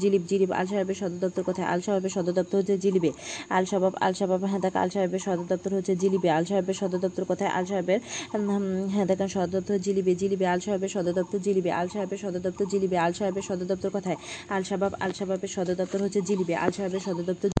জিলিপ 0.03 0.23
জিলিপ 0.29 0.51
আল 0.51 0.65
সাহেবের 0.65 0.97
সদর 1.01 1.19
দপ্তর 1.23 1.43
কোথায়? 1.43 1.67
আল 1.67 1.79
সাহেবের 1.81 2.11
সদর 2.15 2.33
দপ্তর 2.33 2.57
হচ্ছে 2.59 2.75
জিলিবে 2.83 3.09
আল 3.49 3.63
সাহাব 3.65 3.93
আল 4.01 4.13
সাহাব 4.13 4.41
হ্যাঁ 4.43 4.61
দেখ 4.65 4.73
আল 4.75 4.89
সাহেবের 4.89 5.21
সদর 5.27 5.45
দপ্তর 5.51 5.71
হচ্ছে 5.75 5.93
জিলিবে 5.95 6.29
আল 6.29 6.43
সাহেবের 6.45 6.75
সদর 6.81 6.99
দপ্তর 7.05 7.23
কোথায়? 7.25 7.51
আল 7.51 7.65
সাহেবের 7.65 7.99
উম, 8.35 8.63
হ্যাঁ 8.93 9.05
দেখেন 9.05 9.29
সদর 9.35 9.51
দপ্তর 9.55 9.77
জিলিবে 9.85 10.13
জিলিবে 10.15 10.45
আল 10.47 10.59
সাহেবের 10.59 10.91
সদর 10.95 11.13
দপ্তর 11.13 11.39
জিলিবে 11.45 11.71
আল 11.71 11.87
সাহেবের 11.87 12.19
সদর 12.23 12.41
দপ্তর 12.41 12.65
জিলিবে 12.71 12.97
আল 12.97 13.13
সাহেবের 13.13 13.43
সদর 13.43 13.67
দপ্তর 13.71 13.89
কোথায়? 13.89 14.17
আল 14.49 14.63
সাহাব 14.63 14.93
আল 14.99 15.11
সাহাবের 15.17 15.51
সদর 15.55 15.75
দপ্তর 15.75 15.99
হচ্ছে 16.01 16.19
জিলিবে 16.21 16.53
আল 16.55 16.71
সাহেবের 16.71 17.01
সদর 17.01 17.25
দপ্তর 17.25 17.52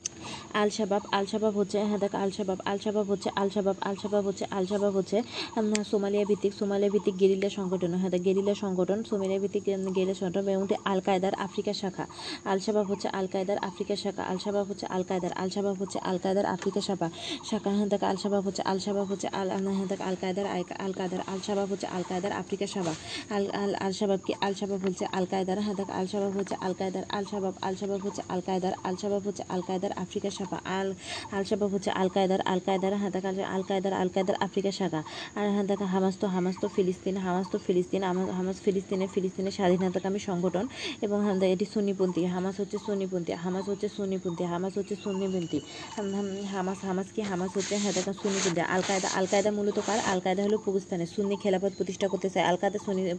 আল 0.53 0.69
শাবাব 0.69 1.03
আল 1.11 1.25
শাবাব 1.25 1.53
হচ্ছে 1.59 1.77
হ্যাঁ 1.81 1.99
দেখ 1.99 2.13
আল 2.15 2.31
শাবাব 2.31 2.59
আল 2.65 2.77
শাবাব 2.77 3.05
হচ্ছে 3.11 3.29
আল 3.35 3.49
শাবাব 3.49 3.77
আল 3.81 3.95
শাবাব 4.01 4.23
হচ্ছে 4.27 4.45
আল 4.51 4.65
শাবাব 4.65 4.93
হচ্ছে 4.95 5.17
সোমালিয়া 5.91 6.25
ভিত্তিক 6.25 6.53
সোমালিয়া 6.53 6.91
ভিত্তিক 6.91 7.15
গেরিলা 7.21 7.49
সংগঠন 7.49 7.91
হ্যাঁ 7.93 8.11
দেখ 8.11 8.21
গেরিলা 8.21 8.53
সংগঠন 8.55 8.99
সোমালিয়া 9.03 9.39
ভিত্তিক 9.39 9.63
গেরিলা 9.95 10.15
সংগঠন 10.19 10.43
এবং 10.49 10.65
আল 10.85 10.99
কায়দার 10.99 11.33
আফ্রিকা 11.45 11.73
শাখা 11.73 12.05
আল 12.45 12.59
শাবাব 12.59 12.85
হচ্ছে 12.91 13.07
আল 13.09 13.27
কায়দার 13.27 13.59
আফ্রিকা 13.63 13.95
শাখা 13.95 14.23
আল 14.23 14.37
শাবাব 14.37 14.65
হচ্ছে 14.69 14.85
আল 14.87 15.03
কায়দার 15.03 15.33
আল 15.33 15.49
শাবাব 15.49 15.75
হচ্ছে 15.81 15.97
আল 16.03 16.17
কায়দার 16.17 16.45
আফ্রিকা 16.45 16.81
শাখা 16.81 17.07
শাখা 17.49 17.69
হ্যাঁ 17.69 17.87
দেখ 17.89 18.01
আল 18.03 18.17
শাবাব 18.17 18.43
হচ্ছে 18.45 18.63
আল 18.65 18.79
শাবাব 18.79 19.05
হচ্ছে 19.11 19.27
আল 19.31 19.47
হ্যাঁ 19.69 19.87
দেখ 19.87 19.99
আল 20.01 20.15
কায়দার 20.15 20.47
আল 20.79 20.93
কায়দার 20.93 21.21
আল 21.27 21.39
শাবাব 21.47 21.67
হচ্ছে 21.71 21.87
আল 21.87 22.03
কায়দার 22.03 22.33
আফ্রিকা 22.33 22.67
শাখা 22.67 22.93
আল 23.35 23.43
আল 23.55 23.71
আল 23.75 23.93
শাবাব 23.93 24.19
কি 24.25 24.33
আল 24.41 24.53
শাবাব 24.53 24.79
হচ্ছে 24.83 25.05
আল 25.13 25.25
কায়দার 25.25 25.57
হ্যাঁ 25.59 25.75
দেখ 25.75 25.89
আল 25.91 26.07
শাবাব 26.07 26.31
হচ্ছে 26.37 26.55
আল 26.61 26.73
কায়দার 26.73 27.05
আল 27.09 27.25
শাবাব 27.31 27.53
আল 27.61 27.75
শাবাব 27.75 27.99
হচ্ছে 28.05 28.21
আল 28.29 28.41
কায়দার 28.41 28.73
আল 28.83 28.95
শাবাব 28.95 29.21
হচ্ছে 29.25 29.43
আল 29.49 29.61
কায়দার 29.61 29.93
আফ্রিকা 29.97 30.29
শাখা 30.29 30.42
আল 30.51 30.93
আল 31.31 31.43
শাবাব 31.43 31.73
হচ্ছে 31.73 31.91
আল 31.91 32.09
কায়দার 32.09 32.41
আল 32.41 32.59
কায়দার 32.59 33.11
দেখ 33.11 33.25
আল 33.25 33.61
কায়দার 33.61 33.93
আল 33.93 34.07
কায়দার 34.07 34.35
আফ্রিকা 34.35 34.71
শাখা। 34.71 35.03
আর 35.35 35.65
দেখ 35.67 35.81
হামাস 35.81 36.17
তো 36.19 36.27
হামাস 36.27 36.55
তো 36.61 36.67
ফিলিস্তিন, 36.67 37.17
হামাস 37.17 37.47
তো 37.51 37.59
ফিলিস্তিন 37.67 38.03
হামাস 38.03 38.61
ফিলিস্তিনে 38.65 39.07
ফিলিস্তিনের 39.13 39.51
স্বাধীনতাকামী 39.51 40.19
সংগঠন 40.19 40.67
এবং 41.01 41.43
এটি 41.45 41.65
সুন্নিপন্থী। 41.65 42.25
হামাস 42.25 42.59
হচ্ছে 42.59 42.77
সুন্নিপন্থী, 42.85 43.33
হামাস 43.33 43.69
হচ্ছে 43.69 43.89
সুন্নিপন্থী, 43.89 44.43
হামাস 44.43 44.77
হচ্ছে 44.77 44.95
হাম- 45.95 46.45
হামাস 46.45 46.77
হামাস 46.85 47.07
কি 47.15 47.21
হামাস 47.21 47.57
হচ্ছে 47.57 47.77
দেখ 47.77 48.03
সুন্নিপন্থী? 48.03 48.61
আল 48.61 48.81
কায়দা 48.87 49.09
আল 49.13 49.25
কায়দা 49.25 49.51
মূলত 49.51 49.79
কার? 49.85 49.99
আল 49.99 50.19
কায়দা 50.19 50.43
হলো 50.43 50.57
পাকিস্তানে 50.57 51.05
সুন্নি 51.05 51.35
খেলাফত 51.35 51.71
প্রতিষ্ঠা 51.77 52.07
করতে 52.07 52.29
চায়। 52.29 52.45
আল 52.45 52.55
কায়দা 52.55 52.79
সুন্নি 52.85 53.11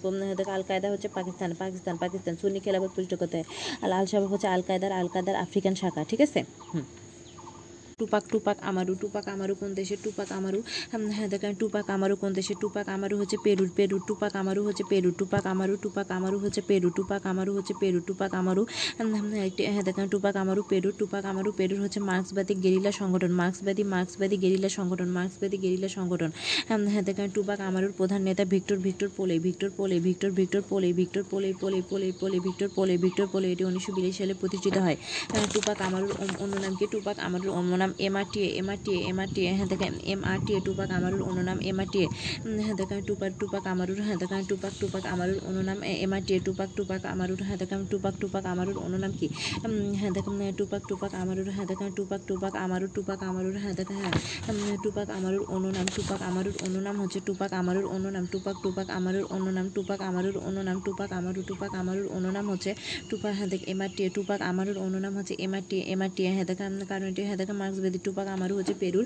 আল 0.50 0.62
কায়দা 0.62 0.90
হচ্ছে 0.90 1.08
পাকিস্তান 1.08 1.54
পাকিস্তান 1.54 1.96
পাকিস্তান। 1.96 2.36
সুন্নি 2.36 2.60
খেলাফত 2.60 2.84
প্রতিষ্ঠা 2.84 3.16
করতে 3.16 3.36
হয় 3.36 3.92
আল 3.92 4.06
শাবাব 4.06 4.28
হচ্ছে 4.28 4.48
আল 4.48 4.62
কায়দার 4.62 4.92
আল 4.92 5.08
কায়দার 5.08 5.36
আফ্রিকান 5.36 5.74
শাখা, 5.74 6.04
ঠিক 6.04 6.20
আছে? 6.20 6.44
হুম। 6.74 6.82
টুপাক 7.98 8.24
টুপাক 8.28 8.56
আমারু 8.62 8.92
টুপাক 8.94 9.24
আমারু 9.28 9.54
কোন 9.54 9.70
দেশে 9.74 9.96
টুপাক 10.04 10.28
আমারু 10.32 10.58
হ্যাঁ 11.10 11.28
দেখেন 11.28 11.52
টুপাক 11.54 11.86
আমারু 11.90 12.14
কোন 12.16 12.30
দেশে 12.32 12.54
টুপাক 12.60 12.86
আমারু 12.88 13.14
হচ্ছে 13.18 13.36
পেরুর 13.44 13.70
পেরু 13.76 13.96
টুপাক 14.08 14.32
আমারু 14.36 14.60
হচ্ছে 14.64 14.84
পেরু 14.88 15.10
টুপাক 15.10 15.44
আমারু 15.46 15.74
টুপাক 15.76 16.08
আমারু 16.10 16.36
হচ্ছে 16.38 16.60
পেরু 16.60 16.88
টুপাক 16.90 17.22
আমারু 17.26 17.50
হচ্ছে 17.54 17.74
পেরু 17.80 17.98
টুপাক 18.00 18.30
আমারু 18.34 18.62
একটি- 19.44 19.66
হ্যাঁ 19.66 19.82
দেখেন 19.82 20.06
টুপাক 20.08 20.34
আমারু 20.36 20.62
পেরু 20.68 20.88
টুপাক 20.98 21.24
আমারু 21.24 21.50
পেরুর 21.52 21.80
হচ্ছে 21.80 22.00
মার্ক্সবাদী 22.00 22.54
গেরিলা 22.62 22.90
সংগঠন 22.92 23.32
মার্ক্সবাদী 23.32 23.82
মার্ক্সবাদী 23.84 24.36
গেরিলা 24.36 24.68
সংগঠন 24.68 25.08
মার্ক্সবাদী 25.08 25.56
গেরিলা 25.58 25.88
সংগঠন 25.88 26.30
হ্যাঁ 26.68 27.02
দেখেন 27.02 27.28
টুপাক 27.30 27.60
আমারুর 27.60 27.92
প্রধান 27.92 28.20
নেতা 28.22 28.44
Victor 28.44 28.78
Victor 28.78 29.08
Polay 29.16 29.36
Victor 29.38 29.70
Polay 29.76 29.96
Victor 30.00 30.30
Victor 30.30 30.62
Polay 30.68 30.88
Victor 30.92 31.22
Polay 31.22 31.50
Polay 31.60 31.80
Polay 31.82 32.08
Polay 32.12 32.38
Victor 32.40 32.68
Polay 32.68 32.94
Victor 32.96 33.26
Polay 33.26 33.46
এটি 33.52 33.62
উনিশশো 33.64 33.90
বিরাশি 33.92 34.18
সালে 34.18 34.34
প্রতিষ্ঠিত 34.34 34.76
হয়। 34.76 34.96
হ্যাঁ, 35.32 35.46
টুপাক 35.54 35.78
আমারুর 35.82 36.12
অন্য- 36.18 36.38
অন্য 36.40 36.54
নাম 36.56 36.72
কি 36.74 36.86
টুপাক 36.86 37.16
আমারুর 37.18 37.50
অন্য 37.50 37.70
নাম 37.84 37.92
এমআরটিএ 38.00 38.48
এমআরটিএ 38.54 38.98
এমআরটিএ 39.04 39.50
হ্যাঁ 39.50 39.68
দেখেন 39.72 39.94
এমআরটিএ 40.06 40.58
টুপাক 40.66 40.90
আমারুর 40.90 41.22
অন্য 41.22 41.40
নাম 41.40 41.58
এমআরটিএ 41.64 42.06
হ্যাঁ 42.58 42.76
দেখেন 42.80 43.00
টুপাক 43.08 43.32
টুপাক 43.40 43.64
আমারুর 43.66 44.00
হ্যাঁ 44.06 44.18
দেখেন 44.22 44.42
টুপাক 44.50 44.72
টুপাক 44.80 45.04
আমারুর 45.14 45.38
অন্য 45.48 45.58
নাম 45.60 45.78
এমআরটিএ 46.04 46.38
টুপাক 46.46 46.68
টুপাক 46.76 47.02
আমারুর 47.12 47.40
হ্যাঁ 47.46 47.58
দেখেন 47.62 47.80
টুপাক 47.90 48.14
টুপাক 48.20 48.44
আমারুর 48.52 48.76
অন্য 48.84 48.94
নাম 48.96 49.12
কি 49.18 49.26
হ্যাঁ 50.00 50.12
দেখেন 50.16 50.34
টুপাক 50.58 50.82
টুপাক 50.88 51.12
আমারুর 51.14 51.48
হ্যাঁ 51.56 51.66
দেখেন 51.70 51.90
টুপাক 51.98 52.20
টুপাক 52.28 52.52
আমারুর 52.64 52.90
টুপাক 52.96 53.20
আমারুর 53.22 53.56
হ্যাঁ 53.58 53.74
দেখেন 53.74 53.96
হ্যাঁ 54.60 54.78
টুপাক 54.84 55.08
আমারুর 55.18 55.42
অন্য 55.54 55.66
নাম 55.68 55.86
টুপাক 55.96 56.20
আমারুর 56.22 56.54
অন্য 56.64 56.76
নাম 56.78 56.96
হচ্ছে 57.02 57.18
টুপাক 57.26 57.50
আমারুর 57.52 57.86
অন্য 57.86 58.06
নাম 58.08 58.24
টুপাক 58.32 58.56
টুপাক 58.62 58.88
আমারুর 58.90 59.24
অন্য 59.30 59.46
নাম 59.48 59.66
টুপাক 59.74 60.00
আমারুর 60.00 60.36
অন্য 60.46 60.58
নাম 60.60 60.78
টুপাক 60.86 61.10
আমারু 61.12 61.40
টুপাক 61.48 61.72
আমারুর 61.74 62.06
অন্য 62.16 62.26
নাম 62.28 62.46
হচ্ছে 62.52 62.70
টুপাক 63.10 63.32
হ্যাঁ 63.34 63.48
দেখ 63.48 63.62
এমআরটিএ 63.68 64.08
টুপাক 64.16 64.40
আমারুর 64.42 64.76
অন্য 64.76 64.96
নাম 64.96 65.12
হচ্ছে 65.18 65.34
এমআরটিএ 65.38 65.82
এমআরটিএ 65.86 66.30
হ্যাঁ 66.34 66.46
দেখেন 66.50 66.72
কারণ 66.84 67.06
এটি 67.06 67.22
হ্যাঁ 67.24 67.38
দেখেন 67.40 67.56
মার্ক্সবাদী 67.74 67.98
টুপাক 68.06 68.26
আমারু 68.36 68.54
হচ্ছে 68.58 68.74
পেরুর। 68.82 69.04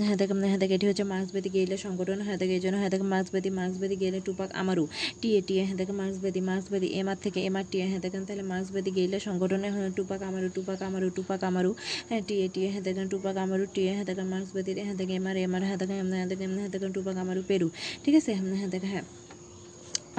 হ্যাঁ 0.00 0.16
দেখেন 0.20 0.36
হ্যাঁ 0.42 0.60
দেখ 0.62 0.70
এটি 0.76 0.86
হচ্ছে 0.90 1.04
মার্ক্সবাদী 1.12 1.48
গেইলে 1.56 1.76
সংগঠন 1.86 2.18
হ্যাঁ 2.26 2.38
দেখ 2.40 2.50
এই 2.56 2.60
জন্য 2.64 2.76
হ্যাঁ 2.76 2.90
দেখেন 2.94 3.08
মার্ক্সবাদী 3.14 3.50
মার্ক্সবাদী 3.58 3.96
গেইলে 4.02 4.18
টুপাক 4.26 4.50
আমারু 4.62 4.84
টিএ 5.20 5.40
টিএ 5.48 5.62
হ্যাঁ 5.68 5.78
দেখেন 5.80 5.96
মার্ক্সবাদী 6.02 6.40
মার্ক্সবাদী 6.50 6.88
এমআর 7.00 7.18
থেকে 7.24 7.38
এম 7.40 7.46
এমআর 7.48 7.64
টিএ 7.70 7.86
হ্যাঁ 7.90 8.00
দেখেন 8.00 8.22
তাহলে 8.28 8.44
মার্ক্সবাদী 8.52 8.90
গেইলে 8.90 9.18
সংগঠনে 9.20 9.68
হ্যাঁ 9.74 9.90
টুপাক 9.96 10.20
আমারু 10.22 10.48
টুপাক 10.56 10.80
আমারু 10.82 11.06
টুপাক 11.16 11.40
আমারু 11.44 11.70
হ্যাঁ 12.10 12.22
টিএ 12.28 12.46
টিএ 12.54 12.68
হ্যাঁ 12.70 12.82
দেখেন 12.82 13.06
টুপাক 13.08 13.36
আমারু 13.36 13.64
টিএ 13.74 13.92
হ্যাঁ 13.94 14.06
দেখেন 14.10 14.26
মার্ক্সবাদী 14.26 14.70
হ্যাঁ 14.78 14.96
দেখেন 15.00 15.14
এমআর 15.16 15.36
এমআর 15.36 15.62
হ্যাঁ 15.62 15.78
দেখেন 15.82 15.96
হ্যাঁ 16.12 16.26
দেখেন 16.26 16.50
হ্যাঁ 16.58 16.70
দেখেন 16.74 16.90
টুপাক 16.92 17.16
আমারু 17.16 17.40
পেরু। 17.48 17.68
ঠিক 18.04 18.14
আছে? 18.14 18.30
হ্যাঁ 18.34 18.70
দেখেন 18.74 18.90
হ্যাঁ। 18.90 19.04
আর 19.04 19.25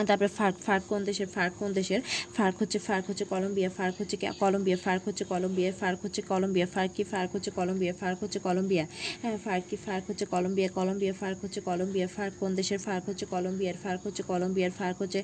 তারপরে 0.06 0.30
ফার্ক 0.38 0.56
ফার্ক 0.68 0.84
কোন 0.90 1.02
দেশের 1.04 1.30
ফার্ক 1.36 1.54
কোন 1.60 1.70
দেশের 1.74 2.02
ফার্ক 2.38 2.56
হচ্ছে 2.62 2.78
ফার্ক 2.88 3.06
হচ্ছে 3.10 3.26
কলম্বিয়া 3.26 3.70
ফার্ক 3.70 3.96
হচ্ছে 4.00 4.16
কলম্বিয়া 4.42 4.78
ফার্ক 4.78 5.02
হচ্ছে 5.08 5.24
কলম্বিয়া 5.32 5.72
ফার্ক 5.80 6.00
হচ্ছে 6.04 6.22
কলম্বিয়া 6.22 6.68
ফার্ক 6.68 6.92
কি 6.96 7.04
ফার্ক 7.04 7.30
হচ্ছে 7.36 7.52
কলম্বিয়া 7.52 7.94
ফার্ক 7.94 8.18
হচ্ছে 8.24 8.40
কলম্বিয়া 8.40 8.86
হ্যাঁ 9.22 9.38
ফার্ক 9.38 9.64
কি 9.70 9.78
ফার্ক 9.86 10.04
হচ্ছে 10.10 10.26
কলম্বিয়া 10.26 10.70
কলম্বিয়া 10.70 11.14
ফার্ক 11.14 11.38
হচ্ছে 11.44 11.60
কলম্বিয়া 11.62 12.08
ফার্ক 12.08 12.34
কোন 12.40 12.52
দেশের 12.56 12.80
ফার্ক 12.80 13.04
হচ্ছে 13.10 13.26
কলম্বিয়ার 13.26 13.78
ফার্ক 13.84 14.02
হচ্ছে 14.06 14.22
কলম্বিয়ার 14.24 14.74
ফার্ক 14.80 14.98
হচ্ছে 15.02 15.20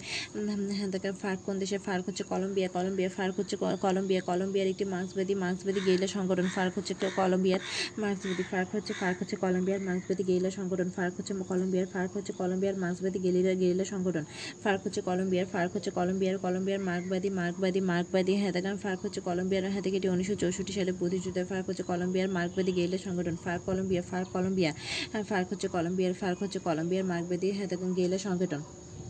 হ্যাঁ 0.74 1.14
ফার্ক 1.14 1.40
কোন 1.46 1.56
দেশের 1.60 1.82
ফার্ক 1.88 2.04
হচ্ছে 2.08 2.24
কলম্বিয়া 2.24 2.70
কলম্বিয়া 2.70 3.10
ফার্ক 3.10 3.36
হচ্ছে 3.40 3.56
কলম্বিয়া 3.82 4.22
কলম্বিয়ার 4.22 4.68
একটি 4.68 4.86
মার্ক্সবাদী 4.86 5.34
মার্ক্সবাদী 5.36 5.80
গেইলা 5.88 6.08
সংগঠন 6.08 6.48
ফার্ক 6.56 6.74
হচ্ছে 6.78 6.94
কলম্বিয়ার 7.18 7.62
মার্ক্সবাদী 8.02 8.44
ফার্ক 8.52 8.70
হচ্ছে 8.76 8.94
ফার্ক 8.94 9.18
হচ্ছে 9.22 9.36
কলম্বিয়ার 9.36 9.82
মার্ক্সবাদী 9.88 10.24
গেইলা 10.24 10.50
সংগঠন 10.50 10.90
ফার্ক 10.98 11.14
হচ্ছে 11.18 11.34
কলম্বিয়ার 11.44 11.88
ফার্ক 11.94 12.12
হচ্ছে 12.18 12.32
কলম্বিয়ার 12.34 12.76
মার্ক্সবাদী 12.76 13.20
গেরিলা 13.26 13.54
গেরিলা 13.54 13.86
সংগঠন 13.86 14.24
ফার্ক 14.64 14.82
হচ্ছে 14.86 15.02
কলম্বিয়ার, 15.10 15.48
ফার্ক 15.54 15.72
হচ্ছে 15.76 15.92
কলম্বিয়ার 15.98 16.36
কলম্বিয়ার 16.46 16.82
মার্কবাদী 16.90 17.30
মার্কবাদী 17.40 17.80
মার্কবাদী 17.92 18.34
হ্যাঁ 18.42 18.54
ফার্ক 18.84 19.00
হচ্ছে 19.06 19.22
কলম্বিয়ার 19.28 19.64
এটি 19.98 20.08
উনিশশো 20.14 20.36
চৌষট্টি 20.42 20.74
সালে 20.78 20.92
প্রতিযোগিতা 21.00 21.42
ফার্ক 21.52 21.66
হচ্ছে 21.70 21.84
কলম্বিয়ার 21.92 22.30
মার্কবাদী 22.38 22.72
গেইলা 22.78 22.98
সংগঠন, 23.06 23.36
ফার্ক 23.44 23.62
কলম্বিয়া 23.68 24.04
ফার্ক 24.10 24.28
কলম্বিয়া 24.36 24.72
হ্যাঁ 25.12 25.26
ফার্ক 25.30 25.48
হচ্ছে 25.52 25.68
কলম্বিয়ার, 25.76 26.14
ফার্ক 26.22 26.38
হচ্ছে 26.44 26.60
কলম্বিয়ার 26.68 27.06
মার্কবাদী 27.12 27.48
হ্যাঁ 27.58 27.68
গেইলের 27.72 27.94
গেইলা 27.98 28.18
সংগঠন। 28.28 28.62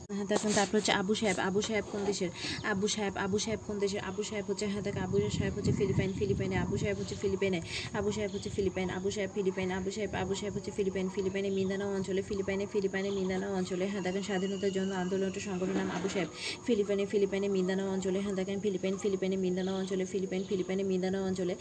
হ্যাঁ 0.10 0.28
দেখুন 0.32 0.52
তারপর 0.52 0.76
হচ্ছে 0.78 0.94
আবু 0.94 1.14
সাহেব 1.16 1.38
আবু 1.48 1.60
সাহেব 1.62 1.86
কোন 1.92 2.02
দেশের? 2.06 2.32
আবু 2.72 2.88
সাহেব 2.88 3.14
আবু 3.18 3.38
সাহেব 3.40 3.60
কোন 3.68 3.76
দেশের? 3.80 4.02
আবু 4.10 4.22
সাহেব 4.24 4.46
হচ্ছে 4.50 4.66
হ্যাঁ 4.68 4.84
দেখ 4.88 4.96
আবু 4.98 5.18
সাহেব 5.30 5.54
হচ্ছে 5.58 5.72
ফিলিপাইন 5.80 6.12
ফিলিপাইনে 6.20 6.56
আবু 6.64 6.76
সাহেব 6.78 6.98
হচ্ছে 7.02 7.16
ফিলিপাইনে 7.22 7.60
আবু 7.94 8.10
সাহেব 8.12 8.32
হচ্ছে 8.36 8.50
ফিলিপাইন 8.56 8.88
আবু 8.98 9.10
সাহেব 9.12 9.30
ফিলিপাইন 9.36 9.70
আবু 9.72 9.90
সাহেব 9.96 10.12
আবু 10.24 10.34
সাহেব 10.36 10.54
হচ্ছে 10.58 10.72
ফিলিপাইন 10.78 11.08
ফিলিপাইনে 11.16 11.50
মিন্দানাও 11.50 11.90
অঞ্চলে 11.98 12.22
ফিলিপাইনে 12.30 12.66
ফিলিপাইনে 12.74 13.10
মিন্দানাও 13.18 13.52
অঞ্চলে 13.60 13.86
হ্যাঁ 13.92 14.04
দেখেন 14.08 14.24
স্বাধীনতার 14.30 14.72
জন্য 14.78 14.92
আন্দোলনটা 14.96 15.40
সংগঠনের 15.40 15.78
নাম 15.82 15.90
আবু 15.98 16.08
সাহেব 16.10 16.30
ফিলিপাইনে 16.68 17.04
ফিলিপাইনে 17.06 17.48
মিন্দানাও 17.48 17.88
অঞ্চলে 17.96 18.20
হ্যাঁ 18.20 18.36
দেখেন 18.40 18.58
ফিলিপাইন 18.64 18.96
ফিলিপাইনে 19.04 19.38
মিন্দানাও 19.46 19.76
অঞ্চলে 19.82 20.04
ফিলিপাইন 20.06 20.44
ফিলিপাইনে 20.50 20.84
মিন্দানাও 20.84 21.24
অঞ্চলে 21.24 21.54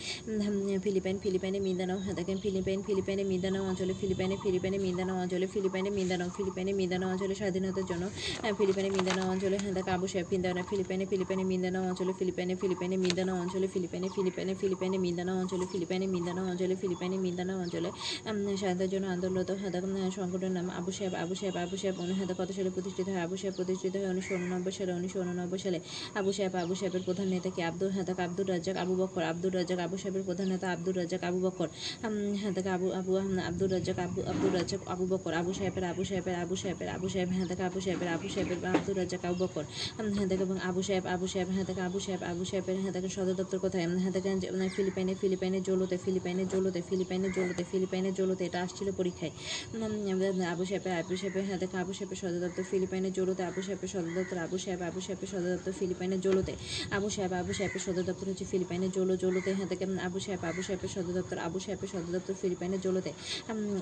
ফিলিপাইন 0.84 1.16
ফিলিপাইনে 1.22 1.58
মিন্দানাও 1.62 1.98
হ্যাঁ 2.04 2.14
দেখেন 2.18 2.36
ফিলিপাইন 2.44 2.78
ফিলিপাইনে 2.86 3.24
মিন্দানাও 3.24 3.64
অঞ্চলে 3.70 3.92
ফিলিপাইনে 4.00 4.36
ফিলিপাইনে 4.42 4.78
মিন্দানাও 4.86 5.16
অঞ্চলে 5.22 5.46
ফিলিপাইনে 5.54 5.90
মিন্দানাও 5.90 6.28
ফিলিপাইনে 6.36 6.72
মিন্দানাও 6.80 7.08
অঞ্চলে 7.12 7.34
স্বাধীনতার 7.34 7.86
জন্য 7.90 8.04
হ্যাঁ, 8.04 8.31
ফিলিপাইনে 8.58 8.90
মিন্দানাও 8.96 9.26
অঞ্চলে 9.32 9.56
হ্যাঁ 9.62 9.74
দেখ 9.74 9.86
আবু 9.88 10.06
সাহেব 10.06 10.26
মিন্দানা 10.32 10.62
ফিলিপাইনে 10.70 11.04
ফিলিপাইনে 11.06 11.44
মিন্দানাও 11.44 11.82
অঞ্চলে 11.90 12.12
ফিলিপাইনে 12.18 12.54
ফিলিপাইনে 12.56 12.96
মিন্দানাও 13.04 13.36
অঞ্চলে 13.42 13.66
ফিলিপাইনে 13.74 14.08
ফিলিপাইনে 14.16 14.52
ফিলিপাইনে 14.60 14.98
মিন্দানাও 14.98 15.36
অঞ্চলে 15.42 15.64
ফিলিপাইনে 15.72 16.06
মিন্দানাও 16.06 16.44
অঞ্চলে 16.52 16.74
ফিলিপাইনে 16.82 17.16
মিন্দানাও 17.24 17.58
অঞ্চলে 17.64 17.88
স্বাধীনতার 18.56 18.88
জন্য 18.92 19.04
আন্দোলনত 19.14 19.50
হ্যাঁ 19.60 19.70
দেখ 19.74 19.84
সংগঠনের 20.18 20.52
নাম 20.58 20.66
আবু 20.78 20.90
সাহেব 20.92 21.12
আবু 21.22 21.34
সাহেব 21.34 21.54
আবু 21.64 21.76
সাহেব 21.76 21.94
উনি 22.02 22.12
হ্যাঁ 22.18 22.28
কত 22.32 22.50
সালে 22.56 22.70
প্রতিষ্ঠিত 22.76 23.06
হয়? 23.08 23.22
আবু 23.26 23.36
সাহেব 23.36 23.54
প্রতিষ্ঠিত 23.58 23.94
হয় 23.96 24.08
উনিশশো 24.12 24.34
উননব্বই 24.38 24.72
সালে 24.78 24.92
উনিশশো 24.92 25.18
উননব্বই 25.24 25.60
সালে। 25.64 25.78
আবু 26.18 26.30
সাহেব 26.36 26.52
আবু 26.56 26.74
সাহেবের 26.74 27.02
প্রধান 27.08 27.26
নেতা 27.28 27.48
কি? 27.54 27.60
আব্দুল 27.62 27.90
হ্যাঁ 27.94 28.06
দেখ 28.08 28.18
আব্দুর 28.20 28.46
রাজ্জাক 28.52 28.76
আবু 28.76 28.94
বকর 28.96 29.22
আব্দুর 29.22 29.52
রাজ্জাক 29.54 29.78
আবু 29.78 29.96
সাহেবের 29.96 30.22
প্রধান 30.22 30.46
নেতা 30.48 30.66
আব্দুর 30.74 30.94
রাজ্জাক 30.96 31.22
আবু 31.28 31.38
হ্যাঁ 32.40 32.52
দেখ 32.56 32.66
আবু 32.76 32.86
আবু 32.92 33.10
উম, 33.18 33.38
আব্দুর 33.48 33.70
রাজ্জাক 33.72 33.98
আবু 33.98 34.18
আব্দুর 34.32 34.52
রাজ্জাক 34.54 34.80
আবু 34.86 35.04
বকর 35.06 35.32
আবু 35.34 35.50
সাহেবের 35.52 35.84
আবু 35.84 36.02
সাহেবের 36.04 36.36
আবু 36.42 36.54
সাহেবের 36.56 36.88
আবু 36.88 37.06
সাহেব 37.08 37.28
হ্যাঁ 37.32 37.46
দেখ 37.50 37.60
আবু 37.62 37.78
সাহেবের 37.80 38.08
আবু 38.22 38.30
সাহেবের 38.30 38.58
আব্দুর 38.70 38.96
রাজ্জাক 38.96 39.22
আবু 39.24 39.36
বকর 39.42 39.64
হ্যাঁ 40.14 40.28
দেখ 40.30 40.40
এবং 40.40 40.56
আবু 40.62 40.80
সাহেব 40.82 41.04
আবু 41.06 41.26
সাহেব 41.26 41.48
হ্যাঁ 41.48 41.66
দেখ 41.66 41.78
আবু 41.80 41.98
সাহেব 42.00 42.20
আবু 42.24 42.44
সাহেবের 42.44 42.76
হ্যাঁ 42.82 42.92
দেখ 42.96 43.04
সদর 43.08 43.34
দপ্তর 43.34 43.58
কোথায় 43.58 43.84
হ্যাঁ 43.96 44.12
দেখ 44.12 44.24
যে- 44.42 44.50
ফিলিপাইনে 44.76 45.12
ফিলিপাইনে 45.14 45.58
জোলোতে 45.60 45.96
ফিলিপাইনে 46.04 46.44
জোলোতে 46.46 46.80
ফিলিপাইনে 46.82 47.28
জোলোতে 47.36 47.62
ফিলিপাইনে 47.64 48.10
জোলোতে 48.12 48.42
এটা 48.44 48.58
আসছিল 48.62 48.88
পরীক্ষায় 48.92 49.32
আবু 50.52 50.64
সাহেবের 50.64 50.92
আবু 51.00 51.14
সাহেবের 51.16 51.44
হ্যাঁ 51.48 51.58
দেখ 51.58 51.72
আবু 51.74 51.92
সাহেবের 51.92 52.18
সদর 52.22 52.40
দপ্তর 52.44 52.64
ফিলিপাইনে 52.64 53.10
জোলোতে 53.10 53.42
আবু 53.44 53.60
সাহেবের 53.62 53.90
সদর 53.94 54.12
দপ্তর 54.16 54.36
আবু 54.38 54.56
সাহেব 54.58 54.80
আবু 54.82 55.00
সাহেবের 55.00 55.28
সদর 55.32 55.50
দপ্তর 55.54 55.72
ফিলিপাইনে 55.72 56.16
জোলোতে 56.18 56.52
আবু 56.90 57.08
সাহেব 57.10 57.32
আবু 57.34 57.52
সাহেবের 57.52 57.82
সদর 57.86 58.04
দপ্তর 58.04 58.26
হচ্ছে 58.28 58.44
ফিলিপাইনে 58.44 58.88
জোলো 58.88 59.14
জোলোতে 59.16 59.50
হ্যাঁ 59.54 59.68
দেখ 59.68 59.80
আবু 60.06 60.18
সাহেব 60.20 60.42
আবু 60.44 60.60
সাহেবের 60.62 60.90
সদর 60.94 61.12
দপ্তর 61.18 61.36
আবু 61.38 61.58
সাহেবের 61.60 61.88
সদর 61.88 62.10
দপ্তর 62.12 62.34
ফিলিপাইনে 62.34 62.78
জোলোতে 62.84 63.10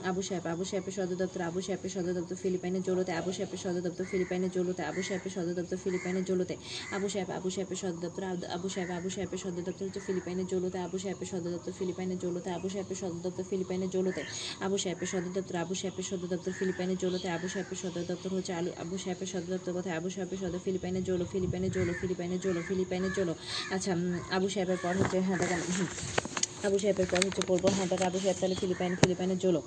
আবু 0.05 0.21
সাহেব 0.23 0.45
আবু 0.47 0.65
সাহেবের 0.65 0.95
সদর 0.97 1.17
দপ্তর 1.17 1.41
আবু 1.43 1.61
সাহেবের 1.61 1.91
সদর 1.91 2.13
দপ্তর 2.15 2.37
ফিলিপাইনে 2.43 2.81
জোলোতে 2.81 3.13
আবু 3.13 3.31
সাহেবের 3.33 3.61
সদর 3.65 3.83
দপ্তর 3.83 4.05
ফিলিপাইনে 4.05 4.29
জোলোতে 4.31 4.83
আবু 4.83 5.01
সাহেবের 5.03 5.33
সদর 5.33 5.55
দপ্তর 5.55 5.77
ফিলিপাইনে 5.77 6.23
জোলোতে 6.23 6.55
আবু 6.91 7.07
সাহেব 7.09 7.29
আবু 7.31 7.49
সাহেবের 7.51 7.79
সদর 7.79 7.99
দপ্তর 8.01 8.23
আব- 8.25 8.69
সাহেব 8.71 8.91
আবু 8.91 9.09
সাহেবের 9.11 9.39
সদর 9.39 9.63
দপ্তর 9.63 9.85
হচ্ছে 9.87 10.01
ফিলিপাইনে 10.01 10.45
জোলোতে 10.45 10.79
আবু 10.79 10.97
সাহেবের 10.99 11.29
সদর 11.33 11.51
দপ্তর 11.53 11.73
ফিলিপাইনে 11.73 12.17
জোলোতে 12.17 12.51
আবু 12.51 12.69
সাহেবের 12.69 12.97
সদর 12.97 13.21
দপ্তর 13.23 13.45
ফিলিপাইনে 13.51 13.87
জোলোতে 13.89 14.23
আবু 14.61 14.77
সাহেবের 14.79 15.09
সদর 15.09 15.31
দপ্তর 15.37 15.55
আবু 15.57 15.75
সাহেবের 15.75 16.05
সদর 16.11 16.29
দপ্তর 16.29 16.53
ফিলিপাইনে 16.53 16.95
জোলোতে 16.97 17.29
আবু 17.29 17.47
সাহেবের 17.49 17.79
সদর 17.83 18.05
দপ্তর 18.05 18.31
হচ্ছে 18.33 18.53
আলু 18.53 18.71
আবু 18.83 18.95
সাহেবের 18.99 19.29
সদর 19.33 19.51
দপ্তর 19.55 19.73
কোথায় 19.73 19.95
আবু 19.97 20.09
সাহেবের 20.11 20.39
সদর 20.39 20.61
ফিলিপাইনে 20.65 21.01
জোলো 21.03 21.25
ফিলিপাইনে 21.25 21.69
জোলো 21.71 21.93
ফিলিপাইনে 22.01 22.37
জোলো 22.39 22.61
ফিলিপাইনে 22.63 23.09
জোলো 23.17 23.33
আচ্ছা 23.71 23.93
আবু 24.31 24.47
সাহেবের 24.49 24.79
পর 24.83 24.95
হচ্ছে 24.97 25.19
হ্যাঁ 25.21 25.39
দেখেন 25.43 26.30
আবু 26.67 26.77
সাহেবের 26.83 27.09
পর 27.13 27.21
হচ্ছে 27.27 27.43
পড়ব 27.49 27.65
হ্যাঁ 27.77 27.89
দেখ 27.93 28.01
আবু 28.09 28.19
সাহেব 28.23 28.37
তাহলে 28.41 28.57
ফিলিপাইন 28.63 28.93
ফিলিপাইনে 29.01 29.37
জোলো 29.43 29.61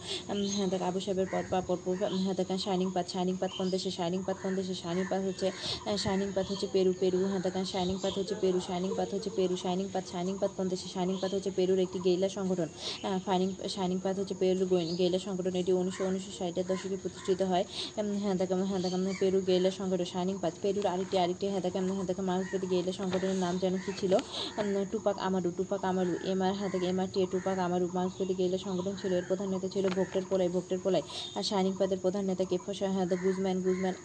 হ্যাঁ 0.56 0.68
দেখ 0.74 0.82
আবু 0.90 1.00
সাহেবের 1.06 1.28
পর 1.34 1.44
পা 1.52 1.60
পর 1.68 1.78
হ্যাঁ 2.24 2.36
দেখ 2.40 2.50
শাইনিং 2.66 2.88
পাত 2.96 3.06
শাইনিং 3.14 3.36
পাত 3.42 3.52
কোন 3.58 3.68
দেশে? 3.74 3.90
শাইনিং 3.98 4.20
পাত 4.28 4.38
কোন 4.44 4.52
দেশে? 4.58 4.74
শাইনিং 4.84 5.06
পাত 5.12 5.22
হচ্ছে 5.28 5.48
শাইনিং 6.06 6.28
পাত 6.36 6.46
হচ্ছে 6.52 6.68
পেরু 6.76 6.92
পেরু। 7.02 7.20
হ্যাঁ 7.32 7.42
দেখ 7.46 7.56
শাইনিং 7.74 7.96
পাত 8.04 8.14
হচ্ছে 8.20 8.36
পেরু, 8.42 8.60
শাইনিং 8.68 8.92
পাত 8.98 9.10
হচ্ছে 9.16 9.30
পেরু। 9.38 9.56
শাইনিং 9.64 9.86
পাত 9.94 10.06
শাইনিং 10.12 10.36
পাত 10.42 10.52
কোন 10.58 10.66
দেশে? 10.72 10.88
শাইনিং 10.96 11.16
পাত 11.22 11.32
হচ্ছে 11.36 11.52
পেরুর 11.58 11.80
একটি 11.86 12.00
গেইলা 12.08 12.28
সংগঠন। 12.38 12.70
ফাইনিং, 13.26 13.48
শাইনিং 13.76 13.98
পাত 14.06 14.16
হচ্ছে 14.22 14.36
পেরুর 14.42 14.66
গেইলা 15.00 15.20
সংগঠন। 15.28 15.54
এটি 15.62 15.72
উনিশশো 15.82 16.04
উনিশশো 16.10 16.32
ষাটের 16.40 16.66
দশকে 16.72 16.98
প্রতিষ্ঠিত 17.04 17.42
হয়। 17.52 17.64
হ্যাঁ 18.24 18.36
দেখ 18.42 18.52
হ্যাঁ 18.70 18.82
দেখ 18.86 18.94
পেরু 19.22 19.38
গেইলা 19.50 19.70
সংগঠন, 19.80 20.08
শাইনিং 20.14 20.36
পাত। 20.44 20.54
পেরুর 20.64 20.86
আরেকটি 20.94 21.16
আরেকটি 21.24 21.46
হ্যাঁ 21.54 21.64
দেখ 21.66 21.76
হ্যাঁ 21.98 22.08
দেখ 22.10 22.20
মানসপতি 22.30 22.66
গেইলা 22.74 22.92
সংগঠনের 23.00 23.40
নাম 23.46 23.54
যেন 23.64 23.74
কি 23.86 23.92
ছিল? 24.00 24.14
টুপাক 24.92 25.16
আমারু 25.28 25.50
টুপাক 25.58 25.82
আমারু। 25.92 26.14
এমআর 26.34 26.54
হ্যাঁ 26.60 26.72
দেখ 26.84 26.92
এমআর 26.94 27.10
টি 27.14 27.20
টুপাক 27.32 27.58
আমারু 27.68 27.86
মানসপতি 27.98 28.34
গেইলা 28.40 28.60
সংগঠন 28.66 28.94
ছিল 29.02 29.12
এর 29.20 29.26
প্রধান 29.30 29.48
নেতা 29.54 29.68
ছিল 29.74 29.86
ভোক্টের 29.98 30.24
পোলাই 30.30 30.50
ভোক্টের 30.56 30.80
পোলাই। 30.84 31.04
আর 31.38 31.44
শাইনিং 31.50 31.74
পাতের 31.80 32.00
প্রধান 32.04 32.24
নেতা 32.30 32.44
কেফসা 32.52 32.88
হ্যাঁ 32.96 33.08
দেখ 33.12 33.20
Guzman 33.26 33.58
Guzman 33.66 33.96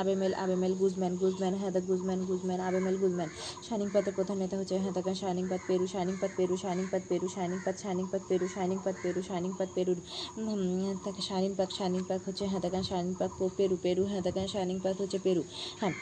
Abimael 0.00 0.32
Abimael 0.44 0.72
Guzman 0.80 1.12
Guzman 1.22 1.54
হ্যাঁ 1.60 1.72
দেখ 1.76 1.84
Guzman 1.90 2.20
Guzman 2.30 2.60
Abimael 2.68 2.96
Guzman. 3.02 3.28
Shining 3.66 3.88
পাতের 3.94 4.14
প্রধান 4.18 4.36
নেতা 4.42 4.54
হচ্ছে 4.60 4.74
হ্যাঁ 4.82 4.94
দেখ 4.98 5.06
Shining 5.22 5.44
Path 5.50 5.62
Peru 5.68 5.86
Shining 5.94 6.14
Path 6.22 6.32
Peru 6.38 6.56
Shining 6.62 6.86
Path 6.92 7.02
Peru 7.08 7.26
Shining 7.34 7.58
Path 7.64 7.76
Shining 7.82 8.04
Path 8.12 8.22
Peru 8.28 8.46
Shining 8.54 8.78
Path 8.84 8.96
Peru 9.02 9.20
Shining 9.28 9.50
Path 9.58 9.70
পেরুর 9.76 9.98
উম, 10.38 10.92
তাকে 11.04 11.20
শাইনিং 11.28 11.52
পাত 11.58 11.70
শাইনিং 11.78 12.02
পাক 12.08 12.20
হচ্ছে 12.26 12.44
হ্যাঁ 12.50 12.62
দেখ 12.64 12.74
শাইনিং 12.90 13.12
পাত 13.20 13.30
পেরু 13.58 13.76
পেরু 13.84 14.02
হ্যাঁ 14.10 14.22
দেখ 14.26 14.36
শাইনিং 14.54 14.76
পাত 14.84 14.96
হচ্ছে 15.02 15.18
পেরু। 15.26 15.42
হ্যাঁ 15.80 15.94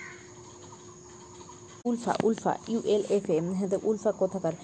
ULFA 1.85 2.12
ULFA 2.24 2.53
U 2.68 2.80
L 2.87 3.05
F 3.11 3.26
A 3.30 3.37
হ্যাঁ 3.59 3.68
দেখ 3.68 3.83
উলফা 3.85 4.11
কোথাকার 4.12 4.55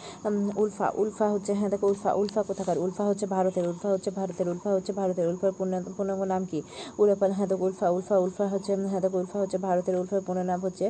উলফা 0.57 0.87
উলফা 0.97 1.27
হচ্ছে 1.29 1.53
হ্যাঁ 1.55 1.71
দেখ 1.71 1.83
উলফা 1.83 2.11
উলফা 2.13 2.41
কোথাকার 2.43 2.77
উলফা 2.79 3.05
হচ্ছে 3.05 3.27
ভারতের 3.27 3.65
উলফা 3.69 3.89
হচ্ছে 3.89 4.11
ভারতের 4.11 4.47
উলফা 4.49 4.71
হচ্ছে 4.71 4.93
ভারতের 4.93 5.27
উলফার 5.29 5.53
পূর্ণ 5.53 5.73
পূর্ণাঙ্গ 5.97 6.23
নাম 6.25 6.43
কি 6.45 6.59
উলফা 6.99 7.27
হ্যাঁ 7.29 7.49
দেখ 7.49 7.61
উলফা 7.63 7.87
উলফা 7.89 8.15
উলফা 8.19 8.45
হচ্ছে 8.49 8.73
হ্যাঁ 8.91 9.01
দেখ 9.01 9.13
উলফা 9.15 9.39
হচ্ছে 9.39 9.59
ভারতের 9.59 9.95
উলফার 9.97 10.21
পূর্ণ 10.27 10.41
নাম 10.43 10.61
হচ্ছে 10.61 10.87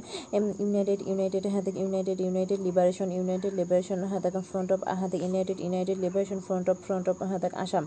ইউনাইটেড 0.62 1.00
ইউনাইটেড 1.08 1.44
হ্যাঁ 1.46 1.62
দেখ 1.62 1.74
united 1.74 2.18
united 2.20 2.60
liberation 2.60 3.08
united 3.12 3.52
liberation 3.54 3.98
হ্যাঁ 4.10 4.20
দেখ 4.20 4.34
ফ্রন্ট 4.50 4.68
অফ 4.72 4.80
হ্যাঁ 4.98 5.10
দেখ 5.12 5.20
united 5.22 5.58
united 5.60 5.98
liberation 5.98 6.38
front 6.46 6.66
of 6.72 6.76
front 6.86 7.06
of 7.08 7.16
হ্যাঁ 7.22 7.40
দেখ 7.40 7.52
Assam 7.54 7.84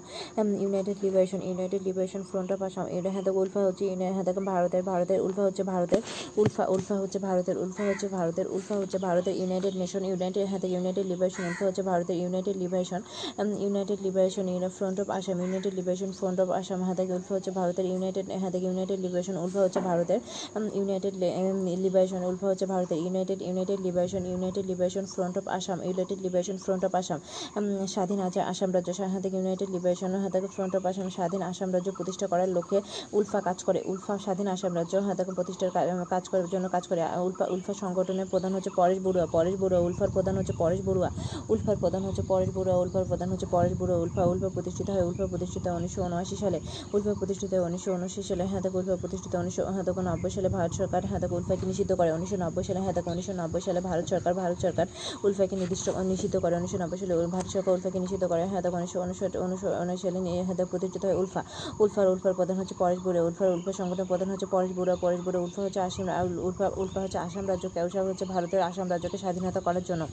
united 0.63 0.97
liberation 1.03 1.39
united 1.41 1.81
liberation 1.83 2.21
front 2.29 2.49
of 2.51 2.59
Assam 2.61 2.85
এটা 2.97 3.09
হ্যাঁ 3.13 3.23
দেখ 3.23 3.35
উলফা 3.35 3.59
হচ্ছে 3.67 3.83
হ্যাঁ 4.15 4.25
দেখ 4.25 4.37
ভারতের 4.51 4.83
ভারতের 4.83 5.19
উলফা 5.21 5.43
হচ্ছে 5.47 5.63
ভারতের 5.63 6.01
উলফা 6.37 6.63
উলফা 6.65 6.95
হচ্ছে 7.01 7.17
ভারতের 7.19 7.57
উলফা 7.57 7.83
হচ্ছে 7.83 8.07
ভারতের 8.31 8.53
উলফা 8.55 8.75
হচ্ছে 8.81 8.97
ভারতের 9.07 9.35
ইউনাইটেড 9.41 9.75
নেশন, 9.81 10.03
ইউনাইটেড 10.09 10.45
হাতে 10.51 10.67
ইউনাইটেড 10.73 11.05
লিবারেশন, 11.11 11.43
উলফা 11.49 11.65
হচ্ছে 11.69 11.83
ভারতের 11.91 12.17
united 12.21 12.55
liberation 12.63 13.01
united 13.63 13.99
liberation 14.05 14.45
front 14.77 14.97
of 15.03 15.07
Assam, 15.17 15.37
united 15.43 15.73
liberation, 15.79 16.09
front 16.19 16.37
of 16.43 16.49
Assam 16.59 16.79
হাতে 16.87 17.03
উলফা 17.17 17.33
হচ্ছে 17.37 17.51
ভারতের 17.59 17.85
ইউনাইটেড, 17.91 18.25
হাতে 18.43 18.57
ইউনাইটেড 18.65 18.99
লিবারেশন, 19.05 19.35
উলফা 19.43 19.59
হচ্ছে 19.65 19.79
ভারতের 19.89 20.19
ইউনাইটেড 20.77 21.15
লিবারেশন, 21.85 22.21
উলফা 22.29 22.47
হচ্ছে 22.51 22.65
ভারতের 22.73 22.99
united 23.05 23.39
united 23.47 23.79
liberation 23.87 24.21
united 24.31 24.65
liberation, 24.71 25.05
front 25.13 25.35
of 25.39 25.45
Assam, 25.57 25.77
united 25.87 26.19
liberation, 26.25 26.57
front 26.63 26.83
of 26.87 26.93
Assam 27.01 27.19
স্বাধীন 27.93 28.19
আছে 28.27 28.39
আসাম 28.51 28.69
রাজ্য 28.77 28.89
হাতে 29.13 29.27
ইউনাইটেড 29.37 29.69
লিবারেশন, 29.75 30.09
হাতে 30.23 30.37
ফ্রন্ট 30.55 30.73
অফ 30.77 30.83
আসাম 30.89 31.07
স্বাধীন 31.17 31.41
আসাম 31.51 31.69
রাজ্য 31.75 31.89
প্রতিষ্ঠা 31.97 32.25
করার 32.31 32.49
লক্ষ্যে 32.57 32.79
উলফা 33.17 33.39
কাজ 33.47 33.57
করে, 33.67 33.79
উলফা 33.91 34.13
স্বাধীন 34.25 34.47
আসাম 34.55 34.71
রাজ্য 34.79 34.93
হাতে 35.07 35.21
প্রতিষ্ঠার 35.39 35.71
কাজ 36.13 36.23
করার 36.31 36.47
জন্য 36.53 36.65
কাজ 36.75 36.83
করে, 36.89 37.01
উলফা 37.27 37.45
উলফা 37.53 37.73
সংগঠনের 37.83 38.20
প্রধান 38.33 38.51
হচ্ছে 38.55 38.71
পরেশ 38.79 38.97
বড়ুয়া 39.05 39.25
পরেশ 39.35 39.55
বড়ুয়া 39.61 39.81
উলফার 39.87 40.09
প্রধান 40.15 40.35
হচ্ছে 40.39 40.53
পরেশ 40.61 40.79
বড়ুয়া, 40.87 41.09
উলফার 41.51 41.77
প্রধান 41.83 42.01
হচ্ছে 42.07 42.23
পরেশ 42.31 42.49
বড়ুয়া, 42.57 42.77
উলফার 42.83 43.05
প্রধান 43.09 43.29
হচ্ছে 43.31 43.47
পরেশ 43.55 43.73
বড়ুয়া, 43.79 43.99
উলফা 44.03 44.21
উলফা 44.31 44.49
প্রতিষ্ঠিত 44.55 44.87
হয় 44.93 45.05
উলফা 45.09 45.25
প্রতিষ্ঠিত 45.31 45.63
হয় 45.67 45.75
উনিশশো 45.79 45.99
উনআশি 46.07 46.35
সালে, 46.43 46.59
উলফা 46.93 47.13
প্রতিষ্ঠিত 47.19 47.49
হয় 47.53 47.63
উনিশশো 47.67 47.89
উনআশি 47.97 48.21
সালে 48.29 48.43
হ্যাঁ 48.51 48.61
উলফা 48.79 48.95
প্রতিষ্ঠিত 49.01 49.33
উনিশশো 49.41 49.61
হ্যাঁ 49.73 49.85
দেখো 49.87 50.01
নব্বই 50.09 50.31
সালে 50.35 50.49
ভারত 50.55 50.71
সরকার 50.79 51.01
হ্যাঁ 51.09 51.19
দেখো 51.23 51.35
উলফাকে 51.39 51.65
নিষিদ্ধ 51.71 51.91
করে, 51.99 52.09
উনিশশো 52.17 52.37
নব্বই 52.43 52.63
সালে 52.67 52.79
হ্যাঁ 52.85 52.95
দেখো 52.97 53.09
উনিশশো 53.15 53.33
নব্বই 53.41 53.61
সালে 53.67 53.79
ভারত 53.89 54.05
সরকার 54.11 54.33
ভারত 54.41 54.57
সরকার 54.65 54.85
উলফাকে 55.25 55.55
নির্দিষ্ট, 55.61 55.85
নিষিদ্ধ 56.11 56.35
করে, 56.43 56.53
উনিশশো 56.59 56.77
নব্বই 56.83 56.97
সালে 57.01 57.13
ভারত 57.35 57.47
সরকার 57.53 57.71
উলফাকে 57.77 57.99
নিষিদ্ধ 58.03 58.23
করে 58.31 58.43
হ্যাঁ 58.51 58.61
দেখো 58.65 58.75
উনিশশো 58.79 58.97
উনষাট, 59.05 59.33
উনিশশো 59.45 59.67
উনআশি 59.83 60.01
সালে 60.05 60.19
হ্যাঁ 60.47 60.57
প্রতিষ্ঠিত 60.71 61.03
হয় 61.07 61.17
উলফা, 61.21 61.41
উলফার 61.83 62.05
উলফার 62.13 62.33
প্রধান 62.39 62.55
হচ্ছে 62.61 62.75
পরেশ 62.81 62.99
বড়ুয়া, 63.05 63.23
উলফার 63.27 63.49
উলফা 63.55 63.71
সংগঠনের 63.79 64.07
প্রধান 64.11 64.27
হচ্ছে 64.33 64.47
পরেশ 64.53 64.71
বড়ুয়া 64.77 64.97
পরেশ 65.03 65.19
বড়ুয়া 65.25 65.43
উলফা 65.45 65.61
হচ্ছে 65.65 65.79
আসাম, 65.87 66.05
উলফা 66.47 66.65
উলফা 66.81 66.99
হচ্ছে 67.03 67.17
আসাম 67.25 67.43
রাজ্য 67.51 67.65
হচ্ছে 68.11 68.25
ভারতের 68.33 68.61
আসাম 68.61 68.87
রাজ্যকে 68.87 69.17
স্বাধীনতা 69.17 69.59
করার 69.61 69.83
জন্য। 69.89 70.03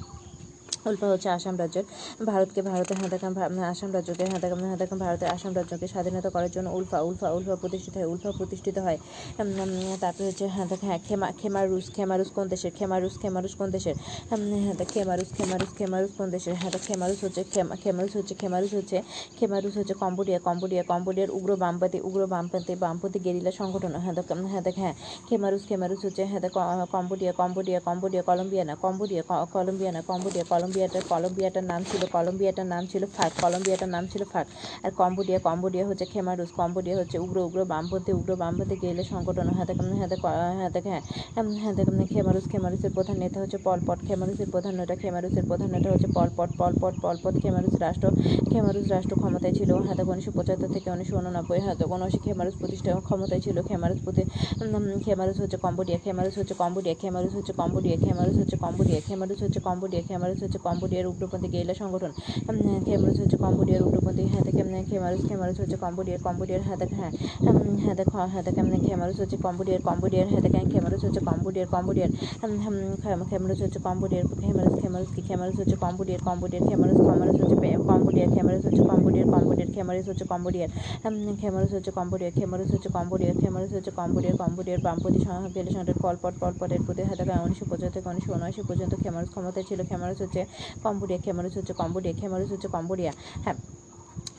উল্পা 0.86 1.06
হচ্ছে 1.06 1.28
আসাম 1.28 1.54
রাজ্যের 1.58 1.84
ভারতকে 2.26 2.62
ভারতের 2.62 2.96
হাতে 2.96 3.16
আসাম 3.62 3.92
রাজ্যকে 3.92 4.24
হাতে 4.24 4.46
হাতে 4.48 4.86
ভারতের 4.98 5.28
আসাম 5.28 5.54
রাজ্যকে 5.54 5.86
স্বাধীনতা 5.86 6.30
করার 6.30 6.50
জন্য 6.50 6.68
উল্ফা 6.70 7.00
উল্ফা 7.00 7.30
উল্ফা 7.30 7.56
প্রতিষ্ঠিত 7.56 7.96
হয়, 7.96 8.06
উল্ফা 8.06 8.30
প্রতিষ্ঠিত 8.38 8.78
হয়। 8.78 8.98
তারপরে 10.00 10.26
হচ্ছে 10.28 10.46
হ্যাঁ 10.46 10.98
খেমা 11.08 11.32
খেমারুস 11.38 11.90
খেমারুস 11.96 12.30
কোন 12.30 12.48
দেশের? 12.48 12.70
খেমারুস 12.78 13.18
খেমারুস 13.18 13.54
কোন 13.54 13.70
দেশের? 13.70 13.94
খেমারুস 14.94 15.28
খেমারুস 15.36 15.68
খেমারুস 15.78 16.10
কোন 16.18 16.30
দেশের? 16.30 16.54
হ্যাঁ 16.54 16.70
খেমারুস 16.86 17.24
হচ্ছে 17.24 17.42
খেমা 17.52 17.74
খেমারুস 17.76 18.16
হচ্ছে 18.16 18.34
খেমারুস 18.34 18.74
হচ্ছে 18.74 19.02
খেমারুস 19.38 19.76
হচ্ছে 19.76 19.94
কম্বোডিয়া 19.94 20.38
কম্বোডিয়া, 20.38 20.82
কম্বোডিয়ার 20.82 21.30
উগ্র 21.30 21.50
বামপন্থী 21.56 21.98
উগ্র 22.00 22.26
বামপন্থী 22.26 22.74
বামপন্থী 22.74 23.18
গেরিলা 23.18 23.52
সংগঠন। 23.52 23.92
হ্যাঁ 23.94 24.14
হ্যাঁ 24.52 24.72
হ্যাঁ 24.76 24.94
খেমারুস 25.28 25.62
খেমারুস 25.68 26.00
হচ্ছে 26.04 26.24
হ্যাঁ 26.24 26.40
কম্বোডিয়া 26.92 27.32
কম্বোডিয়া 27.32 27.80
কম্বোডিয়া 27.80 28.22
কলম্বিয়া 28.22 28.64
না 28.64 28.74
কম্বোডিয়া, 28.74 29.22
ক- 29.28 29.46
কলম্বিয়া 29.52 30.02
কম্বোডিয়া 30.06 30.44
কলম্বিয়াটা 30.44 30.67
কলম্বিয়াটার 30.68 31.64
নাম 31.64 31.80
ছিল 31.90 32.02
কলম্বিয়াটার 32.12 32.66
নাম 32.66 32.82
ছিল 32.86 33.02
ফার্ক 33.16 33.34
কলম্বিয়াটার 33.42 33.90
নাম 33.90 34.04
ছিল 34.12 34.22
ফার্ক 34.24 34.48
আর 34.84 34.90
কম্বোডিয়া 34.98 35.38
কম্বোডিয়া 35.38 35.84
হচ্ছে 35.88 36.04
খেমারুস 36.12 36.50
কম্বোডিয়া 36.58 36.96
হচ্ছে 37.00 37.16
উগ্র 37.18 37.36
উগ্র 37.44 37.58
বামপন্থী 37.64 38.12
উগ্র 38.12 38.30
বামপন্থী 38.36 38.76
গেলে 38.82 39.02
সংগঠন 39.04 39.46
দেখ 39.68 40.20
হ্যাঁ 40.58 40.70
দেখ 40.70 40.84
হ্যাঁ 40.86 41.02
উম, 41.38 41.48
খেমারুস 42.08 42.44
খেমারুসের 42.52 42.92
প্রধান 42.96 43.16
নেতা 43.18 43.38
হচ্ছে 43.40 43.58
পলপট 43.64 43.98
খেমারুসের 44.06 44.48
প্রধান 44.50 44.74
নেতা 44.76 44.94
খেমারুসের 44.96 45.44
প্রধান 45.48 45.68
নেতা 45.70 45.88
হচ্ছে 45.90 46.08
পলপট 46.14 46.50
পলপট 46.58 46.94
পলপট 47.02 47.34
খেমারুস 47.42 47.74
রাষ্ট্র 47.80 48.06
খেমারুস 48.50 48.86
রাষ্ট্র 48.90 49.14
ক্ষমতায় 49.16 49.54
ছিল 49.58 49.70
হাতে 49.88 50.02
উনিশশো 50.04 50.32
পঁচাত্তর 50.36 50.70
থেকে 50.74 50.88
উনিশশো 50.90 51.14
উননব্বই 51.18 51.60
হাতে 51.60 51.84
উনআশি 51.86 52.18
খেমারুস 52.18 52.54
প্রতিষ্ঠা 52.60 52.90
ক্ষমতায় 53.00 53.40
ছিল 53.40 53.56
খেমারুস 53.62 54.00
প্রতি 54.04 54.22
খেমারুস 55.04 55.36
হচ্ছে 55.40 55.58
কম্বোডিয়া 55.64 55.98
খেমারুস 56.04 56.34
হচ্ছে 56.38 56.54
কম্বোডিয়া 56.54 56.96
খেমারুস 56.96 57.34
হচ্ছে 57.38 57.44
কম্বোডিয়া 57.54 57.96
খেমারুস 57.98 58.36
হচ্ছে 58.38 58.56
কম্বোডিয়া 58.58 59.00
খেমারুস 59.08 59.40
হচ্ছে 59.42 59.60
কম্বোডিয়া 59.60 60.02
খেমারুস 60.08 60.38
হচ্ছে 60.44 60.57
কম্বোডিয়ার 60.58 61.06
উগ্রপন্থী 61.06 61.48
গেরিলা 61.48 61.74
সংগঠন। 61.74 62.12
উম, 62.50 62.56
খেমারুস 62.84 63.18
হচ্ছে 63.20 63.36
কম্বোডিয়ার 63.36 63.82
উগ্রপন্থী 63.82 64.22
হ্যাঁ 64.24 64.42
দেখ 64.44 64.54
খেমারুজ 64.88 65.20
খেমারুস 65.28 65.58
হচ্ছে 65.60 65.76
কম্বোডিয়ার 65.76 66.20
কম্বোডিয়ার 66.24 66.62
হ্যাঁ 66.62 66.78
দেখ 66.78 66.90
হ্যাঁ 66.92 67.12
হ্যাঁ 67.78 67.96
দেখ 67.96 68.08
হ্যাঁ 68.32 68.42
দেখ 68.46 68.56
উম, 68.58 68.70
খেমারুস 68.86 69.18
হচ্ছে 69.20 69.36
কম্বোডিয়ার 69.36 69.80
কম্বোডিয়ার 69.84 70.26
হ্যাঁ 70.30 70.42
দেখ 70.42 70.54
খেমারুস 70.72 71.02
হচ্ছে 71.04 71.20
কম্বোডিয়ার 71.20 71.68
কম্বোডিয়ার 71.68 72.10
উম, 72.42 72.52
খেমারুস 73.24 73.60
হচ্ছে 73.62 73.78
কম্বোডিয়ার 73.86 74.24
খেমারুস 74.42 74.67
খেমারুস 74.88 75.10
কি 75.16 75.22
খেমারুস 75.28 75.56
হচ্ছে 75.60 75.76
কম্বোডিয়ার 75.84 76.22
কম্বোডিয়ার 76.26 76.64
খেমারুস 76.68 76.98
খেমারুস 77.06 77.36
হচ্ছে 77.40 77.56
কম্বোডিয়ার 77.88 78.30
খেমারুস 78.34 78.64
হচ্ছে 78.66 78.82
কম্বোডিয়ার 78.90 79.28
কম্বোডিয়ার 79.32 79.70
খেমারুস 79.74 80.06
হচ্ছে 80.08 80.24
কম্বোডিয়ার 80.30 80.72
খেমারুস 81.34 81.70
হচ্ছে 81.74 81.90
কম্বোডিয়ার 81.92 82.32
খেমারুস 82.34 82.70
হচ্ছে 82.72 82.90
কম্বোডিয়ার 82.90 83.36
খেমারুস 83.40 83.70
হচ্ছে 83.72 83.92
কম্বোডিয়ার 83.92 84.36
কম্বোডিয়ার 84.36 84.80
বামপতি 84.80 85.18
গেলে 85.54 85.70
সংগঠন 85.70 85.96
কলপট 86.02 86.34
কলপটের 86.40 86.80
প্রতি 86.86 87.02
হ্যাঁ 87.02 87.18
দেখ 87.20 87.28
উনিশশো 87.44 87.64
পঁচাত্তর 87.64 87.94
থেকে 87.94 88.08
উনিশশো 88.08 88.30
উনআশি 88.34 88.60
পর্যন্ত 88.62 88.92
খেমারুস 89.02 89.30
ক্ষমতায় 89.30 89.66
ছিল 89.68 89.80
খেমারুস 89.90 90.18
হচ্ছে 90.20 90.40
কম্বোডিয়া 90.82 91.20
খেমারুস 91.24 91.54
হচ্ছে 91.56 91.72
কম্বোডিয়া 91.72 92.14
খেমারুস 92.20 92.50
হচ্ছে 92.52 92.68
কম্বোডিয়া 92.68 93.12
হ্যাঁ 93.44 93.58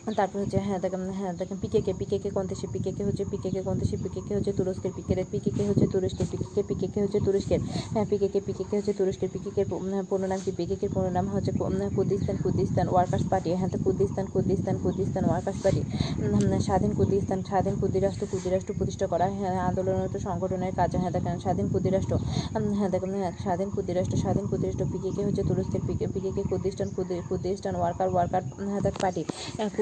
তারপর 0.08 0.38
হচ্ছে 0.40 0.60
হ্যাঁ 0.60 0.80
দেখেন 0.80 1.02
হ্যাঁ 1.20 1.34
দেখেন 1.40 1.58
পিকেকে 1.64 1.92
পিকেকে 2.00 2.30
কোন 2.30 2.46
দেশে, 2.48 2.68
পিকেকে 2.74 3.02
হচ্ছে, 3.08 3.24
পিকেকে 3.32 3.62
কোন 3.62 3.76
দেশে, 3.80 3.96
পিকেকে 4.04 4.32
হচ্ছে 4.38 4.52
তুরস্কের 4.54 4.92
পিকের 4.98 5.18
পিকেকে 5.32 5.64
হচ্ছে 5.70 5.86
তুরস্কের, 5.88 6.28
পিকেকে 6.32 6.62
পিকেকে 6.70 7.00
হচ্ছে 7.02 7.20
তুরস্কের 7.26 7.60
হ্যাঁ 7.94 8.06
পিকেকে 8.10 8.40
পিকেকে 8.48 8.74
হচ্ছে 8.78 8.94
তুরস্কের 8.94 9.30
পিকেকের 9.34 9.66
পূর্ণ 10.10 10.24
নাম 10.26 10.40
কি 10.46 10.52
পিকেকের 10.52 10.90
পূর্ণ 10.94 11.08
নাম 11.10 11.26
হচ্ছে 11.28 11.52
কুর্দিস্তান 11.96 12.36
কুর্দিস্তান 12.44 12.86
ওয়ার্কার্স 12.90 13.26
পার্টি 13.32 13.50
হ্যাঁ 13.60 13.70
তো 13.70 13.78
Kurdistan 13.84 14.26
Kurdistan 14.34 14.76
Kurdistan 14.84 15.24
workers 15.26 15.60
party 15.64 15.82
স্বাধীন 16.68 16.92
কুর্দিস্তান 16.98 17.40
স্বাধীন 17.50 17.76
কুর্দিরাষ্ট্র 17.82 18.26
কুর্দিরাষ্ট্র 18.32 18.72
প্রতিষ্ঠা 18.80 19.06
করা 19.08 19.26
হ্যাঁ 19.40 19.56
আন্দোলনরত 19.70 20.16
সংগঠনের 20.18 20.74
কাজ 20.76 20.92
হ্যাঁ 20.96 21.14
দেখেন, 21.16 21.36
স্বাধীন 21.40 21.68
কুর্দিরাষ্ট্র 21.74 22.14
হ্যাঁ 22.78 22.90
দেখেন 22.94 23.12
হ্যাঁ 23.16 23.34
স্বাধীন 23.44 23.70
কুর্দিরাষ্ট্র 23.76 24.16
স্বাধীন 24.18 24.46
কুর্দিরাষ্ট্র 24.48 24.86
পিকেকে 24.92 25.22
হচ্ছে 25.28 25.44
তুরস্কের, 25.50 25.82
PK, 25.88 26.06
PKK 26.14 26.42
Kurdistan 26.50 26.88
Kurdistan 27.30 27.74
worker 27.76 28.10
worker 28.14 28.44
হ্যাঁ 28.72 28.82
party 29.02 29.24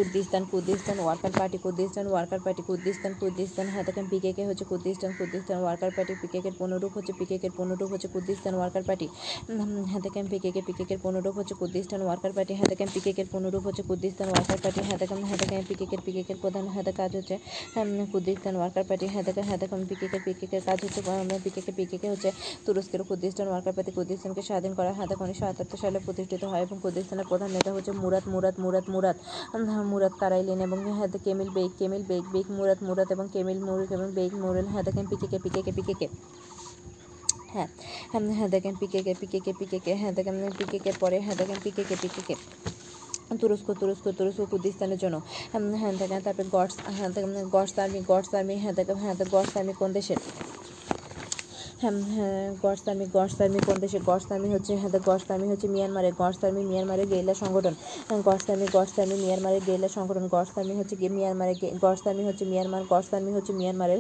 Kurdistan 0.07 0.43
Kurdistan 0.51 0.97
worker 0.99 1.33
party 1.39 1.57
Kurdistan 1.57 2.05
worker 2.07 2.39
party 2.43 2.61
Kurdistan 2.67 3.11
Kurdistan 3.19 3.67
হ্যাঁ 3.67 3.83
দেখেন 3.83 4.05
পিকেকে 4.09 4.43
হচ্ছে 4.45 4.65
কুর্দিস্তান 4.65 5.11
কুর্দিস্তান 5.17 5.57
ওয়ার্কার 5.61 5.91
পার্টি 5.95 6.13
পিকেকের 6.21 6.53
পনেরূপ 6.59 6.91
হচ্ছে 6.97 7.13
পিকেকের 7.19 7.51
পনেরূপ 7.57 7.89
হচ্ছে 7.91 8.07
কুর্দিস্তান 8.07 8.53
ওয়ার্কার 8.55 8.83
পার্টি 8.83 9.07
হ্যাঁ 9.87 10.01
দেখেন 10.01 10.25
পিকেকে 10.29 10.61
পিকেকের 10.65 10.99
পনেরূপ 11.03 11.35
হচ্ছে 11.37 11.55
কুর্দিস্তান 11.55 12.01
ওয়ার্কার 12.01 12.31
পার্টি 12.35 12.53
হ্যাঁ 12.53 12.69
দেখেন 12.69 12.87
পিকেকের 12.93 13.27
পনেরূপ 13.31 13.63
হচ্ছে 13.65 13.83
কুর্দিস্তান 13.83 14.27
ওয়ার্কার 14.29 14.57
পার্টি 14.63 14.81
হ্যাঁ 14.81 14.97
দেখেন 14.97 15.19
হ্যাঁ 15.23 15.37
দেখেন 15.37 15.63
পিকেকের 15.67 16.01
পিকেকের 16.05 16.37
প্রধান 16.41 16.65
হ্যাঁ 16.67 16.83
কাজ 16.97 17.11
হচ্ছে 17.15 17.35
কুর্দিস্তান 18.11 18.55
ওয়ার্কার 18.55 18.83
পার্টি 18.83 19.05
হ্যাঁ 19.07 19.23
দেখেন 19.23 19.43
হ্যাঁ 19.43 19.57
দেখেন 19.57 19.81
পিকেকের 19.89 20.21
পিকেকের 20.25 20.61
কাজ 20.65 20.77
হচ্ছে 20.83 21.01
পিকেকে 21.43 21.71
পিকেকে 21.71 22.07
হচ্ছে 22.09 22.29
তুরস্কের 22.65 23.01
কুর্দিস্তান 23.03 23.47
ওয়ার্কার 23.47 23.73
পার্টি 23.73 23.91
কুর্দিস্তানকে 23.91 24.41
স্বাধীন 24.41 24.73
করা 24.73 24.91
হ্যাঁ 24.93 25.07
দেখেন 25.07 25.23
উনিশশো 25.23 25.77
সালে 25.77 25.99
প্রতিষ্ঠিত 25.99 26.43
হয় 26.43 26.61
এবং 26.61 26.77
কুর্দিস্তানের 26.81 27.27
প্রধান 27.29 27.49
নেতা 27.51 27.69
হচ্ছে 27.73 27.91
মুরাদ 27.91 28.25
মুরাদ 28.27 28.55
মুরাদ 28.59 28.85
মুরাদ। 28.89 29.15
মুরাদ 29.57 29.96
কারাইলিন 30.21 30.59
এবং 30.61 30.77
হ্যাঁ 30.89 31.09
কেমিল 31.25 31.49
বেগ 31.49 31.71
কেমিল 31.79 32.03
বেগ 32.07 32.23
বেগ 32.33 32.45
মুরাদ 32.49 32.79
মুরাদ 32.81 33.09
এবং 33.11 33.25
কেমিল 33.33 33.59
মুরুক 33.59 33.89
এবং 33.91 34.07
বেগ 34.13 34.31
মুরুল 34.41 34.67
হ্যাঁ 34.67 34.83
দেখেন 34.87 35.05
পিকে 35.11 35.27
কে 35.27 35.37
পিকেকে 35.45 35.71
পিকেকে 35.71 35.73
পিকেকে 35.77 36.07
হ্যাঁ 37.53 37.67
হ্যাঁ 38.11 38.23
হ্যাঁ 38.37 38.49
দেখেন 38.55 38.73
পিকে 38.81 38.99
কে 39.01 39.13
পিকে 39.21 39.39
কে 39.39 39.51
পিকে 39.59 39.79
কে 39.79 39.93
হ্যাঁ 40.01 40.13
দেখেন 40.17 40.35
পিকে 40.59 40.77
কে 40.79 40.91
পরে 41.01 41.17
হ্যাঁ 41.19 41.35
দেখেন 41.37 41.57
পিকেকে 41.65 41.95
পিকেকে 42.03 42.35
তুরস্ক 43.41 43.67
তুরস্ক 43.79 44.05
তুরস্ক 44.17 44.39
কুর্দিস্তানের 44.51 44.99
জন্য। 45.03 45.15
হ্যাঁ 45.73 45.93
দেখেন 46.01 46.19
তারপরে 46.25 46.45
গডস 46.51 46.75
হ্যাঁ 46.97 47.09
দেখেন 47.15 47.31
গডস 47.55 47.73
আর্মি 47.79 47.99
গডস 48.07 48.31
আর্মি 48.33 48.55
হ্যাঁ 48.63 48.75
দেখেন 48.79 48.97
হ্যাঁ 48.97 49.15
গডস 49.27 49.51
আর্মি 49.57 49.73
কোন 49.73 49.89
দেশের? 49.93 50.19
হ্যাঁ 51.81 51.95
হ্যাঁ 52.15 52.45
গডসামি 52.63 53.05
গডসামি 53.15 53.59
কোন 53.67 53.77
দেশে? 53.83 53.99
গডসামি 54.09 54.47
হচ্ছে 54.55 54.73
হ্যাঁ 54.81 54.91
গডসামি 55.09 55.45
হচ্ছে 55.51 55.67
মিয়ানমারের 55.75 56.13
গডসামি 56.21 56.61
মিয়ানমারের 56.71 57.07
গেরিলা 57.11 57.35
সংগঠন। 57.43 57.73
গডসামি 58.27 58.65
গডসামি 58.75 59.15
মিয়ানমারের 59.23 59.61
গেরিলা 59.67 59.89
সংগঠন। 59.97 60.25
গডসামি 60.35 60.73
হচ্ছে 60.79 60.95
মিয়ানমারের 61.17 61.55
গডসামি 61.83 62.23
হচ্ছে 62.27 62.43
মিয়ানমার 62.51 62.83
গডসামি 62.91 63.31
হচ্ছে 63.37 63.53
মিয়ানমারের 63.59 63.99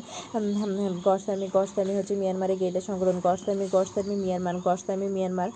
গডসামি 1.07 1.45
গডসামি 1.55 1.93
হচ্ছে 1.99 2.13
মিয়ানমারের 2.21 2.57
গেরিলা 2.61 2.81
সংগঠন। 2.89 3.17
God's Army 3.25 3.65
God's Army 3.75 4.15
Myanmar 4.23 4.55
God's Army 4.67 5.07
Myanmar. 5.15 5.49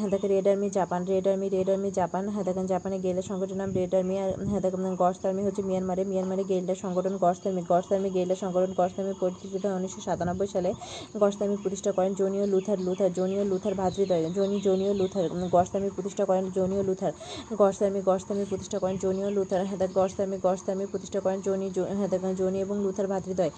হ্যাঁ 0.00 0.08
red 0.32 0.46
army 0.52 0.68
Japan 0.78 1.00
red 1.10 1.26
army 1.30 1.46
red 1.54 1.68
army 1.74 1.90
Japan 2.00 2.22
হ্যাঁ 2.34 2.44
দেখেন 2.48 2.66
জাপানের 2.72 3.00
গেরিলা 3.04 3.24
সংগঠন 3.30 3.56
নাম 3.62 3.70
রেড 3.78 3.92
আর্মি 3.98 4.14
আর 4.22 4.30
হ্যাঁ 4.50 4.62
দেখেন 4.64 4.94
গডসামি 5.02 5.42
হচ্ছে 5.46 5.62
মিয়ানমারে। 5.68 6.02
মিয়ানমারের 6.10 6.46
গেরিলা 6.50 6.74
সংগঠন 6.84 7.14
গডসামি 7.24 7.60
গডসামি 7.70 8.08
গেরিলা 8.16 8.36
সংগঠন। 8.42 8.70
গডসামি 8.78 9.12
পরিচিত 9.22 9.64
উনিশশো 9.78 10.00
সাতানব্বই 10.06 10.48
সালে। 10.54 10.70
গডসামি 11.22 11.56
প্রতিষ্ঠা 11.62 11.90
করেন 11.96 12.12
Johnny 12.20 12.44
Luther 12.52 12.78
Luther, 12.86 13.10
Johnny 13.18 13.42
Luther 13.50 13.74
ভাতৃদ্বয়, 13.80 14.22
Johnny, 14.36 14.56
Johnny 14.66 14.92
Luther 15.00 15.26
God's Army 15.54 15.88
প্রতিষ্ঠা 15.96 16.24
করেন 16.30 16.44
জোনিও 16.56 16.82
লুথার 16.88 17.12
গসতামি 17.60 18.00
গসতামি 18.08 18.44
প্রতিষ্ঠা 18.50 18.78
করেন 18.82 18.96
জোনিও 19.04 19.28
লুথার 19.36 19.62
হেদাক 19.70 19.90
গসতামি 19.98 20.36
গসতামি 20.46 20.84
প্রতিষ্ঠা 20.92 21.20
করেন 21.24 21.38
জনি 21.46 21.66
হেদাক 22.00 22.22
জনি 22.40 22.58
এবং 22.66 22.76
লুথার 22.84 23.06
ভাতৃদ্বয় 23.12 23.52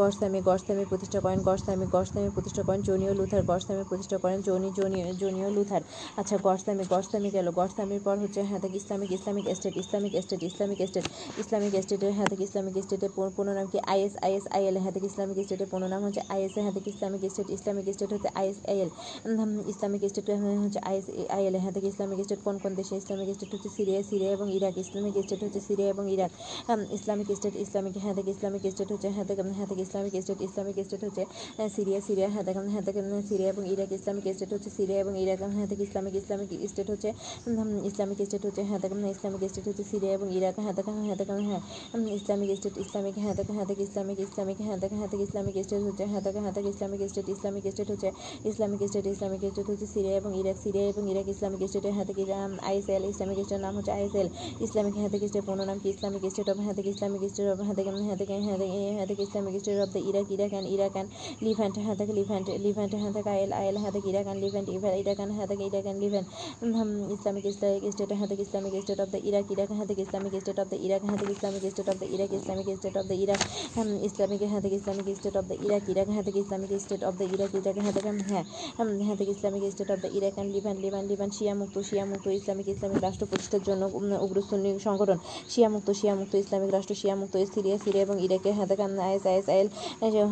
গসতামি 0.00 0.38
গসতামি 0.48 0.84
প্রতিষ্ঠা 0.90 1.18
করেন 1.24 1.38
গসতামি 1.48 1.86
গসতামি 1.94 2.28
প্রতিষ্ঠা 2.34 2.62
করেন 2.66 2.80
জোনিও 2.88 3.12
লুথার 3.18 3.42
গসতামি 3.50 3.84
প্রতিষ্ঠা 3.90 4.16
করেন 4.22 4.38
জনি 4.48 4.68
জনি, 4.78 4.98
জোনিও 5.22 5.48
লুথার। 5.56 5.82
আচ্ছা 6.20 6.36
গসতামি 6.46 6.84
গসতামি 6.94 7.28
গেল 7.36 7.46
গসতামির 7.60 8.02
পর 8.06 8.16
হচ্ছে 8.22 8.40
হেদাক 8.50 8.74
Islamic 8.80 9.10
Islamic 9.18 9.44
state 9.58 9.74
Islamic 9.82 10.12
state 10.24 10.40
Islamic 10.50 10.78
state 10.90 11.06
Islamic 11.42 11.72
স্টেটের 11.84 12.12
হেদাক 12.18 12.40
ইসলামিক 12.46 12.74
স্টেটের 12.86 13.10
নাম 13.58 13.66
কি? 13.72 13.78
আইএস 13.92 14.14
আইএস, 14.26 14.44
আইএল 14.56 14.76
হেদাক 14.84 15.04
ইসলামিক 15.10 15.36
স্টেটের 15.46 15.68
নাম 15.92 16.00
হচ্ছে 16.06 16.22
আইএস 16.34 16.54
হেদাক 16.66 16.86
ইসলামিক 16.92 17.22
স্টেট 17.32 17.48
ইসলামিক 17.50 17.84
স্টেট 17.94 18.10
হচ্ছে 18.14 18.30
আইএসআইএল 18.34 18.90
ইসলামিক 19.72 20.02
স্টেট 20.08 20.26
হচ্ছে 20.62 20.80
আইএসআইএল 20.82 21.54
হ্যাঁ 21.62 21.72
থেকে 21.72 21.88
ইসলামিক 21.88 22.18
স্টেট 22.24 22.40
কোন 22.44 22.56
কোন 22.58 22.72
দেশে 22.74 22.94
ইসলামিক 22.96 23.28
স্টেট 23.36 23.50
হচ্ছে 23.54 23.70
সিরিয়া 23.76 24.00
সিরিয়া 24.10 24.30
এবং 24.32 24.46
ইরাক 24.52 24.74
ইসলামিক 24.84 25.14
স্টেট 25.24 25.40
হচ্ছে 25.44 25.60
সিরিয়া 25.60 25.88
এবং 25.88 26.04
ইরাক 26.10 26.30
ইসলামিক 26.96 27.28
স্টেট 27.38 27.54
ইসলামিক 27.56 27.94
হ্যাঁ 28.04 28.14
থেকে 28.14 28.30
ইসলামিক 28.30 28.62
স্টেট 28.72 28.88
হচ্ছে 28.92 29.08
হ্যাঁ 29.08 29.26
থেকে 29.26 29.42
হ্যাঁ 29.58 29.68
থেকে 29.70 29.82
ইসলামিক 29.82 30.12
স্টেট 30.22 30.38
ইসলামিক 30.40 30.76
স্টেট 30.86 31.02
হচ্ছে 31.04 31.22
সিরিয়া 31.76 32.00
সিরিয়া 32.00 32.28
হ্যাঁ 32.28 32.44
থেকে 32.44 32.60
হ্যাঁ 32.72 32.84
থেকে 32.88 33.00
সিরিয়া 33.28 33.48
এবং 33.52 33.62
ইরাক 33.72 33.90
ইসলামিক 33.92 34.24
স্টেট 34.36 34.50
হচ্ছে 34.52 34.70
সিরিয়া 34.76 34.98
এবং 35.00 35.12
ইরাক 35.22 35.40
হ্যাঁ 35.56 35.66
থেকে 35.66 35.82
ইসলামিক 35.82 36.14
ইসলামিক 36.14 36.48
স্টেট 36.70 36.88
হচ্ছে 36.90 37.10
ইসলামিক 37.88 38.18
স্টেট 38.26 38.42
হচ্ছে 38.46 38.62
হ্যাঁ 38.62 38.80
থেকে 38.82 38.94
ইসলামিক 39.10 39.40
স্টেট 39.50 39.66
হচ্ছে 39.68 39.84
সিরিয়া 39.84 40.12
এবং 40.12 40.26
ইরাক 40.36 40.56
হ্যাঁ 40.58 40.74
থেকে 40.74 40.90
হ্যাঁ 40.98 41.16
থেকে 41.16 41.32
হ্যাঁ 41.48 41.62
ইসলামিক 42.18 42.48
স্টেট 42.56 42.74
ইসলামিক 42.84 43.14
হ্যাঁ 43.14 43.34
থেকে 43.34 43.52
হ্যাঁ 43.52 43.66
থেকে 43.66 43.82
ইসলামিক 43.82 44.18
ইসলামিক 44.20 44.58
হ্যাঁ 44.58 44.78
থেকে 44.82 44.94
হ্যাঁ 44.96 45.08
থেকে 45.08 45.22
ইসলামিক 45.22 45.54
স্টেট 45.64 45.82
হচ্ছে 45.82 46.04
হ্যাঁ 46.06 46.22
থেকে 46.22 46.38
হ্যাঁ 46.40 46.54
থেকে 46.56 46.68
ইসলামিক 46.68 47.00
স্টেট 47.08 47.21
ইসলামিক 47.28 47.64
স্টেট 47.72 47.88
হচ্ছে 47.90 48.08
ইসলামিক 48.44 48.80
স্টেট 48.88 49.04
ইসলামিক 49.06 49.40
স্টেট 49.44 49.66
হচ্ছে 49.70 49.86
সিরিয়া 49.94 50.14
এবং 50.16 50.30
ইরাক 50.40 50.56
সিরিয়া 50.64 50.84
এবং 50.88 51.02
ইরাক 51.12 51.26
ইসলামিক 51.28 51.60
স্টেটের 51.68 51.94
হাতে 51.98 52.12
কি 52.12 52.24
আইএসএল 52.68 53.02
ইসলামিক 53.04 53.38
স্টেটের 53.38 53.62
নাম 53.66 53.74
হচ্ছে 53.76 53.92
আইএসএল 53.92 54.28
ইসলামিক 54.60 54.94
হাতে 55.02 55.16
স্টেট 55.28 55.44
পূর্ণ 55.46 55.60
নাম 55.64 55.78
কি 55.82 55.88
ইসলামিক 55.88 56.22
স্টেট 56.32 56.48
অফ 56.52 56.58
হাতে 56.66 56.80
ইসলামিক 56.92 57.22
স্টেট 57.32 57.48
অফ 57.52 57.58
হাতে 57.68 57.82
হাতে 58.48 58.66
হাতে 58.98 59.14
Islamic 59.26 59.54
state 59.62 59.78
of 59.84 59.88
the 59.94 60.00
Iraq 60.08 60.26
Iraq 60.34 60.50
and 60.52 60.68
Iraq 60.74 60.92
and 60.92 61.08
Levant 61.42 61.74
হাতে 61.86 62.04
লিভ্যান্ট 62.18 62.46
লিভ্যান্ট 62.64 62.92
হাতে 63.02 63.20
আইএল 63.30 63.52
আইএল 63.52 63.76
হাতে 63.76 63.98
Iraq 64.10 64.26
and 64.26 64.40
Levant 64.44 64.68
Iraq 65.00 65.18
and 65.18 65.32
হাতে 65.38 65.54
Iraq 65.68 65.84
and 65.84 66.00
Levant 66.04 66.26
Islamic 67.14 67.44
Islamic 67.46 67.92
state 67.94 68.10
হাতে 68.20 68.34
Islamic 68.44 68.72
state 68.84 68.98
of 69.00 69.08
the 69.14 69.20
Iraq 69.28 69.46
Iraq 69.54 69.70
হাতে 69.78 69.92
Islamic 70.04 70.32
state 70.42 70.58
of 70.62 70.66
the 70.70 70.78
Iraq 70.86 71.02
হাতে 71.10 71.24
Islamic 71.34 71.62
state 71.72 71.88
of 71.88 71.96
the 72.00 72.06
Iraq 72.14 72.30
Islamic 72.38 72.66
state 72.78 72.94
of 72.96 73.04
the 73.06 73.16
Iraq 73.24 73.40
Islamic 74.08 74.42
হাতে 74.52 74.68
Islamic 74.76 75.06
state 75.18 75.34
of 75.36 75.44
the 75.50 75.56
Iraq 75.66 75.82
Iraq 75.92 76.08
হাতে 76.16 76.30
Islamic 76.42 76.70
state 76.84 77.02
of 77.04 77.11
the 77.18 77.24
Iraq 77.34 77.52
Iraq 77.54 77.76
হাতে 77.86 78.00
হ্যাঁ 78.30 78.44
হ্যাঁ 79.06 79.16
থেকে 79.16 79.32
Islamic 79.36 79.62
state 79.72 79.90
of 79.94 79.98
the 80.04 80.08
Iraq 80.18 80.34
and 80.34 80.50
Levant 80.54 80.76
Levant 80.76 81.04
Levant 81.10 81.30
শিয়া 81.36 81.54
মুক্ত 81.54 81.76
শিয়া 81.88 82.04
মুক্ত 82.06 82.26
Islamic 82.38 82.66
Islamic 82.68 83.00
রাষ্ট্র 83.02 83.24
প্রতিষ্ঠার 83.26 83.62
জন্য 83.62 83.82
উগ্রসুন্নি 84.24 84.70
সংগঠন। 84.78 85.18
শিয়া 85.48 85.68
মুক্ত 85.68 85.88
শিয়া 85.90 86.14
মুক্ত 86.14 86.32
ইসলামিক 86.34 86.70
রাষ্ট্র 86.72 86.94
শিয়া 86.94 87.14
মুক্ত 87.16 87.34
সিরিয়া 87.54 87.76
সিরিয়া 87.84 88.04
এবং 88.04 88.16
ইরাকে 88.22 88.50
হাতাকান 88.52 88.90
আইএস 88.98 89.24
আইএস 89.26 89.46
আইএল 89.48 89.68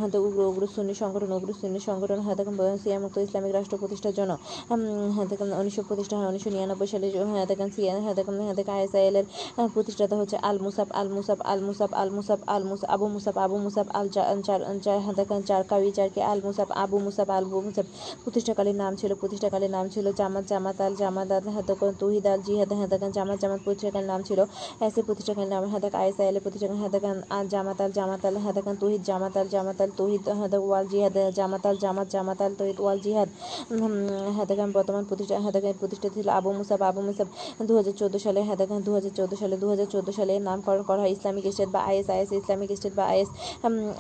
হাতে 0.01 0.19
উগ্র 0.19 0.41
উগ্রসুন্নি 0.51 0.95
সংগঠন 0.95 1.31
উগ্রসুন্নি 1.33 1.81
সংগঠন 1.89 2.21
হাতাকান 2.21 2.55
শিয়া 2.85 2.99
মুক্ত 2.99 3.17
ইসলামিক 3.19 3.53
রাষ্ট্র 3.55 3.77
প্রতিষ্ঠার 3.79 4.15
জন্য 4.15 4.33
হাতাকান 5.17 5.49
উনিশশো 5.53 5.83
প্রতিষ্ঠা 5.89 6.15
হয় 6.19 6.29
উনিশশো 6.29 6.51
নিরানব্বই 6.51 6.89
সালে 6.93 7.07
হাতাকান 7.35 7.69
সিয়া 7.71 7.93
হাতাকান 8.07 8.35
হাতাকা 8.51 8.73
আইএস 8.73 8.93
আইএল 8.95 9.17
এর 9.17 9.27
প্রতিষ্ঠাতা 9.75 10.15
হচ্ছে 10.17 10.37
আল 10.43 10.59
মুসাফ 10.59 10.89
আল 10.93 11.09
মুসাফ 11.09 11.39
আল 11.45 11.61
মুসাফ 11.61 11.91
আল 11.93 12.11
মুসাফ 12.11 12.41
আল 12.47 12.65
মুস 12.65 12.83
আবু 12.95 13.07
মুসাফ 13.09 13.37
আবু 13.39 13.57
মুসাফ 13.59 13.87
আল 13.95 14.07
চার 14.09 14.61
চার 15.49 15.63
কাউি 15.63 15.91
চারকে 15.91 16.21
আল 16.23 16.39
মুসাফ 16.45 16.69
আবু 16.83 16.97
মুসাফ 16.99 17.29
আবু 17.31 17.59
মুসাফ 17.61 17.87
প্রতিষ্ঠাকালীন 18.23 18.77
নাম 18.77 18.93
ছিল 19.01 19.11
প্রতিষ্ঠাকালীন 19.21 19.73
নাম 19.77 19.87
ছিল 19.89 20.07
জামাত 20.13 20.45
জামাত 20.51 20.79
আল 20.81 20.95
জামাত 20.97 21.31
আল 21.33 21.47
হাতকন 21.57 21.93
তুহিদ 22.01 22.27
আল 22.27 22.41
জিহাদ 22.47 22.71
হাদাকান 22.81 23.11
জামাত 23.13 23.39
জামাত 23.43 23.61
প্রতিষ্ঠাকালীন 23.65 24.09
নাম 24.13 24.21
ছিল 24.23 24.41
এসে 24.87 25.01
প্রতিষ্ঠাকালীন 25.03 25.51
নাম 25.55 25.63
হাদাক 25.73 25.95
আইসা 25.95 26.23
এলে 26.31 26.41
প্রতিষ্ঠাকান 26.41 26.79
হাদাকান 26.85 27.17
আল 27.31 27.47
জামাত 27.49 27.79
আল 27.81 27.91
জামাত 27.99 28.23
আল 28.27 28.37
হাদাকান 28.47 28.75
তুহিদ 28.83 29.03
জামাত 29.03 29.35
আল 29.37 29.49
জামাত 29.55 29.79
আল 29.83 29.91
তুহিদ 29.99 30.23
হাদাক 30.41 30.63
ওয়াল 30.63 30.87
জিহাদ 30.93 31.17
জামাত 31.39 31.65
আল 31.67 31.77
জামাত 31.85 32.09
জামাত 32.15 32.41
আল 32.43 32.53
তুহিদ 32.59 32.79
ওয়াল 32.81 32.99
জিহাদ 33.05 33.29
হাদাকান 34.39 34.69
বর্তমান 34.77 35.05
প্রতিষ্ঠা 35.11 35.37
হাদাকান 35.47 35.75
প্রতিষ্ঠা 35.81 36.09
ছিল 36.15 36.27
আবু 36.31 36.51
মুসাব 36.59 36.81
আবু 36.83 37.01
মুসাব 37.01 37.29
দু 37.69 37.73
হাজার 37.79 37.95
চোদ্দ 38.01 38.15
সালে 38.27 38.41
হাদাকান 38.51 38.81
দু 38.87 38.91
হাজার 38.97 39.13
চোদ্দ 39.19 39.33
সালে 39.43 39.57
দু 39.63 39.67
হাজার 39.73 39.89
চোদ্দ 39.95 40.09
সালে 40.19 40.35
নামকরণ 40.41 40.83
করা 40.89 41.01
হয় 41.03 41.13
ইসলামিক 41.17 41.45
স্টেট 41.55 41.71
বা 41.75 41.81
আইএস 41.91 42.09
আইএস 42.15 42.31
ইসলামিক 42.41 42.71
স্টেট 42.79 42.95
বা 42.99 43.05
আইএস 43.13 43.29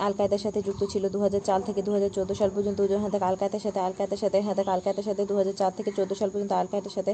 আল 0.00 0.12
কায়দার 0.18 0.42
সাথে 0.44 0.60
যুক্ত 0.66 0.82
ছিল 0.92 1.04
দু 1.14 1.18
হাজার 1.24 1.42
চার 1.48 1.60
থেকে 1.68 1.80
দু 1.86 1.90
হাজার 1.96 2.10
চোদ্দ 2.16 2.30
সাল 2.40 2.50
পর্যন্ত 2.60 2.80
হাদাক 3.04 3.22
আল 3.22 3.36
কায়দার 3.40 3.62
সাথে 3.66 3.80
আল 3.86 3.92
কায়দার 3.98 4.20
সাথে 4.24 4.38
হাদাক 4.48 4.68
আল 4.74 4.80
কায়দার 4.84 5.06
সাথে 5.08 5.22
দু 5.28 5.34
চার 5.60 5.72
থেকে 5.78 5.90
চোদ্দ 5.98 6.12
সাল 6.20 6.28
পর্যন্ত 6.32 6.52
আল 6.52 6.66
কায়দার 6.72 6.94
সাথে 6.96 7.12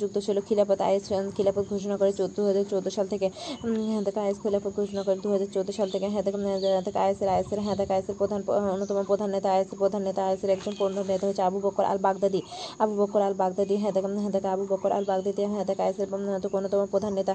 যুক্ত 0.00 0.16
ছিল 0.26 0.36
খিলাফত 0.48 0.80
আইএস 0.88 1.04
খিলাফত 1.36 1.64
ঘোষণা 1.72 1.96
করে 2.00 2.10
চোদ্দ 2.20 2.36
হাজার 2.48 2.64
চোদ্দ 2.72 2.86
সাল 2.96 3.06
থেকে 3.12 3.26
হাদাক 3.94 4.16
আইএস 4.24 4.38
খিলাফত 4.44 4.72
ঘোষণা 4.80 5.02
করে 5.06 5.16
দু 5.24 5.28
হাজার 5.34 5.50
চোদ্দ 5.54 5.68
সাল 5.78 5.88
থেকে 5.94 6.06
হাদাক 6.14 6.34
আইএসের 7.04 7.28
আইএসের 7.34 7.60
হাদাক 7.66 7.90
আইএসের 7.94 8.16
প্রধান, 8.20 8.40
অন্যতম 8.74 8.98
প্রধান 9.10 9.28
নেতা, 9.34 9.48
আইএসের 9.54 9.78
প্রধান 9.82 10.02
নেতা, 10.08 10.20
আইএসের 10.28 10.50
একজন 10.56 10.74
প্রধান 10.80 11.04
নেতা 11.12 11.24
হচ্ছে 11.28 11.42
আবু 11.48 11.58
বকর 11.64 11.84
আল 11.84 11.98
বাগদাদি 12.06 12.40
আবু 12.82 12.94
বকর 13.00 13.20
আল 13.28 13.34
বাগদাদি 13.34 13.74
হাদাক 13.84 14.04
হাদাক 14.24 14.44
আবু 14.54 14.64
বকর 14.72 14.90
আল 14.92 15.04
বাগদাদি 15.10 15.40
হাদাক 15.54 15.78
আইএসের 15.80 16.08
অন্যতম 16.56 16.80
প্রধান 16.92 17.12
নেতা 17.18 17.34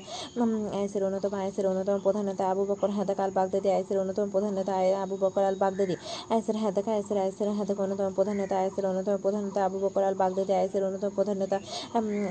আইএসের 0.76 1.02
অন্যতম 1.08 1.34
আইএসের 1.42 1.66
অন্যতম 1.68 1.98
প্রধান 2.06 2.24
নেতা 2.30 2.44
আবু 2.52 2.64
বকর 2.70 2.90
হাদাক 2.98 3.20
আল 3.20 3.32
বাগদাদি 3.38 3.70
আইএসের 3.70 3.98
অন্যতম 4.02 4.26
প্রধান 4.30 4.54
নেতা 4.60 4.74
আবু 5.04 5.16
বকর 5.24 5.44
আল 5.44 5.58
বাগদাদি 5.64 5.96
আইএসের 6.30 6.58
হাদাক 6.64 6.88
আইএসের 6.90 7.18
আইএসের 7.24 7.48
হাতে 7.60 7.74
অন্যতম 7.84 8.08
প্রধান 8.18 8.36
নেতা, 8.42 8.56
আইএসের 8.62 8.86
অন্যতম 8.92 9.16
প্রধান 9.24 9.42
নেতা 9.48 9.60
আবু 9.68 9.78
বকর 9.84 10.04
আল 10.10 10.16
বাগদাদি 10.22 10.54
আইএসের 10.60 10.84
অন্যতম 10.88 11.12
প্রধান 11.18 11.38
নেতা 11.42 11.58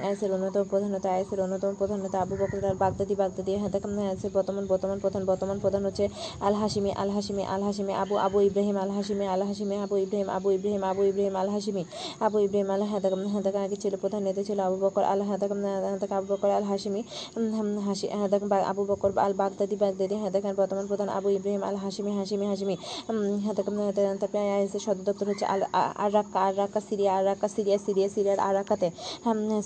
আইএসের 0.06 0.30
অন্যতম 0.36 0.64
প্রধান 0.72 0.90
নেতা, 0.94 1.08
আইএসের 1.16 1.40
অন্যতম 1.44 1.72
প্রধান 1.80 1.98
নেতা 2.04 2.16
আবু 2.24 2.34
বকর 2.40 2.58
আল 2.70 2.76
বাগদাদি 2.82 3.14
বাগদাদি 3.20 3.52
হাতে 3.64 3.78
আইএসের 4.10 4.30
বর্তমান 4.36 4.64
বর্তমান 4.72 4.98
প্রধান 5.04 5.22
বর্তমান 5.30 5.56
প্রধান 5.64 5.82
হচ্ছে 5.88 6.04
আল 6.46 6.54
হাসিমি 6.60 6.90
আল 7.02 7.10
হাসিমি 7.16 7.42
আল 7.54 7.62
হাসিমি 7.62 7.92
আবু 8.02 8.14
আবু 8.26 8.38
ইব্রাহিম 8.48 8.76
আল 8.76 8.90
হাসিমি 8.96 9.24
আল 9.26 9.42
হাসিমি 9.48 9.76
আবু 9.84 9.96
ইব্রাহিম 10.04 10.28
আবু 10.36 10.48
ইব্রাহিম 10.50 10.82
আবু 10.90 11.02
ইব্রাহিম 11.10 11.34
আল 11.36 11.48
হাসিমি 11.48 11.82
আবু 12.20 12.36
ইব্রাহিম 12.38 12.68
আল 12.70 12.82
হাদাক 12.82 13.12
হাদাক 13.34 13.56
আগে 13.56 13.76
ছিল 13.76 13.94
প্রধান 13.96 14.22
নেতা 14.22 14.42
ছিল 14.42 14.58
আবু 14.60 14.76
বকর 14.76 15.04
আল 15.04 15.20
হাদাক 15.22 15.50
হাদাক 15.86 16.12
আবু 16.12 16.26
বকর 16.32 16.50
আল 16.50 16.64
হাসিমি 16.64 17.00
হাসি 17.86 18.06
হাদাক 18.20 18.42
আবু 18.70 18.82
বকর 18.84 19.10
আল 19.18 19.32
বাগদাদি 19.32 19.76
বাগদাদি 19.76 20.14
হাদাক 20.24 20.44
বর্তমান 20.60 20.84
প্রধান 20.86 21.08
আবু 21.08 21.28
ইব্রাহিম 21.28 21.62
আল 21.62 21.76
হাসিমি 21.76 22.10
হাসিমি 22.18 22.44
হাসিমি 22.46 22.74
হাদাক 23.46 23.66
তারপরে 24.20 24.50
আইএসের 24.56 24.77
সদর 24.80 25.04
দপ্তর 25.08 25.26
হচ্ছে 25.30 25.46
al 25.46 25.60
ar 26.02 26.10
Raqqa 26.14 26.38
ar 26.46 26.54
Raqqa 26.58 26.80
Syria 26.88 27.10
ar 27.16 27.24
Raqqa 27.28 27.48
Syria 27.56 27.78
Syria 27.86 28.08
সিরিয়ার 28.14 28.40
আর 28.40 28.54
রাক্কাতে 28.58 28.88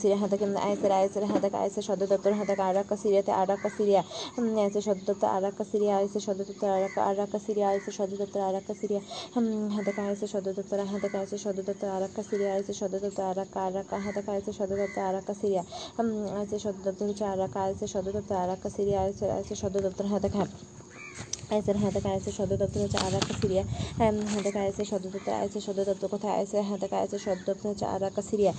সিরিয়া 0.00 0.18
হাদাক 0.22 0.40
আইএসের 0.62 0.92
আইএসের 0.92 1.24
হাদাক 1.32 1.54
আইএসের 1.54 1.84
সদর 1.88 2.08
দপ্তর 2.12 2.32
হাদাক 2.40 2.60
আর 2.60 2.74
রাক্কা 2.78 2.96
সিরিয়াতে 3.02 3.32
আর 3.32 3.46
রাক্কা 3.48 3.70
সিরিয়া 3.76 4.02
আইএসের 4.56 4.84
সদর 4.86 5.04
দপ্তর 5.08 5.28
আর 5.28 5.42
রাক্কা 5.42 5.64
সিরিয়া 5.72 5.92
আইএসের 5.98 6.22
সদর 6.26 6.44
দপ্তর 6.50 6.68
আর 6.70 6.80
রাক্কা 6.82 7.00
আর 7.08 7.14
রাক্কা 7.20 7.38
সিরিয়া 7.46 7.66
আইএসের 7.70 7.94
সদর 7.98 8.16
দপ্তর 8.22 8.40
আর 8.42 8.52
রাক্কা 8.54 8.74
সিরিয়া 8.80 9.00
হাদাক 9.74 9.96
আইএসের 10.00 10.30
সদর 10.34 10.52
দপ্তর 10.58 10.78
হাদাক 10.92 11.14
আইএসের 11.14 11.40
সদর 11.44 11.64
দপ্তর 11.68 11.88
আর 11.94 12.00
রাক্কা 12.04 12.22
সিরিয়া 12.30 12.50
আইএসের 12.54 12.76
সদর 12.80 13.00
দপ্তর 13.04 13.24
আর 13.24 13.36
রাক্কা 13.38 13.58
আর 13.66 13.72
রাক্কা 13.76 13.96
হাদাক 14.04 14.26
আইএসের 14.28 14.54
সদর 14.58 14.76
দপ্তর 14.82 15.02
আর 15.02 15.14
রাক্কা 15.14 15.34
সিরিয়া 15.40 15.62
আইএসের 16.32 16.60
সদর 16.64 16.82
দপ্তর 16.86 17.06
হচ্ছে 17.08 17.24
আর 17.24 17.38
রাক্কা 17.42 17.60
আইএসের 17.62 17.90
সদর 17.94 18.12
দপ্তর 18.12 18.36
আর 18.36 18.48
রাক্কা 18.52 18.70
সিরিয়া 18.76 18.98
আইএসের 19.02 19.30
আইএসের 19.30 19.58
সদর 19.62 19.80
দপ্তর 19.86 20.06
হাদাক 20.12 20.34
হ্যাঁ 20.38 20.50
আইসের 21.52 21.76
হাতে 21.76 21.98
আইসের 22.08 22.34
সদর 22.38 22.56
দপ্তর 22.56 22.80
হচ্ছে 22.84 22.98
আরাকা 22.98 23.32
সিরিয়া 23.40 23.64
হাতে 24.32 24.50
আইসের 24.58 24.86
সদর 24.90 25.10
দপ্তর 25.10 25.32
আইসের 25.34 25.62
সদর 25.66 25.84
দপ্তর 25.84 26.08
কোথায় 26.08 26.34
আইসের 26.38 26.64
হাতে 26.70 26.86
আইসের 26.96 27.20
সদর 27.20 27.44
দপ্তর 27.48 27.66
হচ্ছে 27.68 27.86
আরাকা 27.86 28.22
সিরিয়া 28.22 28.52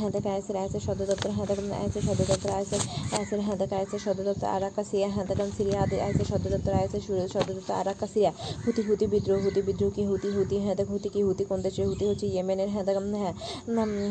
হাতে 0.00 0.18
আইসের 0.28 0.56
আইসের 0.56 0.82
সদর 0.86 1.06
দপ্তর 1.06 1.30
হাতে 1.30 1.54
আইসের 1.74 2.02
সদর 2.08 2.26
দপ্তর 2.26 2.50
আইসের 2.50 2.82
আইসের 3.12 3.40
হাতে 3.40 3.64
আইসের 3.72 4.00
সদর 4.06 4.24
দপ্তর 4.24 4.48
আরাকা 4.48 4.82
সিরিয়া 4.84 5.08
হাতে 5.08 5.34
সিরিয়া 5.58 5.78
আদি 5.82 5.96
আইসের 6.00 6.26
সদর 6.26 6.50
দপ্তর 6.54 6.72
আইসের 6.74 7.02
সদর 7.28 7.54
দপ্তর 7.54 7.74
আরাকা 7.74 8.06
সিরিয়া 8.06 8.32
হুতি 8.64 8.82
হুতি 8.88 9.06
বিদ্রোহ 9.06 9.38
হুতি 9.44 9.60
বিদ্রোহ 9.62 9.90
কি 9.90 10.02
হুতি 10.10 10.28
হুতি 10.36 10.56
হাতে 10.58 10.82
হুতি 10.90 11.08
কি 11.08 11.20
হুতি 11.22 11.42
কোন 11.44 11.58
দেশের 11.62 11.86
হুতি 11.86 12.04
হচ্ছে 12.06 12.26
ইয়েমেনের 12.26 12.70
হাতে 12.70 12.92
হ্যাঁ 13.14 13.34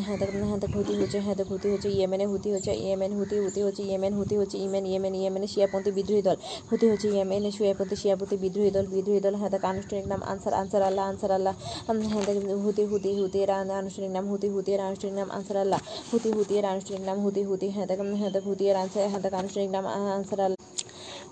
হাতে 0.01 0.25
হাতে 0.45 0.67
হুতি 0.73 0.93
হচ্ছে 0.93 1.19
হাতে 1.19 1.43
হুতি 1.43 1.67
হচ্ছে 1.69 1.89
ইয়েমেনে 1.89 2.25
হুতি 2.25 2.49
হচ্ছে 2.53 2.71
ইয়েমেন 2.77 3.11
হুতি 3.19 3.35
হুতি 3.37 3.59
হচ্ছে 3.61 3.81
ইয়েমেন 3.83 4.13
হুতি 4.13 4.35
হচ্ছে 4.37 4.55
ইয়েমেন 4.57 4.83
ইয়েমেন 4.85 5.13
ইয়েমেনের 5.15 5.51
শিয়াপন্থী 5.53 5.89
বিদ্রোহী 5.97 6.21
দল 6.21 6.37
হুতি 6.69 6.85
হচ্ছে 6.91 7.07
ইয়েমেনের 7.09 7.53
শিয়াপন্থী 7.77 7.95
শিয়াপতি 8.03 8.35
বিদ্রোহী 8.37 8.71
দল 8.71 8.85
বিদ্রোহী 8.85 9.21
দল 9.25 9.35
হ্যাঁ 9.35 9.51
আনুষ্ঠানিক 9.63 10.05
নাম 10.07 10.21
Ansar 10.23 10.53
Ansar 10.53 10.81
Allah 10.81 11.03
Ansar 11.11 11.31
Allah 11.31 11.53
হ্যাঁ 11.85 12.25
হুতি 12.63 12.83
হুতি 12.91 13.11
হুতি 13.19 13.39
আনুষ্ঠানিক 13.81 14.11
নাম 14.11 14.25
হুতি 14.31 14.47
হুতি 14.49 14.71
আনুষ্ঠানিক 14.79 15.15
নাম 15.15 15.29
আনসার 15.31 15.57
আল্লাহ, 15.57 15.79
হুতি 16.11 16.29
হুতি 16.31 16.53
আনুষ্ঠানিক 16.65 17.03
নাম 17.05 17.17
হুতি 17.19 17.41
হুতি 17.43 17.67
হ্যাঁ 17.69 17.87
হ্যাঁ 18.21 18.41
হুতি 18.47 18.65
আনসার 18.73 19.03
হ্যাঁ 19.09 19.39
আনুষ্ঠানিক 19.41 19.71
নাম 19.71 19.85
আনসার 20.17 20.39
আল্লাহ। 20.39 20.59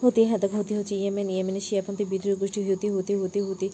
হুতি 0.01 0.21
হাদাক 0.25 0.51
হুতি 0.55 0.73
হচ্ছে 0.77 0.95
ইয়েমেন 0.95 1.27
ইয়েমেনের 1.29 1.65
শিয়াপন্থী 1.67 2.03
বিদ্রোহী 2.11 2.37
গোষ্ঠী 2.41 2.61
হুতি 2.67 2.87
হুতি 2.89 3.13
হুতি 3.15 3.39
হুতি 3.39 3.67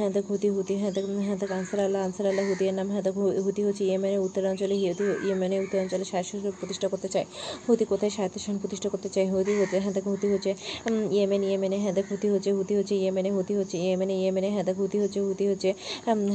হাদাক 0.00 0.24
হুতি 0.30 0.48
হুতি 0.48 0.74
হাদাক 0.76 1.04
হাদাক 1.28 1.50
আনসার 1.50 1.80
আল্লাহ 1.80 2.00
আনসার 2.06 2.26
আল্লাহ 2.26 2.44
হুতির 2.50 2.74
নাম 2.74 2.88
হাদাক 2.90 3.14
হুতি 3.44 3.62
হচ্ছে 3.66 3.82
ইয়েমেনের 3.84 4.20
উত্তরাঞ্চলে 4.26 4.76
হুতি 4.82 5.04
ইয়েমেনের 5.26 5.60
উত্তরাঞ্চলে 5.64 6.04
শাসন 6.04 6.38
প্রতিষ্ঠা 6.60 6.88
করতে 6.88 7.08
চায় 7.08 7.26
হুতি 7.66 7.84
কোথায় 7.84 8.12
স্বায়ত্তশাসন 8.16 8.56
প্রতিষ্ঠা 8.58 8.88
করতে 8.88 9.08
চায় 9.08 9.26
হুতি 9.32 9.52
হতে 9.60 9.76
হাদাক 9.80 10.04
হুতি 10.04 10.26
হচ্ছে 10.32 10.50
ইয়েমেন 11.10 11.42
ইয়েমেনে 11.42 11.78
হাদাক 11.84 12.06
হুতি 12.10 12.26
হচ্ছে 12.32 12.50
হুতি 12.52 12.74
হচ্ছে 12.78 12.94
ইয়েমেনে 12.94 13.30
হুতি 13.36 13.52
হচ্ছে 13.54 13.76
ইয়েমেনে 13.78 14.14
ইয়েমেনে 14.14 14.48
হাদাক 14.56 14.76
হুতি 14.76 14.96
হচ্ছে 15.02 15.20
হুতি 15.20 15.44
হচ্ছে 15.50 15.70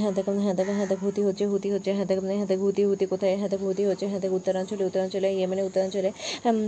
হাদাক 0.04 0.28
হাদাক 0.40 0.68
হাদাক 0.80 1.00
হুতি 1.06 1.22
হচ্ছে 1.28 1.44
হুতি 1.52 1.68
হচ্ছে 1.74 1.92
হাদাক 1.94 2.18
হাদাক 2.34 2.60
হুতি 2.60 2.82
হুতি 2.86 3.06
কোথায় 3.06 3.36
হাদাক 3.38 3.62
হুতি 3.62 3.84
হচ্ছে 3.86 4.06
হাদাক 4.08 4.32
উত্তরাঞ্চলে 4.34 4.84
উত্তরাঞ্চলে 4.86 5.30
ইয়েমেনের 5.30 5.66
উত্তরাঞ্চলে 5.66 6.10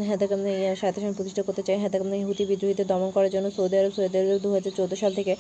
হাদাক 0.10 0.32
স্বায়ত্তশাসন 0.76 1.14
প্রতিষ্ঠা 1.18 1.42
করতে 1.44 1.62
চায় 1.68 1.80
হাদাক 1.80 2.02
হুতি 2.28 2.44
বিদ্রোহীদের 2.54 2.88
দমন 2.92 3.10
করার 3.16 3.32
জন্য 3.36 3.48
সৌদি 3.58 3.76
আরব 3.82 3.92
সৌদি 3.98 4.16
আরব 4.20 4.40
দু 4.46 4.50
হাজার 4.56 4.74
চোদ্দ 4.80 4.94
সাল 5.02 5.12
থেকে 5.20 5.34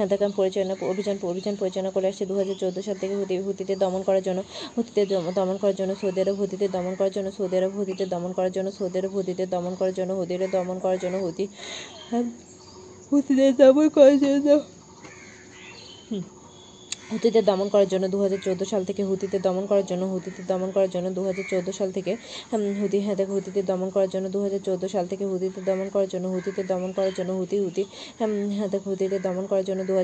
হাতাকাম 0.00 0.30
পরিচালনা, 0.38 0.74
অভিযান 0.92 1.16
অভিযান 1.32 1.54
পরিচালনা 1.60 1.90
করে 1.96 2.06
আসছে। 2.10 2.24
দু 2.30 2.34
হাজার 2.40 2.56
চোদ্দ 2.62 2.76
সাল 2.86 2.96
থেকে 3.02 3.14
হুতি 3.20 3.34
হুতিতে 3.46 3.72
দমন 3.82 4.00
করার 4.08 4.22
জন্য 4.28 4.40
হুতিতে 4.76 5.00
দমন 5.38 5.56
করার 5.62 5.76
জন্য, 5.80 5.92
সৌদি 6.00 6.18
আরব 6.24 6.36
হুতিতে 6.40 6.66
দমন 6.76 6.94
করার 6.98 7.12
জন্য, 7.16 7.28
সৌদি 7.38 7.54
আরব 7.60 7.72
হুতিতে 7.78 8.04
দমন 8.12 8.32
করার 8.36 8.52
জন্য, 8.56 8.68
সৌদি 8.78 8.96
আরব 9.00 9.12
হুতিতে 9.16 9.44
দমন 9.54 9.72
করার 9.78 9.94
জন্য 9.98 10.10
হুতিতে 10.18 10.46
দমন 10.54 10.76
করার 10.84 10.98
জন্য, 11.02 11.16
হুতি 11.24 11.44
হুতিদের 13.12 13.52
দমন 13.60 13.86
করার 13.96 14.16
জন্য 14.22 14.79
হুতিতে 17.10 17.40
দমন 17.42 17.68
করার 17.72 17.88
জন্য 17.92 18.04
দু 18.14 18.18
হাজার 18.24 18.40
চোদ্দ 18.46 18.62
সাল 18.72 18.82
থেকে 18.88 19.02
হুতিতে 19.04 19.36
দমন 19.38 19.64
করার 19.70 19.86
জন্য 19.90 20.02
হুতিতে 20.12 20.40
দমন 20.50 20.68
করার 20.74 20.90
জন্য 20.94 21.06
দু 21.16 21.22
হাজার 21.28 21.46
চোদ্দ 21.52 21.68
সাল 21.78 21.88
থেকে 21.96 22.12
হুতি 22.80 22.98
হ্যাঁ 23.04 23.16
দেখো 23.20 23.32
হুতিতে 23.38 23.60
দমন 23.62 23.88
করার 23.94 24.10
জন্য 24.14 24.26
দু 24.34 24.38
হাজার 24.44 24.62
চোদ্দ 24.66 24.84
সাল 24.94 25.04
থেকে 25.12 25.24
হুতিতে 25.30 25.60
দমন 25.68 25.88
করার 25.94 26.08
জন্য 26.12 26.26
হুতিতে 26.34 26.62
দমন 26.70 26.90
করার 26.96 27.14
জন্য 27.18 27.30
হুতি 27.40 27.56
হুতি 27.64 27.82
হ্যাঁ 28.56 28.68
দেখো 28.74 28.86
হুতিতে 28.92 29.16
দমন 29.26 29.44
করার 29.50 29.64
জন্য 29.68 29.80
দু 29.88 29.94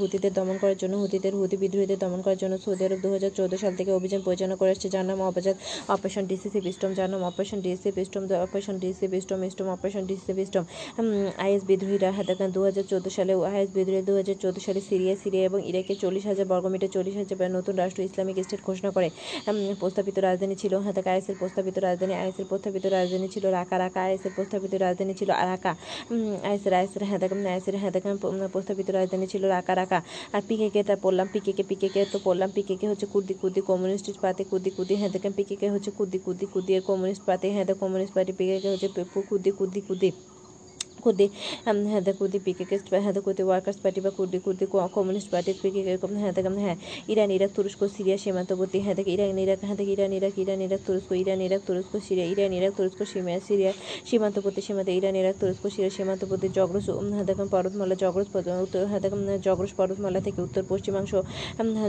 হুতিতে 0.00 0.28
দমন 0.38 0.56
করার 0.62 0.78
জন্য 0.82 0.94
হুতিদের, 1.02 1.32
হুতি 1.40 1.56
বিদ্রোহীদের 1.62 1.98
দমন 2.04 2.20
করার 2.24 2.38
জন্য 2.42 2.54
সৌদি 2.64 2.82
আরব 2.86 2.98
দু 3.04 3.08
হাজার 3.14 3.32
চৌদ্দ 3.38 3.54
সাল 3.62 3.72
থেকে 3.78 3.90
অভিযান 3.98 4.20
পরিচালনা 4.26 4.56
করে 4.60 4.70
আসছে। 4.74 4.88
যার 4.94 5.04
নাম 5.10 5.18
অপাচার 5.30 5.54
অপারেশন 5.94 6.24
ডিসিসি 6.30 6.58
পিস্টম 6.66 6.90
যার 6.98 7.08
নাম 7.12 7.22
operation 7.30 7.58
decisive 7.66 7.88
storm 7.96 8.22
operation 8.46 8.74
decisive 8.82 9.06
storm 9.12 9.38
storm 9.48 9.66
operation 9.76 10.02
decisive 10.10 10.32
storm 10.38 10.64
IS 11.44 11.62
বিদ্রোহীরা 11.70 12.10
হাতাকান 12.18 12.48
দু 12.56 12.60
হাজার 12.68 12.84
চোদ্দ 12.90 13.06
সালে 13.16 13.32
আইএস 13.50 13.70
বিদ্রোহী 13.76 14.02
দু 14.08 14.12
হাজার 14.20 14.36
চোদ্দ 14.42 14.56
সালে 14.66 14.80
সিরিয়া 14.88 15.14
সিরিয়া 15.22 15.44
এবং 15.48 15.58
ইরাকে 15.70 15.94
চল্লিশ 16.02 16.24
হাজার 16.30 16.46
বর্গমিটার 16.52 16.90
চল্লিশ 16.94 17.14
হাজার 17.20 17.50
নতুন 17.58 17.74
রাষ্ট্র 17.82 18.00
ইসলামিক 18.08 18.36
স্টেট 18.46 18.60
ঘোষণা 18.68 18.90
করে। 18.96 19.08
প্রস্তাবিত 19.80 20.16
রাজধানী 20.28 20.54
ছিল 20.62 20.72
হাতাক 20.86 21.06
আইএসের 21.12 21.36
প্রস্তাবিত 21.40 21.76
রাজধানী 21.86 22.14
আইএসের 22.20 22.46
প্রস্তাবিত 22.50 22.84
রাজধানী 22.96 23.28
ছিল 23.34 23.44
রাকা 23.58 23.76
রাকা 23.84 24.00
আইএসের 24.06 24.32
প্রস্তাবিত 24.36 24.72
রাজধানী 24.84 25.14
ছিল 25.20 25.30
রাকা 25.50 25.72
আইএসের 26.48 26.72
আইএসের 26.78 27.04
হাতাক 27.10 27.32
আইএসের 27.52 27.76
হাতাক 27.82 28.04
প্রস্তাবিত 28.54 28.88
রাজধানী 28.98 29.26
ছিল 29.32 29.42
রাকা 29.54 29.72
রাকা। 29.80 29.98
আর 30.34 30.42
পিকেকে 30.48 30.80
তা 30.88 30.94
পড়লাম, 31.04 31.26
পিকেকে 31.34 31.62
পিকেকে 31.70 32.00
তো 32.12 32.18
পড়লাম, 32.26 32.48
পিকেকে 32.56 32.86
হচ্ছে 32.90 33.06
কুদ্দি 33.14 33.34
কুদ্দি 33.42 33.60
কমিউনিস্ট 33.70 34.06
পার্টি 34.22 34.42
কুদ্দি 34.50 34.70
কুদ্দি 34.76 34.94
হাতাক 35.02 35.24
পিকেকে 35.38 35.66
হচ্ছে 35.74 35.90
কুদ্দি 35.98 36.18
কুদ্দি 36.26 36.46
কুদ্দি 36.52 36.72
কমিউনিস্ট 36.88 37.22
পার্টি 37.28 37.46
হ্যাঁ 37.54 37.66
কমিউনিস্ট 37.82 38.12
পার্টি, 38.16 38.32
পিকেকে 38.38 38.68
হচ্ছে 38.72 38.88
কুদ্দি 39.28 39.50
কুদ্দি 39.58 39.80
কুদ্দি 39.88 40.10
কুর্দি 41.00 41.26
হ্যাঁ 41.64 42.02
কুর্দি 42.18 42.38
পিকেকে 42.38 42.76
হ্যাঁ 43.04 43.14
কুর্দি 43.20 43.42
ওয়ার্কার্স 43.42 43.78
পার্টি 43.82 44.00
বা 44.00 44.10
কুর্দি 44.10 44.38
কুর্দি 44.38 44.64
কমিউনিস্ট 44.94 45.28
পার্টি 45.30 45.50
পিকেকে 45.62 45.92
হ্যাঁ 46.14 46.32
হ্যাঁ 46.58 46.76
ইরান 47.08 47.30
ইরাক 47.30 47.50
তুরস্ক 47.54 47.80
সিরিয়া 47.96 48.16
সীমান্তবর্তী 48.16 48.78
হ্যাঁ 48.80 48.94
থেকে 48.94 49.10
ইরান 49.10 49.38
ইরাক 49.38 49.58
হ্যাঁ 49.62 49.76
থেকে 49.76 49.92
ইরান 49.92 50.12
ইরাক 50.12 50.34
ইরান 50.38 50.60
ইরাক 50.60 50.80
তুরস্ক 50.86 51.10
ইরান 51.12 51.40
ইরাক 51.40 51.62
তুরস্ক 51.66 51.92
সিরিয়া 52.08 52.26
ইরান 52.26 52.52
ইরাক 52.52 52.72
তুরস্ক 52.76 53.00
সীমা 53.04 53.32
সিরিয়া 53.48 53.72
সীমান্তবর্তী 54.04 54.60
সীমাতে 54.60 54.90
ইরান 54.96 55.16
ইরাক 55.16 55.36
তুরস্ক 55.40 55.64
সিরিয়া 55.66 55.90
সীমান্তবর্তী 55.90 56.48
জগ্রস 56.48 56.86
হ্যাঁ 57.12 57.26
দেখুন 57.26 57.46
পর্বতমালা 57.48 57.94
জগ্রস 57.94 58.28
উত্তর 58.62 58.80
হ্যাঁ 58.86 59.00
দেখুন 59.00 59.20
জগ্রস 59.42 59.72
পর্বতমালা 59.76 60.20
থেকে 60.20 60.38
উত্তর 60.42 60.62
পশ্চিমাংশ 60.68 61.12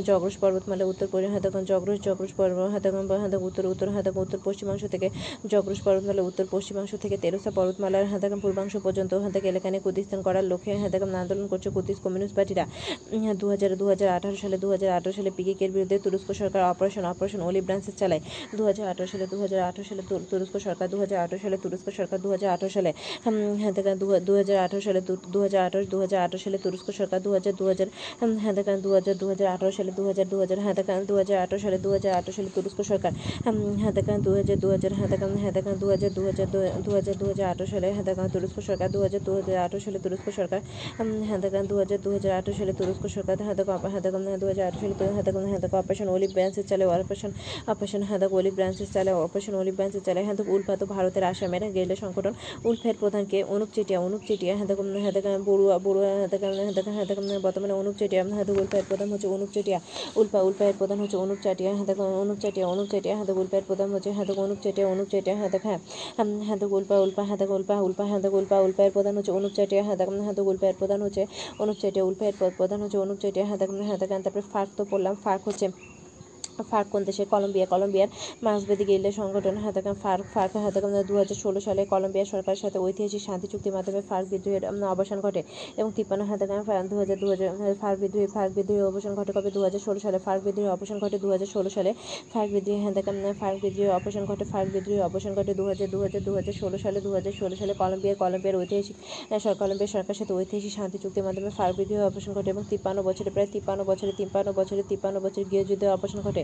জগ্রস 0.06 0.36
পর্বতমালা 0.38 0.86
উত্তর 0.86 1.08
হ্যাঁ 1.30 1.42
দেখুন 1.42 1.62
জগ্রস 1.66 2.00
জগ্রস 2.02 2.32
পর্ব 2.38 2.58
হ্যাঁ 2.70 2.82
দেখুন 2.82 3.04
হ্যাঁ 3.12 3.32
উত্তর 3.42 3.64
উত্তর 3.66 3.88
হ্যাঁ 3.90 4.04
দেখুন 4.04 4.22
উত্তর 4.22 4.40
পশ্চিমাংশ 4.44 4.84
থেকে 4.86 5.08
জগ্রস 5.48 5.80
পর্বতমালা 5.82 6.22
উত্তর 6.22 6.46
পশ্চিমাংশ 6.52 6.92
থেকে 6.96 7.16
তেরোসা 7.18 7.52
পর্বতমালার 7.52 8.06
হ্যাঁ 8.06 8.20
দেখুন 8.20 8.40
পূর্বাংশ 8.40 8.74
পর্যন্ত 8.78 9.01
হ্যাঁ 9.14 9.34
থেকে 9.36 9.48
এলাকানে 9.50 9.78
কুর্দিস্তান 9.86 10.20
করার 10.28 10.46
লক্ষ্যে 10.52 10.74
হেদাকাম 10.84 11.10
আন্দোলন 11.22 11.46
করছে 11.52 11.70
কুর্দিস 11.76 11.98
কমিউনিস্ট 12.04 12.34
পার্টিরা 12.38 12.66
দু 13.42 13.46
হাজার 13.54 13.72
দু 13.82 13.86
হাজার 13.92 14.10
আঠারো 14.18 14.38
সালে 14.44 14.58
দু 14.64 14.68
হাজার 14.74 14.90
আঠারো 14.98 15.12
সালে 15.18 15.30
পিকেকের 15.38 15.72
বিরুদ্ধে 15.76 15.98
তুরস্ক 16.06 16.30
সরকার 16.42 16.62
অপারেশন 16.72 17.04
অপারেশন 17.12 17.42
ওলি 17.42 17.62
ব্রাঞ্চেস 17.62 17.96
চালায় 18.02 18.22
দু 18.58 18.64
হাজার 18.70 18.86
আঠারো 18.92 19.08
সালে 19.12 19.26
দু 19.32 19.38
হাজার 19.44 19.60
আঠারো 19.62 19.84
সালে 19.90 20.02
তুরস্ক 20.32 20.56
সরকার 20.66 20.88
দু 20.92 20.98
হাজার 21.04 21.18
আঠারো 21.24 21.40
সালে 21.44 21.58
তুরস্ক 21.64 21.88
সরকার 21.98 22.18
দু 22.24 22.30
হাজার 22.34 22.50
আঠারো 22.50 22.70
সালে 22.76 22.92
হেদাকান 23.64 23.96
দু 24.00 24.08
হাজার 24.40 24.58
আঠারো 24.66 24.82
সালে 24.82 25.02
দু 25.34 25.40
হাজার 25.42 25.62
আঠারো 25.68 25.84
দু 25.92 25.98
হাজার 26.04 26.20
আঠারো 26.22 26.40
সালে 26.44 26.58
তুরস্ক 26.64 26.88
সরকার 26.92 27.20
দু 27.26 27.30
হাজার 27.32 27.54
দু 27.60 27.66
হাজার 27.68 27.88
হেদাকান 28.46 28.78
দু 28.84 28.90
হাজার 28.96 29.16
দু 29.22 29.26
হাজার 29.32 29.48
আঠারো 29.48 29.72
সালে 29.72 29.92
দু 29.92 30.04
হাজার 30.08 30.26
দু 30.32 30.38
হাজার 30.42 30.60
হেদাকান 30.66 31.00
দু 31.10 31.14
হাজার 31.16 31.38
আঠারো 31.44 31.60
সালে 31.60 31.78
দু 31.78 31.90
হাজার 31.92 32.12
আঠারো 32.14 32.34
সালে 32.34 32.50
তুরস্ক 32.56 32.80
সরকার 32.82 33.12
হেদাকান 33.84 34.18
দু 34.26 34.32
হাজার 34.38 34.58
দু 34.64 34.68
হাজার 34.74 34.92
হেদাকান 35.00 35.32
হেদাকান 35.44 35.76
দু 35.82 35.88
হাজার 35.92 36.12
দু 36.12 36.22
হাজার 36.28 36.48
দু 36.86 36.90
হাজার 36.92 37.16
দু 37.20 37.26
হাজার 37.26 37.46
আঠারো 37.52 37.66
সালে 37.74 37.88
হেদাকান 37.92 38.28
তুরস্ক 38.34 38.58
সরকার 38.62 38.90
হাজার 38.98 39.22
দু 39.26 39.32
হাজার 39.32 39.80
সালে 39.80 40.00
তুরস্ক 40.00 40.28
সরকার 40.30 40.60
হাদাকান 41.30 41.64
দু 41.68 41.76
হাজার 41.78 42.32
আঠারো 42.32 42.54
সালে 42.60 42.74
তুরস্ক 42.74 43.04
সরকার 43.08 43.36
হাদাক 43.42 43.70
হাদাকান 43.86 44.22
দু 44.42 44.46
হাজার 44.48 44.72
সালে 44.82 44.94
হাদাকান 45.18 45.46
হাদাক 45.54 45.72
অপারেশন 45.74 46.08
অলিভ 46.08 46.32
ব্রাঞ্চেস 46.34 46.66
চালে 46.66 46.84
অপারেশন 46.86 47.32
অপারেশন 47.68 48.02
হাদাক 48.02 48.32
অলিভ 48.34 48.54
ব্রাঞ্চেস 48.56 48.90
চালে 48.94 49.12
অপারেশন 49.18 49.54
অলিভ 49.56 49.74
ব্রাঞ্চেস 49.76 50.04
চালে 50.04 50.22
হাদাক 50.24 50.48
উল্ফাত 50.50 50.82
ভারতের 50.92 51.24
আসামের 51.24 51.64
গেলে 51.74 51.96
সংগঠন 51.96 52.34
উল্ফের 52.66 52.96
প্রধানকে 53.00 53.38
অনুপ 53.46 53.70
চেটিয়া 53.76 54.00
অনুপ 54.00 54.22
চেটিয়া 54.28 54.54
হাদাকান 54.58 54.88
হাদাকান 54.98 55.34
বড়ুয়া 55.44 55.76
বড়ুয়া 55.78 56.12
হাদাকান 56.22 56.52
হাদাকান 56.62 56.94
হাদাকান 56.94 57.26
বর্তমানে 57.42 57.74
অনুপ 57.74 57.96
চেটিয়া 57.98 58.22
হাদাক 58.32 58.56
উল্ফায়ের 58.58 58.88
প্রধান 58.90 59.08
হচ্ছে 59.10 59.28
অনুপ 59.28 59.50
চেটিয়া 59.54 59.80
উল্ফা 60.16 60.40
উল্ফায়ের 60.42 60.76
প্রধান 60.78 60.98
হচ্ছে 61.00 61.18
অনুপ 61.18 61.40
চাটিয়া 61.44 61.72
হাদাকান 61.76 62.08
অনুপ 62.16 62.38
চাটিয়া 62.40 62.66
অনুপ 62.68 62.88
চাটিয়া 62.92 63.16
হাদাক 63.16 63.38
উল্ফায়ের 63.38 63.66
প্রধান 63.68 63.88
হচ্ছে 63.92 64.10
হাদাক 64.12 64.38
অনুপ 64.38 64.60
চেটিয়া 64.64 64.88
অনুপ 64.88 65.08
চেটিয়া 65.12 65.36
হাদাক 65.36 65.64
হ্যাঁ 65.64 65.80
হাদাক 66.48 66.72
উল্পা 66.72 66.96
উল্পা 67.00 67.22
হাদাক 67.24 67.50
উল্পা 67.50 67.76
উল্পা 67.80 68.04
হাদাক 68.06 68.34
উল্পা 68.34 68.56
উল্পা 68.60 68.81
উল্পায়ের 68.84 68.96
প্রধান 68.98 69.14
হচ্ছে 69.18 69.32
অনুপ 69.32 69.54
চাটিয়া 69.54 69.84
হ্যাঁ 69.84 69.98
দেখেন 70.00 70.20
হ্যাঁ 70.26 70.36
উল্পায়ের 70.44 70.78
প্রধান 70.82 71.00
হচ্ছে 71.02 71.24
অনুপ 71.60 71.78
চাটিয়া 71.82 72.06
উল্পায়ের 72.06 72.36
প্রধান 72.60 72.80
হচ্ছে 72.84 72.98
অনুপ 72.98 73.18
চাটিয়া 73.22 73.46
হ্যাঁ 73.48 73.60
দেখেন 74.02 74.20
তারপরে 74.26 74.44
ফার্ক 74.52 74.70
তো 74.78 74.84
পড়লাম, 74.92 75.14
ফার্ক 75.24 75.42
হচ্ছে 75.48 75.66
ফার্ক 76.64 76.90
কোন 76.90 77.04
দেশে? 77.04 77.26
কলম্বিয়া। 77.26 77.66
কলম্বিয়ার 77.66 78.08
মার্ক্সবাদী 78.44 78.86
গেরিলা 78.86 79.12
সংগঠন 79.12 79.58
হাতাকাম 79.58 79.96
ফার্ক 80.04 80.24
ফার্ক 80.34 80.56
হাতাকাম 80.56 81.04
দু 81.04 81.18
হাজার 81.18 81.36
ষোলো 81.36 81.60
সালে 81.60 81.86
কলম্বিয়া 81.86 82.26
সরকারের 82.26 82.56
সাথে 82.56 82.80
ঐতিহাসিক 82.80 83.22
শান্তি 83.22 83.48
চুক্তির 83.48 83.74
মাধ্যমে 83.74 84.02
ফার্ক 84.02 84.30
বিদ্রোহের 84.30 84.84
অবসান 84.84 85.22
ঘটে 85.22 85.44
এবং 85.78 85.92
তিপ্পান্ন 85.96 86.26
হাতাকাম 86.26 86.88
দু 86.88 86.98
হাজার 86.98 87.18
দু 87.20 87.30
হাজার 87.30 87.76
ফার্ক 87.82 88.00
বিদ্রোহী 88.00 88.28
ফার্ক 88.28 88.54
বিদ্রোহের 88.54 88.86
অবসান 88.86 89.16
ঘটে। 89.16 89.32
কবে? 89.32 89.52
দু 89.52 89.62
হাজার 89.62 89.80
ষোলো 89.80 90.00
সালে 90.00 90.20
ফার্ক 90.20 90.44
বিদ্রোহের 90.44 90.72
অবসান 90.72 91.00
ঘটে। 91.00 91.20
দু 91.20 91.30
হাজার 91.30 91.48
ষোলো 91.48 91.70
সালে 91.70 91.94
ফার্ক 92.34 92.52
বিদ্রোহী 92.52 92.84
হাতাকাম 92.84 93.34
ফার্ক 93.40 93.60
বিদ্রোহের 93.62 93.94
অবসান 93.94 94.26
ঘটে। 94.26 94.46
ফার্ক 94.46 94.72
বিদ্রোহের 94.72 95.04
অবসান 95.04 95.34
ঘটে 95.34 95.54
দু 95.54 95.66
হাজার 95.66 95.90
দু 95.90 96.02
হাজার 96.02 96.24
দু 96.24 96.34
হাজার 96.34 96.54
ষোলো 96.54 96.78
সালে। 96.78 97.02
দু 97.02 97.14
হাজার 97.14 97.32
ষোলো 97.32 97.56
সালে 97.56 97.74
কলম্বিয়া 97.74 98.16
কলম্বিয়ার 98.16 98.56
ঐতিহাসিক 98.56 98.96
আহ, 99.34 99.40
সর- 99.40 99.56
কলম্বিয়া 99.56 99.88
সরকারের 99.88 100.16
সাথে 100.16 100.34
ঐতিহাসিক 100.34 100.74
শান্তি 100.74 100.98
চুক্তির 100.98 101.24
মাধ্যমে 101.24 101.50
ফার্ক 101.50 101.78
বিদ্রোহের 101.78 102.06
অবসান 102.06 102.34
ঘটে 102.34 102.50
এবং 102.50 102.64
তিপ্পান্ন 102.70 103.04
বছরে 103.04 103.30
প্রায় 103.30 103.48
তিপ্পান্ন 103.52 103.84
বছরে 103.84 104.12
তিপ্পান্ন 104.18 104.52
বছরে 104.52 104.84
তিপ্পান্ন 104.90 105.20
বছর 105.20 105.44
গৃহযুদ্ধের 105.52 105.90
অবসান 105.90 106.22
ঘটে। 106.22 106.44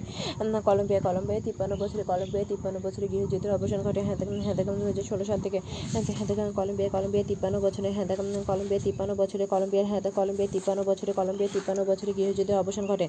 কলম্বিয়া 0.66 1.02
কলম্বিয়া 1.02 1.42
তিপ্পান্ন 1.42 1.74
বছরে 1.76 2.04
কলম্বিয়া 2.04 2.46
তিপ্পান্ন 2.46 2.78
বছরে 2.84 3.08
গৃহযুদ্ধের 3.08 3.52
অবসান 3.52 3.80
ঘটে 3.82 4.02
হ্যাঁ 4.02 4.18
হ্যাঁ 4.42 4.56
দু 4.56 4.86
হাজার 4.86 5.04
ষোলো 5.04 5.24
সাল 5.26 5.40
থেকে 5.40 5.60
হ্যাঁ 5.94 6.52
কলম্বিয়া 6.54 6.90
কলম্বিয়া 6.90 7.24
তিপ্পান্ন 7.24 7.56
বছরে 7.60 7.90
হ্যাঁ 7.92 8.06
কলম্বিয়া 8.48 8.82
তিপ্পান্ন 8.84 9.12
বছরে 9.16 9.44
কলম্বিয়ার 9.48 9.86
হ্যাঁ 9.86 10.02
কলম্বিয়া 10.16 10.50
তিপ্পান্ন 10.52 10.82
বছরে 10.84 11.12
কলম্বিয়া 11.14 11.50
তিপ্পান্ন 11.54 11.82
বছরে 11.86 12.12
গৃহযুদ্ধের 12.14 12.58
অবসান 12.58 12.86
ঘটে 12.86 13.08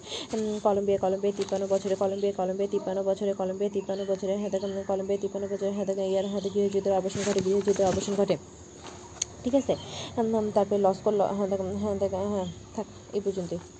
কলম্বিয়া 0.62 0.98
কলম্বিয়া 0.98 1.34
তিপ্পান্ন 1.36 1.64
বছরে 1.66 1.94
কলম্বিয়া 1.96 2.32
কলম্বিয়া 2.32 2.70
তিপ্পান্ন 2.70 3.00
বছরে 3.02 3.32
কলম্বিয়া 3.34 3.70
তিপ্পান্ন 3.70 4.02
বছরে 4.04 4.32
হ্যাঁ 4.36 4.50
কলম্বিয়া 4.86 5.20
তিপ্পান্ন 5.20 5.46
বছরে 5.48 5.70
হ্যাঁ 5.70 5.86
ইয়ার 6.08 6.26
হাতে 6.26 6.48
গৃহযুদ্ধের 6.50 6.92
অবসান 6.92 7.22
ঘটে 7.28 7.40
গৃহযুদ্ধের 7.40 7.86
অবসান 7.86 8.14
ঘটে 8.14 8.36
ঠিক 9.44 9.54
আছে 9.54 9.74
তারপরে 10.54 10.78
লস্কর 10.78 11.14
হ্যাঁ 11.20 11.48
হ্যাঁ 11.76 12.28
হ্যাঁ 12.28 12.46
থাক 12.76 12.86
এই 13.12 13.20
পর্যন্তই 13.20 13.77